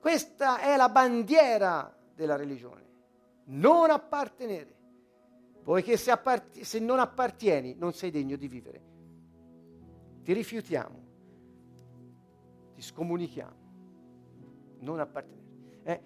Questa 0.00 0.58
è 0.58 0.76
la 0.76 0.88
bandiera 0.88 1.94
della 2.14 2.36
religione. 2.36 2.80
Non 3.44 3.90
appartenere 3.90 4.80
poiché 5.62 5.96
se, 5.96 6.10
appart- 6.10 6.60
se 6.60 6.78
non 6.78 6.98
appartieni 6.98 7.74
non 7.78 7.92
sei 7.92 8.10
degno 8.10 8.36
di 8.36 8.48
vivere. 8.48 8.90
Ti 10.22 10.32
rifiutiamo, 10.32 11.04
ti 12.74 12.82
scomunichiamo, 12.82 13.56
non 14.80 15.00
appartenere. 15.00 15.80
Eh, 15.84 16.00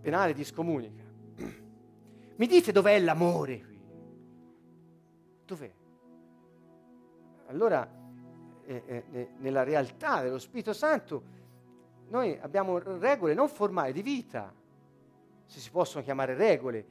penale 0.00 0.34
ti 0.34 0.44
scomunica. 0.44 1.02
Mi 2.36 2.46
dite 2.46 2.72
dov'è 2.72 2.98
l'amore 3.00 3.60
qui? 3.60 3.80
Dov'è? 5.44 5.72
Allora, 7.46 7.88
eh, 8.64 9.04
eh, 9.12 9.28
nella 9.38 9.62
realtà 9.62 10.22
dello 10.22 10.38
Spirito 10.38 10.72
Santo, 10.72 11.42
noi 12.08 12.38
abbiamo 12.40 12.78
regole 12.78 13.34
non 13.34 13.48
formali 13.48 13.92
di 13.92 14.02
vita 14.02 14.52
se 15.54 15.60
si 15.60 15.70
possono 15.70 16.02
chiamare 16.02 16.34
regole, 16.34 16.86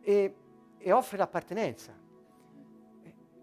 e, 0.00 0.34
e 0.78 0.92
offre 0.92 1.16
l'appartenenza. 1.16 1.92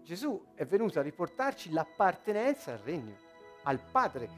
Gesù 0.02 0.42
è 0.54 0.64
venuto 0.64 0.98
a 0.98 1.02
riportarci 1.02 1.70
l'appartenenza 1.70 2.72
al 2.72 2.78
regno, 2.78 3.16
al 3.64 3.78
Padre, 3.90 4.28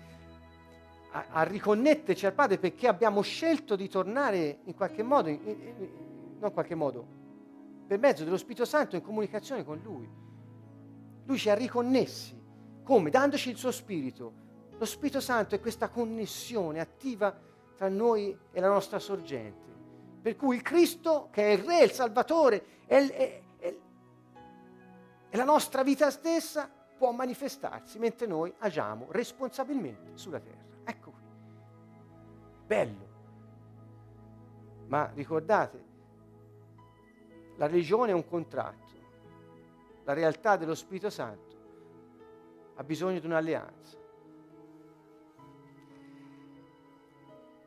a, 1.12 1.26
a 1.30 1.42
riconnetterci 1.44 2.26
al 2.26 2.32
Padre 2.32 2.58
perché 2.58 2.88
abbiamo 2.88 3.20
scelto 3.20 3.76
di 3.76 3.88
tornare 3.88 4.58
in 4.64 4.74
qualche 4.74 5.04
modo, 5.04 5.28
in, 5.28 5.40
in, 5.44 5.60
in, 5.60 5.88
non 6.38 6.48
in 6.48 6.52
qualche 6.52 6.74
modo, 6.74 7.06
per 7.86 8.00
mezzo 8.00 8.24
dello 8.24 8.38
Spirito 8.38 8.64
Santo 8.64 8.96
in 8.96 9.02
comunicazione 9.02 9.64
con 9.64 9.78
Lui. 9.84 10.08
Lui 11.26 11.38
ci 11.38 11.48
ha 11.48 11.54
riconnessi. 11.54 12.36
Come? 12.82 13.10
Dandoci 13.10 13.50
il 13.50 13.56
suo 13.56 13.70
Spirito. 13.70 14.32
Lo 14.78 14.84
Spirito 14.84 15.20
Santo 15.20 15.54
è 15.54 15.60
questa 15.60 15.88
connessione 15.88 16.80
attiva 16.80 17.36
tra 17.76 17.88
noi 17.88 18.36
e 18.50 18.60
la 18.60 18.68
nostra 18.68 18.98
sorgente. 18.98 19.66
Per 20.26 20.34
cui 20.34 20.56
il 20.56 20.62
Cristo, 20.62 21.28
che 21.30 21.50
è 21.50 21.52
il 21.52 21.62
Re, 21.62 21.84
il 21.84 21.92
Salvatore, 21.92 22.82
è, 22.86 22.96
è, 22.96 23.42
è, 23.58 23.76
è 25.28 25.36
la 25.36 25.44
nostra 25.44 25.84
vita 25.84 26.10
stessa, 26.10 26.68
può 26.98 27.12
manifestarsi 27.12 28.00
mentre 28.00 28.26
noi 28.26 28.52
agiamo 28.58 29.06
responsabilmente 29.10 30.16
sulla 30.16 30.40
terra. 30.40 30.64
Ecco 30.82 31.10
qui. 31.12 31.20
Bello. 32.66 33.08
Ma 34.88 35.12
ricordate, 35.14 35.84
la 37.54 37.68
religione 37.68 38.10
è 38.10 38.14
un 38.14 38.26
contratto, 38.26 38.94
la 40.02 40.12
realtà 40.12 40.56
dello 40.56 40.74
Spirito 40.74 41.08
Santo 41.08 41.54
ha 42.74 42.82
bisogno 42.82 43.20
di 43.20 43.26
un'alleanza. 43.26 43.96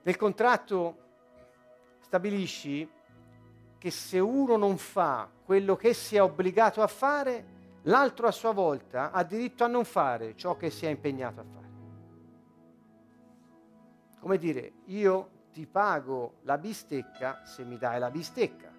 Nel 0.04 0.18
contratto 0.18 1.08
stabilisci 2.10 2.90
che 3.78 3.92
se 3.92 4.18
uno 4.18 4.58
non 4.58 4.78
fa 4.78 5.30
quello 5.46 5.76
che 5.76 5.94
si 5.94 6.16
è 6.16 6.22
obbligato 6.24 6.82
a 6.82 6.88
fare, 6.88 7.46
l'altro 7.84 8.26
a 8.26 8.32
sua 8.32 8.52
volta 8.52 9.12
ha 9.12 9.24
diritto 9.24 9.64
a 9.64 9.68
non 9.68 9.86
fare 9.86 10.36
ciò 10.36 10.58
che 10.58 10.72
si 10.72 10.88
è 10.88 10.90
impegnato 10.90 11.40
a 11.40 11.44
fare. 11.44 11.68
Come 14.20 14.38
dire, 14.40 14.74
io 14.86 15.30
ti 15.52 15.68
pago 15.68 16.40
la 16.42 16.58
bistecca 16.58 17.46
se 17.46 17.64
mi 17.64 17.78
dai 17.78 18.00
la 18.00 18.10
bistecca, 18.10 18.72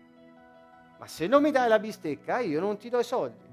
ma 0.99 1.07
se 1.07 1.29
non 1.29 1.41
mi 1.41 1.53
dai 1.53 1.69
la 1.69 1.79
bistecca 1.79 2.41
io 2.41 2.59
non 2.59 2.79
ti 2.79 2.89
do 2.89 2.99
i 2.99 3.05
soldi. 3.05 3.49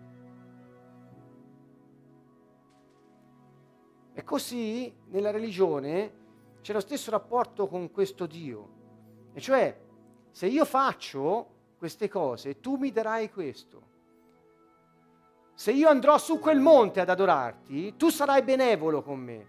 E 4.12 4.24
così 4.24 4.92
nella 5.10 5.30
religione 5.30 6.26
c'è 6.62 6.74
lo 6.74 6.80
stesso 6.80 7.12
rapporto 7.12 7.68
con 7.68 7.92
questo 7.92 8.26
Dio. 8.26 8.77
E 9.38 9.40
cioè, 9.40 9.80
se 10.32 10.48
io 10.48 10.66
faccio 10.66 11.76
queste 11.78 12.10
cose, 12.10 12.60
tu 12.60 12.76
mi 12.76 12.92
darai 12.92 13.30
questo. 13.30 13.82
Se 15.54 15.72
io 15.72 15.90
andrò 15.90 16.18
su 16.18 16.40
quel 16.40 16.60
monte 16.60 17.02
ad 17.02 17.10
adorarti, 17.10 17.96
tu 17.98 18.10
sarai 18.10 18.42
benevolo 18.42 19.04
con 19.04 19.20
me. 19.20 19.48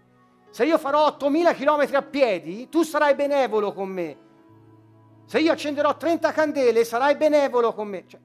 Se 0.51 0.63
io 0.63 0.77
farò 0.77 1.07
8000 1.07 1.53
km 1.55 1.95
a 1.95 2.01
piedi, 2.03 2.69
tu 2.69 2.83
sarai 2.83 3.15
benevolo 3.15 3.73
con 3.73 3.89
me. 3.89 4.17
Se 5.25 5.39
io 5.39 5.53
accenderò 5.53 5.97
30 5.97 6.33
candele, 6.33 6.83
sarai 6.83 7.15
benevolo 7.15 7.73
con 7.73 7.87
me. 7.87 8.05
Cioè, 8.05 8.19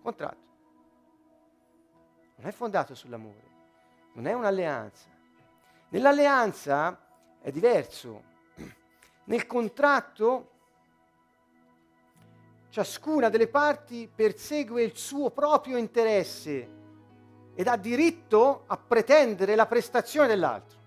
contratto. 0.00 0.48
Non 2.36 2.46
è 2.46 2.52
fondato 2.52 2.94
sull'amore, 2.94 3.50
non 4.14 4.26
è 4.26 4.32
un'alleanza. 4.32 5.10
Nell'alleanza 5.90 7.06
è 7.38 7.50
diverso. 7.50 8.32
Nel 9.26 9.46
contratto 9.46 10.50
ciascuna 12.68 13.28
delle 13.28 13.48
parti 13.48 14.08
persegue 14.12 14.82
il 14.82 14.96
suo 14.96 15.30
proprio 15.30 15.76
interesse 15.78 16.74
ed 17.54 17.66
ha 17.66 17.76
diritto 17.76 18.64
a 18.66 18.76
pretendere 18.76 19.54
la 19.54 19.66
prestazione 19.66 20.28
dell'altro, 20.28 20.78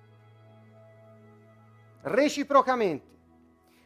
reciprocamente. 2.02 3.08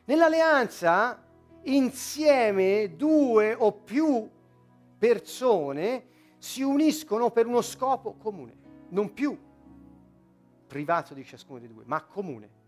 Nell'alleanza, 0.06 1.24
insieme 1.64 2.95
due 2.95 3.56
o 3.58 3.72
più 3.72 4.30
persone 4.97 6.08
si 6.38 6.62
uniscono 6.62 7.32
per 7.32 7.47
uno 7.47 7.62
scopo 7.62 8.16
comune, 8.16 8.56
non 8.89 9.14
più 9.14 9.36
privato 10.68 11.14
di 11.14 11.24
ciascuno 11.24 11.60
dei 11.60 11.70
due, 11.70 11.84
ma 11.86 12.04
comune. 12.04 12.62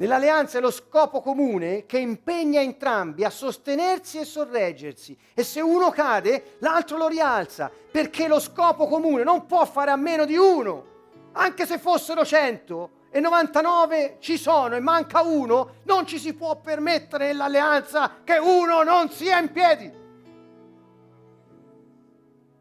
Nell'alleanza 0.00 0.56
è 0.56 0.62
lo 0.62 0.70
scopo 0.70 1.20
comune 1.20 1.84
che 1.84 1.98
impegna 1.98 2.62
entrambi 2.62 3.22
a 3.22 3.28
sostenersi 3.28 4.16
e 4.16 4.24
sorreggersi. 4.24 5.14
E 5.34 5.44
se 5.44 5.60
uno 5.60 5.90
cade, 5.90 6.56
l'altro 6.60 6.96
lo 6.96 7.06
rialza, 7.06 7.70
perché 7.90 8.26
lo 8.26 8.40
scopo 8.40 8.86
comune 8.86 9.24
non 9.24 9.44
può 9.44 9.66
fare 9.66 9.90
a 9.90 9.96
meno 9.96 10.24
di 10.24 10.38
uno. 10.38 10.86
Anche 11.32 11.66
se 11.66 11.78
fossero 11.78 12.24
100 12.24 12.90
e 13.10 13.20
99 13.20 14.16
ci 14.20 14.38
sono 14.38 14.74
e 14.74 14.80
manca 14.80 15.20
uno, 15.20 15.74
non 15.82 16.06
ci 16.06 16.18
si 16.18 16.32
può 16.32 16.56
permettere 16.56 17.26
nell'alleanza 17.26 18.20
che 18.24 18.38
uno 18.38 18.82
non 18.82 19.10
sia 19.10 19.38
in 19.38 19.52
piedi. 19.52 19.92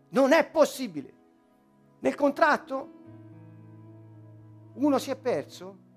Non 0.09 0.33
è 0.33 0.45
possibile. 0.45 1.13
Nel 1.99 2.15
contratto 2.15 2.89
uno 4.73 4.97
si 4.97 5.09
è 5.09 5.15
perso, 5.15 5.87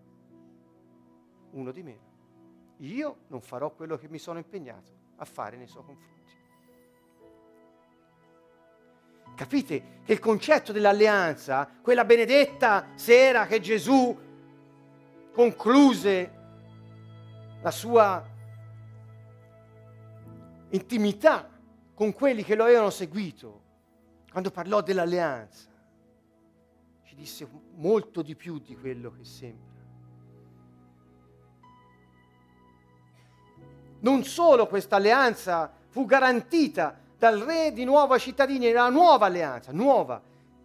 uno 1.53 1.71
di 1.71 1.83
meno. 1.83 2.11
Io 2.79 3.19
non 3.29 3.41
farò 3.41 3.71
quello 3.71 3.97
che 3.97 4.09
mi 4.09 4.19
sono 4.19 4.39
impegnato 4.39 4.93
a 5.17 5.25
fare 5.25 5.57
nei 5.57 5.67
suoi 5.67 5.85
confronti. 5.85 6.11
Capite 9.35 10.01
che 10.05 10.13
il 10.13 10.19
concetto 10.19 10.73
dell'alleanza, 10.73 11.69
quella 11.81 12.05
benedetta 12.05 12.89
sera 12.95 13.47
che 13.47 13.61
Gesù 13.61 14.17
concluse 15.33 16.41
la 17.63 17.71
sua 17.71 18.29
intimità 20.71 21.49
con 21.95 22.13
quelli 22.13 22.43
che 22.43 22.55
lo 22.55 22.65
avevano 22.65 22.91
seguito, 22.91 23.61
quando 24.31 24.51
parlò 24.51 24.83
dell'alleanza, 24.83 25.71
ci 27.05 27.15
disse 27.15 27.49
molto 27.75 28.23
di 28.23 28.35
più 28.35 28.59
di 28.59 28.77
quello 28.77 29.13
che 29.13 29.25
sembra. 29.25 29.72
Non 34.03 34.25
solo 34.25 34.67
questa 34.67 34.97
alleanza 34.97 35.73
fu 35.89 36.05
garantita 36.05 36.99
dal 37.17 37.39
re 37.39 37.73
di 37.73 37.85
nuovo 37.85 38.15
ai 38.15 38.21
cittadini, 38.21 38.67
era 38.67 38.83
una 38.83 38.91
nuova 38.91 39.27
alleanza, 39.27 39.71
nuova, 39.71 40.21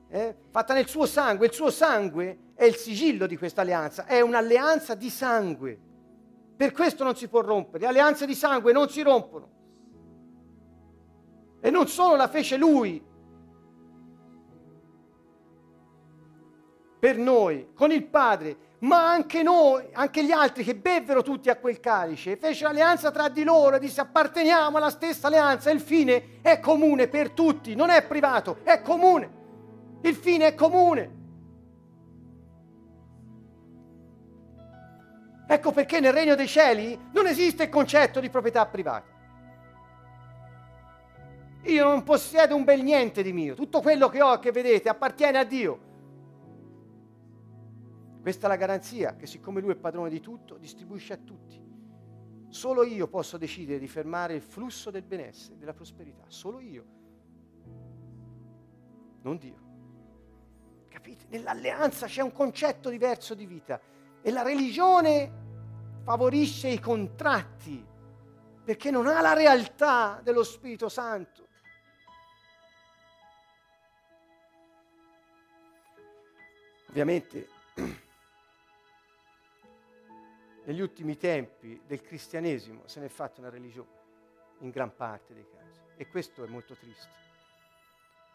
eh, 0.09 0.35
fatta 0.49 0.73
nel 0.73 0.88
suo 0.88 1.05
sangue. 1.05 1.45
Il 1.45 1.53
suo 1.53 1.69
sangue 1.69 2.38
è 2.55 2.63
il 2.63 2.75
sigillo 2.75 3.27
di 3.27 3.38
questa 3.38 3.61
alleanza, 3.61 4.05
è 4.05 4.21
un'alleanza 4.21 4.95
di 4.95 5.09
sangue. 5.09 5.79
Per 6.57 6.71
questo 6.71 7.03
non 7.03 7.15
si 7.15 7.27
può 7.27 7.41
rompere. 7.41 7.83
Le 7.83 7.89
alleanze 7.89 8.25
di 8.25 8.33
sangue 8.33 8.73
non 8.73 8.89
si 8.89 9.03
rompono. 9.03 9.49
E 11.59 11.69
non 11.69 11.88
solo 11.88 12.15
la 12.15 12.27
fece 12.27 12.57
lui 12.57 13.03
per 16.99 17.17
noi, 17.17 17.69
con 17.75 17.91
il 17.91 18.03
Padre, 18.03 18.57
ma 18.80 19.09
anche 19.09 19.41
noi, 19.41 19.88
anche 19.93 20.23
gli 20.23 20.32
altri 20.32 20.63
che 20.63 20.75
bevvero 20.75 21.23
tutti 21.23 21.49
a 21.49 21.55
quel 21.55 21.80
calice, 21.80 22.38
fece 22.38 22.65
alleanza 22.65 23.09
tra 23.09 23.28
di 23.28 23.43
loro 23.43 23.78
e 23.78 23.80
disse 23.80 24.01
apparteniamo 24.01 24.78
alla 24.78 24.91
stessa 24.91 25.28
alleanza, 25.28 25.71
il 25.71 25.80
fine 25.80 26.39
è 26.41 26.59
comune 26.59 27.07
per 27.07 27.32
tutti, 27.32 27.73
non 27.73 27.89
è 27.89 28.05
privato, 28.05 28.59
è 28.63 28.82
comune. 28.82 29.36
Il 30.01 30.15
fine 30.15 30.47
è 30.47 30.53
comune. 30.55 31.15
Ecco 35.47 35.71
perché 35.71 35.99
nel 35.99 36.13
regno 36.13 36.36
dei 36.36 36.47
cieli 36.47 36.99
non 37.13 37.25
esiste 37.25 37.63
il 37.63 37.69
concetto 37.69 38.19
di 38.19 38.30
proprietà 38.30 38.65
privata. 38.67 39.15
Io 41.63 41.84
non 41.84 42.03
possiedo 42.03 42.55
un 42.55 42.63
bel 42.63 42.84
niente 42.84 43.23
di 43.23 43.34
mio, 43.34 43.55
tutto 43.55 43.82
quello 43.82 44.07
che 44.07 44.21
ho 44.21 44.38
che 44.39 44.51
vedete 44.51 44.88
appartiene 44.88 45.39
a 45.39 45.43
Dio. 45.43 45.86
Questa 48.22 48.45
è 48.45 48.49
la 48.49 48.55
garanzia 48.55 49.15
che 49.15 49.26
siccome 49.26 49.61
Lui 49.61 49.72
è 49.72 49.76
padrone 49.76 50.09
di 50.09 50.20
tutto, 50.20 50.57
distribuisce 50.57 51.13
a 51.13 51.18
tutti. 51.18 51.65
Solo 52.49 52.84
io 52.84 53.07
posso 53.07 53.38
decidere 53.38 53.80
di 53.80 53.88
fermare 53.88 54.36
il 54.36 54.41
flusso 54.41 54.89
del 54.89 55.03
benessere, 55.03 55.57
della 55.57 55.74
prosperità, 55.74 56.24
solo 56.28 56.59
io, 56.59 56.86
non 59.22 59.38
Dio. 59.38 59.65
Capite? 60.88 61.26
Nell'alleanza 61.30 62.07
c'è 62.07 62.22
un 62.22 62.32
concetto 62.32 62.89
diverso 62.89 63.34
di 63.34 63.45
vita 63.45 63.80
e 64.22 64.32
la 64.32 64.41
religione 64.41 65.45
favorisce 66.03 66.70
i 66.70 66.80
contratti 66.80 67.86
perché 68.63 68.91
non 68.91 69.07
ha 69.07 69.22
la 69.22 69.34
realtà 69.34 70.20
dello 70.24 70.43
Spirito 70.43 70.89
Santo. 70.89 71.47
Ovviamente 76.89 77.47
negli 80.68 80.82
ultimi 80.82 81.15
tempi 81.15 81.82
del 81.86 82.01
cristianesimo 82.01 82.84
se 82.88 82.99
ne 82.99 83.05
è 83.05 83.09
fatta 83.09 83.39
una 83.39 83.49
religione, 83.49 83.88
in 84.59 84.70
gran 84.70 84.93
parte 84.93 85.34
dei 85.34 85.47
casi, 85.49 85.80
e 85.95 86.07
questo 86.07 86.43
è 86.43 86.47
molto 86.47 86.76
triste. 86.76 87.26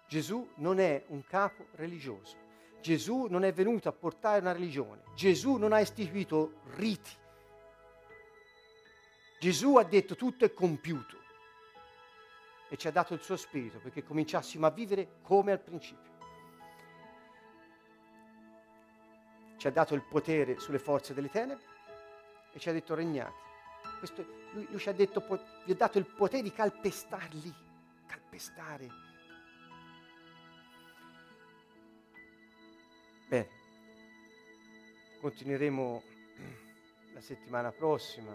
Gesù 0.08 0.48
non 0.56 0.80
è 0.80 1.04
un 1.08 1.24
capo 1.24 1.66
religioso, 1.72 2.36
Gesù 2.80 3.26
non 3.26 3.44
è 3.44 3.52
venuto 3.52 3.90
a 3.90 3.92
portare 3.92 4.40
una 4.40 4.52
religione, 4.52 5.02
Gesù 5.14 5.56
non 5.56 5.74
ha 5.74 5.80
istituito 5.80 6.60
riti, 6.76 7.10
Gesù 9.38 9.76
ha 9.76 9.84
detto 9.84 10.14
tutto 10.14 10.46
è 10.46 10.54
compiuto. 10.54 11.20
E 12.70 12.78
ci 12.78 12.88
ha 12.88 12.90
dato 12.90 13.12
il 13.12 13.20
suo 13.20 13.36
spirito 13.36 13.78
perché 13.80 14.02
cominciassimo 14.02 14.64
a 14.64 14.70
vivere 14.70 15.16
come 15.20 15.52
al 15.52 15.60
principio. 15.60 16.10
Ci 19.58 19.66
ha 19.66 19.70
dato 19.70 19.94
il 19.94 20.02
potere 20.02 20.58
sulle 20.58 20.78
forze 20.78 21.12
delle 21.12 21.28
tenebre 21.28 21.71
e 22.52 22.58
ci 22.58 22.68
ha 22.68 22.72
detto 22.72 22.94
regnate. 22.94 23.50
Questo, 23.98 24.24
lui, 24.52 24.66
lui, 24.70 24.78
ci 24.78 24.88
ha 24.88 24.92
detto, 24.92 25.20
vi 25.64 25.72
ho 25.72 25.76
dato 25.76 25.98
il 25.98 26.06
potere 26.06 26.42
di 26.42 26.52
calpestarli, 26.52 27.54
calpestare. 28.06 28.88
Bene, 33.28 33.48
continueremo 35.20 36.02
la 37.14 37.20
settimana 37.20 37.70
prossima 37.70 38.32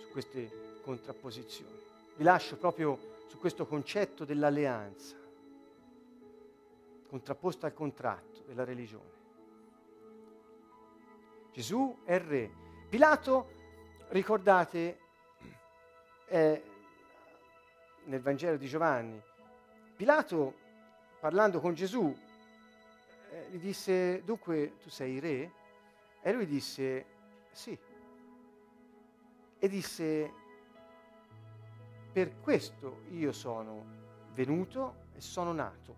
su 0.00 0.10
queste 0.10 0.80
contrapposizioni. 0.82 1.84
Vi 2.16 2.24
lascio 2.24 2.56
proprio 2.56 3.14
su 3.28 3.38
questo 3.38 3.66
concetto 3.66 4.24
dell'alleanza, 4.24 5.16
contrapposto 7.08 7.66
al 7.66 7.74
contratto 7.74 8.42
della 8.46 8.64
religione. 8.64 9.14
Gesù 11.52 12.00
è 12.04 12.18
re, 12.18 12.50
Pilato, 12.88 13.50
ricordate, 14.10 14.98
è 16.24 16.62
nel 18.04 18.20
Vangelo 18.20 18.56
di 18.56 18.68
Giovanni, 18.68 19.20
Pilato, 19.96 20.54
parlando 21.18 21.58
con 21.58 21.74
Gesù, 21.74 22.16
eh, 23.30 23.48
gli 23.50 23.58
disse, 23.58 24.22
dunque 24.24 24.76
tu 24.78 24.88
sei 24.88 25.18
re? 25.18 25.50
E 26.22 26.32
lui 26.32 26.46
disse, 26.46 27.04
sì. 27.50 27.76
E 29.58 29.68
disse, 29.68 30.32
per 32.12 32.38
questo 32.40 33.00
io 33.10 33.32
sono 33.32 33.84
venuto 34.32 35.06
e 35.12 35.20
sono 35.20 35.52
nato, 35.52 35.96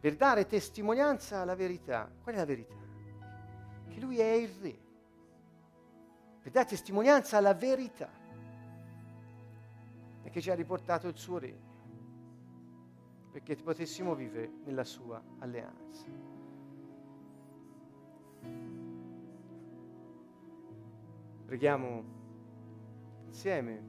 per 0.00 0.16
dare 0.16 0.46
testimonianza 0.46 1.42
alla 1.42 1.54
verità. 1.54 2.10
Qual 2.20 2.34
è 2.34 2.38
la 2.38 2.44
verità? 2.44 2.74
Che 3.88 4.00
lui 4.00 4.18
è 4.18 4.32
il 4.32 4.48
re 4.60 4.88
per 6.50 6.62
dare 6.62 6.66
testimonianza 6.66 7.36
alla 7.36 7.54
verità 7.54 8.10
e 10.22 10.30
che 10.30 10.40
ci 10.40 10.50
ha 10.50 10.54
riportato 10.54 11.06
il 11.06 11.16
suo 11.16 11.38
regno 11.38 11.68
perché 13.30 13.54
potessimo 13.54 14.16
vivere 14.16 14.50
nella 14.64 14.82
sua 14.82 15.22
alleanza. 15.38 16.04
Preghiamo 21.46 22.04
insieme 23.26 23.88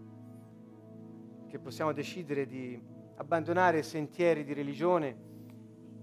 che 1.48 1.58
possiamo 1.58 1.92
decidere 1.92 2.46
di 2.46 2.80
abbandonare 3.16 3.82
sentieri 3.82 4.44
di 4.44 4.54
religione 4.54 5.30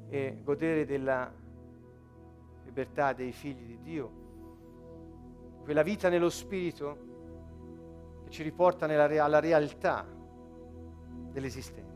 e 0.09 0.41
godere 0.43 0.85
della 0.85 1.33
libertà 2.65 3.13
dei 3.13 3.31
figli 3.31 3.77
di 3.77 3.81
Dio 3.81 4.28
quella 5.69 5.83
vita 5.83 6.09
nello 6.09 6.31
spirito 6.31 6.97
che 8.25 8.31
ci 8.31 8.43
riporta 8.43 8.87
nella, 8.87 9.23
alla 9.23 9.39
realtà 9.39 10.07
dell'esistenza. 11.31 11.88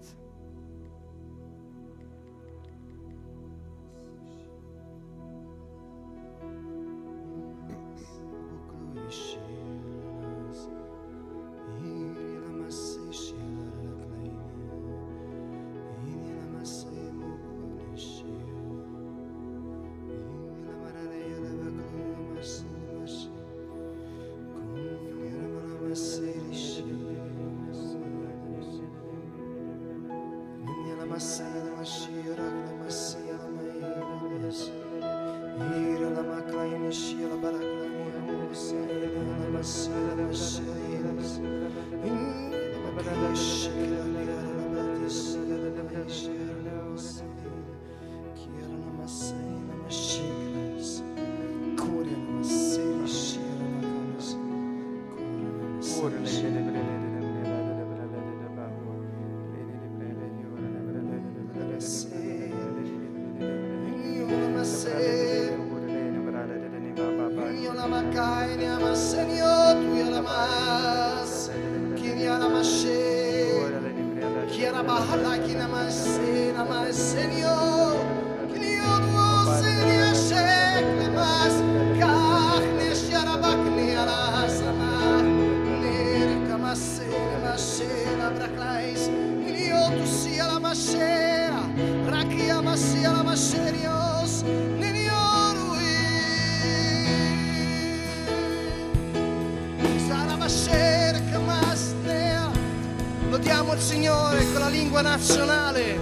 Signore 103.83 104.45
con 104.53 104.61
la 104.61 104.68
lingua 104.68 105.03
nazionale. 105.03 105.99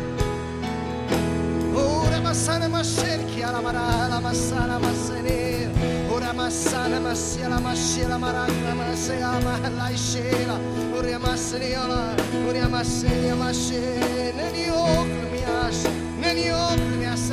Ora 1.73 2.21
massana 2.21 2.69
mascerchia 2.69 3.51
la 3.51 3.61
mara 3.63 4.07
la 4.07 4.21
massana 4.21 4.79
massene 4.79 5.71
Ora 6.11 6.33
massana 6.35 7.01
massia 7.01 7.49
la 7.49 7.59
mascia 7.59 8.07
la 8.07 8.19
maragna 8.19 8.75
massia 8.75 9.31
ma 9.41 9.59
la 9.77 9.91
scena 9.95 10.59
Ora 10.93 11.19
massene 11.19 11.71
la 11.71 12.15
ora 12.47 12.69
massene 12.69 13.35
masce 13.35 14.33
Neni 14.37 14.69
occhi 14.69 15.27
mi 15.33 15.43
as 15.45 15.89
Neni 16.19 16.51
occhi 16.51 16.97
mi 16.99 17.07
as 17.07 17.31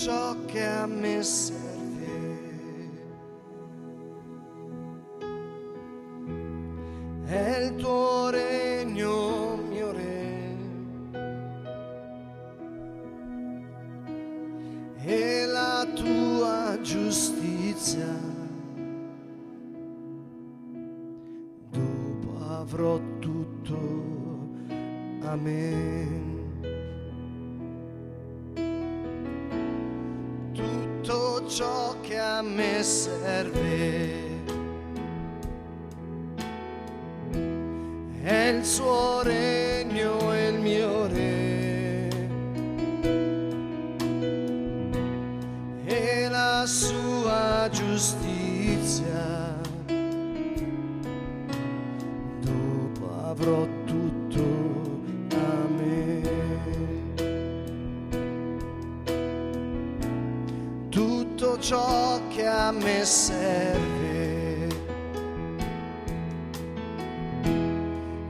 ciò 0.00 0.36
che 0.46 0.64
a 0.64 0.86
me 0.86 1.22
serve 1.24 1.66
è 7.24 7.58
il 7.64 7.74
tuo 7.74 8.30
regno, 8.30 9.56
mio 9.56 9.90
re, 9.90 10.56
e 15.04 15.46
la 15.46 15.84
tua 15.94 16.78
giustizia. 16.80 18.06
Dopo 21.70 22.44
avrò 22.46 23.00
tutto, 23.18 23.76
amen. 25.22 26.27
Ciò 31.58 31.96
che 32.02 32.16
a 32.16 32.40
me 32.40 32.84
serve. 32.84 34.26
è 38.22 38.52
il 38.54 38.64
suo 38.64 39.22
regno 39.22 39.47
a 62.68 62.72
me 62.72 63.02
serve. 63.02 64.66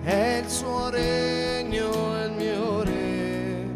È 0.05 0.41
il 0.43 0.49
suo 0.49 0.91
regno 0.91 2.24
il 2.24 2.32
mio 2.36 2.82
re. 2.84 3.66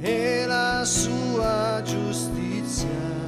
E 0.00 0.44
la 0.46 0.84
sua 0.84 1.80
giustizia 1.82 3.21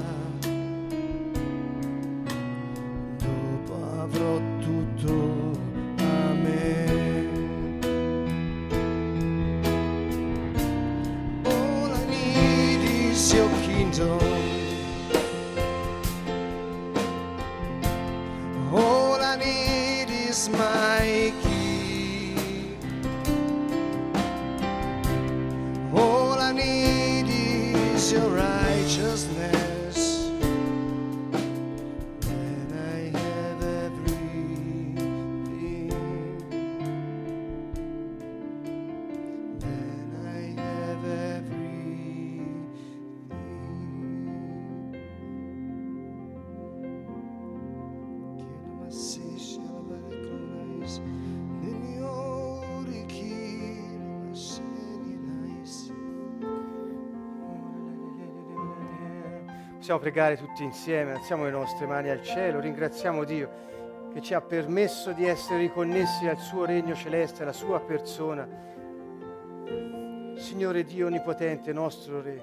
Possiamo 59.94 60.12
pregare 60.12 60.36
tutti 60.36 60.64
insieme, 60.64 61.12
alziamo 61.12 61.44
le 61.44 61.52
nostre 61.52 61.86
mani 61.86 62.10
al 62.10 62.20
cielo, 62.20 62.58
ringraziamo 62.58 63.22
Dio 63.22 64.08
che 64.12 64.20
ci 64.20 64.34
ha 64.34 64.40
permesso 64.40 65.12
di 65.12 65.24
essere 65.24 65.60
riconnessi 65.60 66.26
al 66.26 66.38
suo 66.38 66.64
regno 66.64 66.96
celeste, 66.96 67.44
alla 67.44 67.52
sua 67.52 67.78
persona. 67.78 68.44
Signore 70.34 70.82
Dio 70.82 71.06
Onnipotente, 71.06 71.72
nostro 71.72 72.20
Re, 72.20 72.42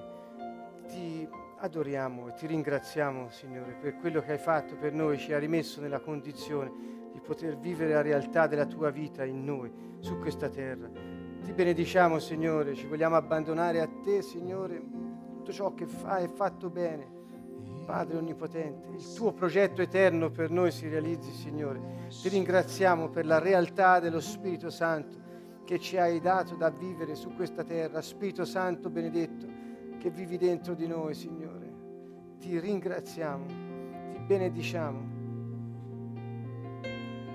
ti 0.88 1.28
adoriamo 1.58 2.30
e 2.30 2.34
ti 2.36 2.48
ringraziamo, 2.48 3.30
Signore, 3.30 3.74
per 3.74 3.98
quello 3.98 4.22
che 4.22 4.32
hai 4.32 4.38
fatto 4.38 4.78
per 4.78 4.94
noi, 4.94 5.18
ci 5.18 5.34
ha 5.34 5.38
rimesso 5.38 5.82
nella 5.82 6.00
condizione 6.00 6.72
di 7.12 7.20
poter 7.20 7.58
vivere 7.58 7.96
la 7.96 8.02
realtà 8.02 8.48
della 8.48 8.66
tua 8.66 8.92
vita 8.92 9.26
in 9.26 9.44
noi, 9.44 9.70
su 10.00 10.18
questa 10.20 10.48
terra. 10.48 10.90
Ti 11.44 11.52
benediciamo, 11.52 12.18
Signore, 12.18 12.76
ci 12.76 12.88
vogliamo 12.88 13.18
abbandonare 13.18 13.82
a 13.82 13.90
te, 14.02 14.22
Signore. 14.22 14.82
Tutto 15.34 15.52
ciò 15.52 15.74
che 15.74 15.86
fai 15.86 16.24
è 16.24 16.30
fatto 16.30 16.70
bene. 16.70 17.20
Padre 17.92 18.20
Onnipotente, 18.20 18.88
il 18.96 19.14
tuo 19.14 19.34
progetto 19.34 19.82
eterno 19.82 20.32
per 20.32 20.50
noi 20.50 20.72
si 20.72 20.88
realizzi, 20.88 21.30
Signore. 21.34 22.08
Ti 22.08 22.30
ringraziamo 22.30 23.10
per 23.10 23.26
la 23.26 23.38
realtà 23.38 24.00
dello 24.00 24.22
Spirito 24.22 24.70
Santo 24.70 25.20
che 25.66 25.78
ci 25.78 25.98
hai 25.98 26.22
dato 26.22 26.56
da 26.56 26.70
vivere 26.70 27.16
su 27.16 27.36
questa 27.36 27.66
terra. 27.66 28.02
Spirito 28.02 28.46
Santo 28.46 28.90
benedetto, 28.90 29.46
che 30.00 30.10
vivi 30.10 30.38
dentro 30.38 30.74
di 30.74 30.88
noi, 30.88 31.14
Signore. 31.14 31.70
Ti 32.40 32.58
ringraziamo, 32.60 33.46
ti 33.46 34.20
benediciamo. 34.26 35.00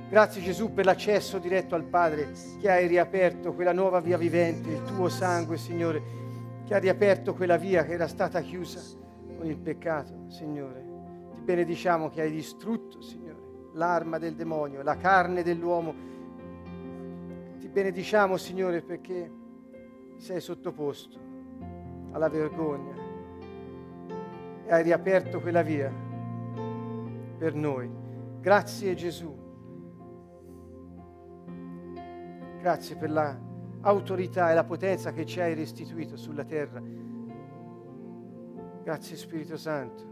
Grazie 0.09 0.41
Gesù 0.41 0.73
per 0.73 0.87
l'accesso 0.87 1.37
diretto 1.37 1.75
al 1.75 1.85
Padre 1.85 2.33
che 2.59 2.71
hai 2.71 2.87
riaperto 2.87 3.53
quella 3.53 3.75
nuova 3.75 4.01
via 4.01 4.17
vivente, 4.17 4.71
il 4.71 4.83
tuo 4.85 5.11
sangue, 5.11 5.59
Signore, 5.59 6.03
che 6.65 6.75
ha 6.75 6.79
riaperto 6.79 7.35
quella 7.35 7.59
via 7.59 7.85
che 7.85 7.93
era 7.93 8.09
stata 8.09 8.41
chiusa 8.41 9.05
con 9.37 9.47
il 9.47 9.59
peccato, 9.59 10.29
Signore. 10.29 10.85
Ti 11.35 11.41
benediciamo 11.43 12.09
che 12.09 12.23
hai 12.23 12.31
distrutto, 12.31 13.01
Signore, 13.01 13.71
l'arma 13.75 14.19
del 14.19 14.35
demonio, 14.35 14.83
la 14.83 14.97
carne 14.97 15.43
dell'uomo. 15.43 15.95
Ti 17.59 17.69
benediciamo, 17.69 18.37
Signore, 18.37 18.83
perché 18.83 19.31
sei 20.17 20.41
sottoposto 20.41 21.19
alla 22.13 22.29
vergogna 22.29 22.95
e 24.65 24.73
hai 24.73 24.83
riaperto 24.83 25.41
quella 25.41 25.63
via 25.63 25.93
per 27.39 27.55
noi. 27.55 27.89
Grazie 28.41 28.95
Gesù. 28.95 29.45
Grazie 32.61 32.97
per 32.97 33.11
l'autorità 33.11 34.51
e 34.51 34.55
la 34.55 34.65
potenza 34.65 35.13
che 35.13 35.25
ci 35.25 35.41
hai 35.41 35.55
restituito 35.55 36.17
sulla 36.17 36.45
terra. 36.45 36.83
Grazie 38.87 39.17
Spirito 39.17 39.57
Santo. 39.57 40.05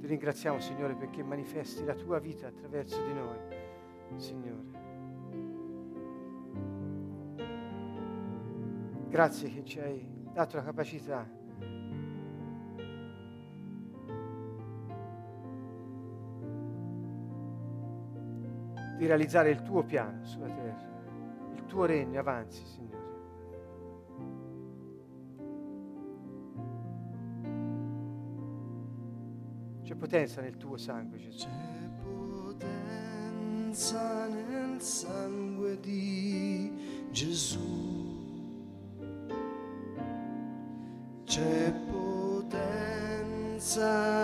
Ti 0.00 0.06
ringraziamo 0.06 0.60
Signore 0.60 0.94
perché 0.94 1.22
manifesti 1.22 1.84
la 1.84 1.92
tua 1.92 2.20
vita 2.20 2.46
attraverso 2.46 3.04
di 3.04 3.12
noi, 3.12 3.36
Signore. 4.16 4.80
Grazie 9.10 9.50
che 9.50 9.62
ci 9.62 9.78
hai 9.78 10.08
dato 10.32 10.56
la 10.56 10.62
capacità 10.62 11.28
di 18.96 19.06
realizzare 19.06 19.50
il 19.50 19.60
tuo 19.60 19.82
piano 19.82 20.24
sulla 20.24 20.48
terra, 20.48 20.92
tuo 21.72 21.86
regno 21.86 22.20
avanzi, 22.20 22.62
Signore. 22.66 23.00
C'è 29.82 29.94
potenza 29.94 30.42
nel 30.42 30.58
tuo 30.58 30.76
sangue, 30.76 31.16
Gesù. 31.16 31.38
C'è 31.38 31.48
potenza 33.24 34.26
nel 34.26 34.82
sangue 34.82 35.80
di 35.80 37.08
Gesù. 37.10 38.20
C'è 41.24 41.72
potenza 41.90 43.08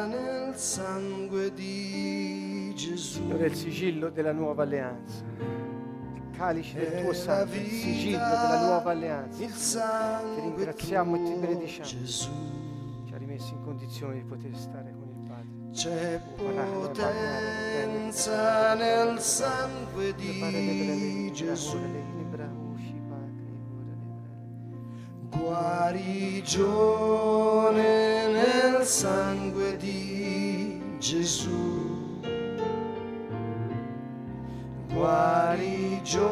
nel 0.05 0.55
sangue 0.55 1.55
di 1.55 2.75
Gesù. 2.77 3.21
Signore, 3.21 3.45
è 3.45 3.49
il 3.49 3.55
sigillo 3.55 4.11
della 4.11 4.33
nuova 4.33 4.65
alleanza. 4.65 5.58
Il 6.39 6.45
calice 6.45 6.79
del 6.79 7.03
tuo 7.03 7.13
sangue, 7.15 7.57
il 7.57 7.69
sigillo 7.69 8.19
della 8.19 8.61
nuova 8.61 8.93
alleanza. 8.93 10.21
Ti 10.21 10.41
ringraziamo 10.41 11.17
e 11.17 11.23
ti 11.25 11.33
benediciamo. 11.33 11.89
Gesù. 11.89 12.31
Ci 13.07 13.13
ha 13.13 13.17
rimesso 13.17 13.55
in 13.55 13.63
condizione 13.65 14.15
di 14.15 14.23
poter 14.23 14.55
stare 14.55 14.95
con 14.97 15.09
il 15.09 15.17
Padre. 15.27 15.49
C'è 15.73 16.21
potenza 16.37 16.95
nel 18.75 19.19
sangue 19.19 20.15
di 20.15 21.29
Gesù. 21.35 21.77
Guarigione 25.31 28.29
nel 28.29 28.85
sangue 28.85 29.77
di 29.77 30.81
Gesù. 30.99 31.88
Guarigione 34.99 36.27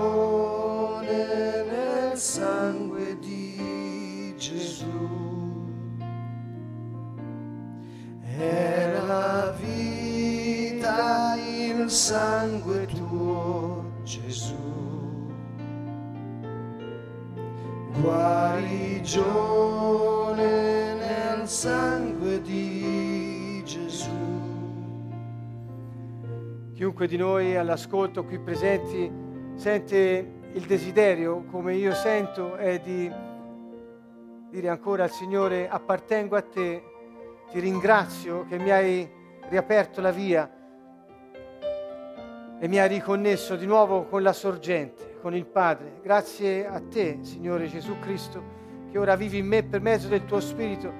nel 1.70 2.18
sangue 2.18 3.16
di 3.20 4.34
Gesù. 4.36 5.70
È 8.22 8.92
la 9.06 9.54
vita 9.60 11.36
il 11.36 11.88
sangue 11.88 12.86
tuo, 12.86 13.84
Gesù. 14.02 14.56
Guarigione 18.00 19.34
nel 20.94 21.48
sangue 21.48 21.95
Chiunque 26.76 27.06
di 27.06 27.16
noi 27.16 27.56
all'ascolto 27.56 28.22
qui 28.24 28.38
presenti 28.38 29.10
sente 29.54 30.32
il 30.52 30.66
desiderio, 30.66 31.44
come 31.44 31.74
io 31.74 31.94
sento, 31.94 32.56
è 32.56 32.78
di 32.80 33.10
dire 34.50 34.68
ancora 34.68 35.04
al 35.04 35.10
Signore 35.10 35.70
appartengo 35.70 36.36
a 36.36 36.42
te, 36.42 36.82
ti 37.50 37.60
ringrazio 37.60 38.44
che 38.44 38.58
mi 38.58 38.70
hai 38.70 39.10
riaperto 39.48 40.02
la 40.02 40.10
via 40.10 40.54
e 42.60 42.68
mi 42.68 42.78
hai 42.78 42.88
riconnesso 42.88 43.56
di 43.56 43.64
nuovo 43.64 44.04
con 44.04 44.22
la 44.22 44.34
sorgente, 44.34 45.16
con 45.22 45.34
il 45.34 45.46
Padre. 45.46 46.00
Grazie 46.02 46.66
a 46.66 46.78
te, 46.78 47.20
Signore 47.22 47.68
Gesù 47.68 47.98
Cristo, 48.00 48.42
che 48.90 48.98
ora 48.98 49.16
vivi 49.16 49.38
in 49.38 49.46
me 49.46 49.62
per 49.62 49.80
mezzo 49.80 50.08
del 50.08 50.26
tuo 50.26 50.40
Spirito. 50.40 50.92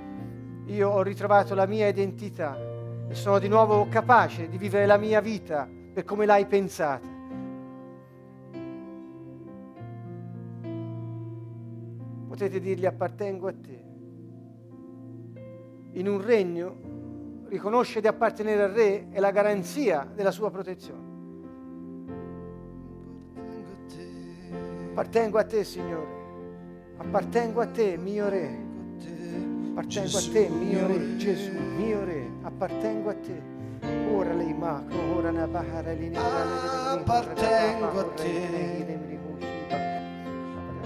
Io 0.69 0.89
ho 0.89 1.03
ritrovato 1.03 1.55
la 1.55 1.66
mia 1.66 1.86
identità 1.86 2.65
e 3.09 3.15
sono 3.15 3.39
di 3.39 3.49
nuovo 3.49 3.89
capace 3.89 4.49
di 4.49 4.59
vivere 4.59 4.87
la 4.87 4.97
mia 4.97 5.20
vita 5.20 5.69
per 5.93 6.05
come 6.05 6.27
l'hai 6.27 6.47
pensata. 6.47 7.15
Potete 12.28 12.61
dirgli 12.61 12.85
appartengo 12.85 13.49
a 13.49 13.53
te. 13.53 13.85
In 15.93 16.09
un 16.09 16.20
regno 16.20 16.77
riconosce 17.49 18.01
di 18.01 18.07
appartenere 18.07 18.62
al 18.65 18.70
Re 18.73 19.09
è 19.11 19.20
la 19.20 19.31
garanzia 19.31 20.07
della 20.12 20.31
sua 20.31 20.51
protezione. 20.51 21.15
Appartengo 24.91 25.39
a 25.39 25.45
te, 25.45 25.65
Signore. 25.65 26.15
Appartengo 26.97 27.61
a 27.61 27.66
te, 27.66 27.97
mio 27.97 28.28
Re. 28.28 28.65
Appartengo 29.77 30.16
a 30.16 30.23
te, 30.32 30.48
mio 30.48 30.86
Re, 30.86 31.16
Gesù, 31.19 31.53
mio 31.77 32.03
Re. 32.03 32.31
Appartengo 32.44 33.11
a 33.11 33.15
te. 33.15 33.43
Ora 34.11 34.32
lei 34.32 34.55
maco, 34.55 34.97
ora 35.15 35.31
na 35.31 35.47
bahara 35.47 35.93
ne 35.93 36.16
Appartengo 36.16 38.01
a 38.01 38.05
te. 38.15 38.98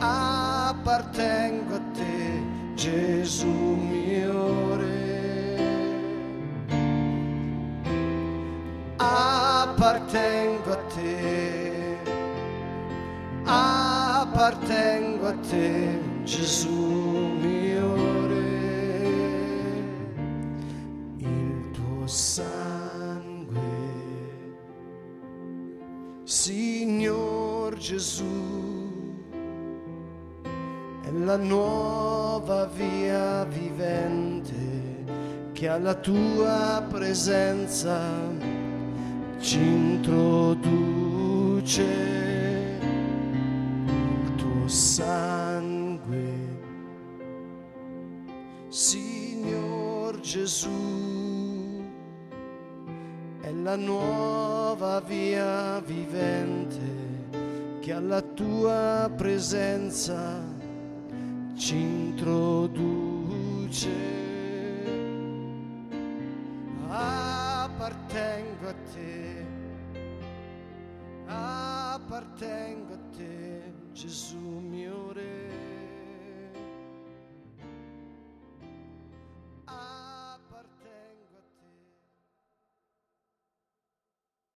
Appartengo 0.00 1.74
a 1.76 1.80
te, 1.92 2.42
Gesù 2.74 3.46
mio 3.46 4.74
Re. 4.74 5.56
Appartengo 8.96 10.72
a 10.72 10.76
te. 10.96 11.96
Appartengo 13.44 15.28
a 15.28 15.32
te, 15.48 16.00
Gesù 16.24 16.72
mio 17.40 17.94
Re. 17.94 18.19
Sangue, 22.40 23.60
Signor 26.24 27.76
Gesù, 27.76 28.24
è 31.02 31.10
la 31.10 31.36
nuova 31.36 32.64
via 32.66 33.44
vivente 33.44 35.04
che 35.52 35.68
alla 35.68 35.94
tua 35.94 36.82
presenza 36.88 38.00
ci 39.38 39.58
introduce 39.58 40.62
il 44.22 44.34
tuo 44.36 44.66
sangue, 44.68 46.38
Signor 48.68 50.20
Gesù, 50.20 51.09
la 53.62 53.76
nuova 53.76 55.00
via 55.00 55.80
vivente 55.80 56.80
che 57.80 57.92
alla 57.92 58.22
tua 58.22 59.10
presenza 59.14 60.42
ci 61.56 61.76
introduce. 61.76 63.28
Appartengo 66.88 68.68
a 68.68 68.74
te, 68.92 69.46
appartengo 71.26 72.94
a 72.94 72.98
te, 73.16 73.72
Gesù 73.92 74.38
mio 74.38 75.12
Re. 75.12 75.40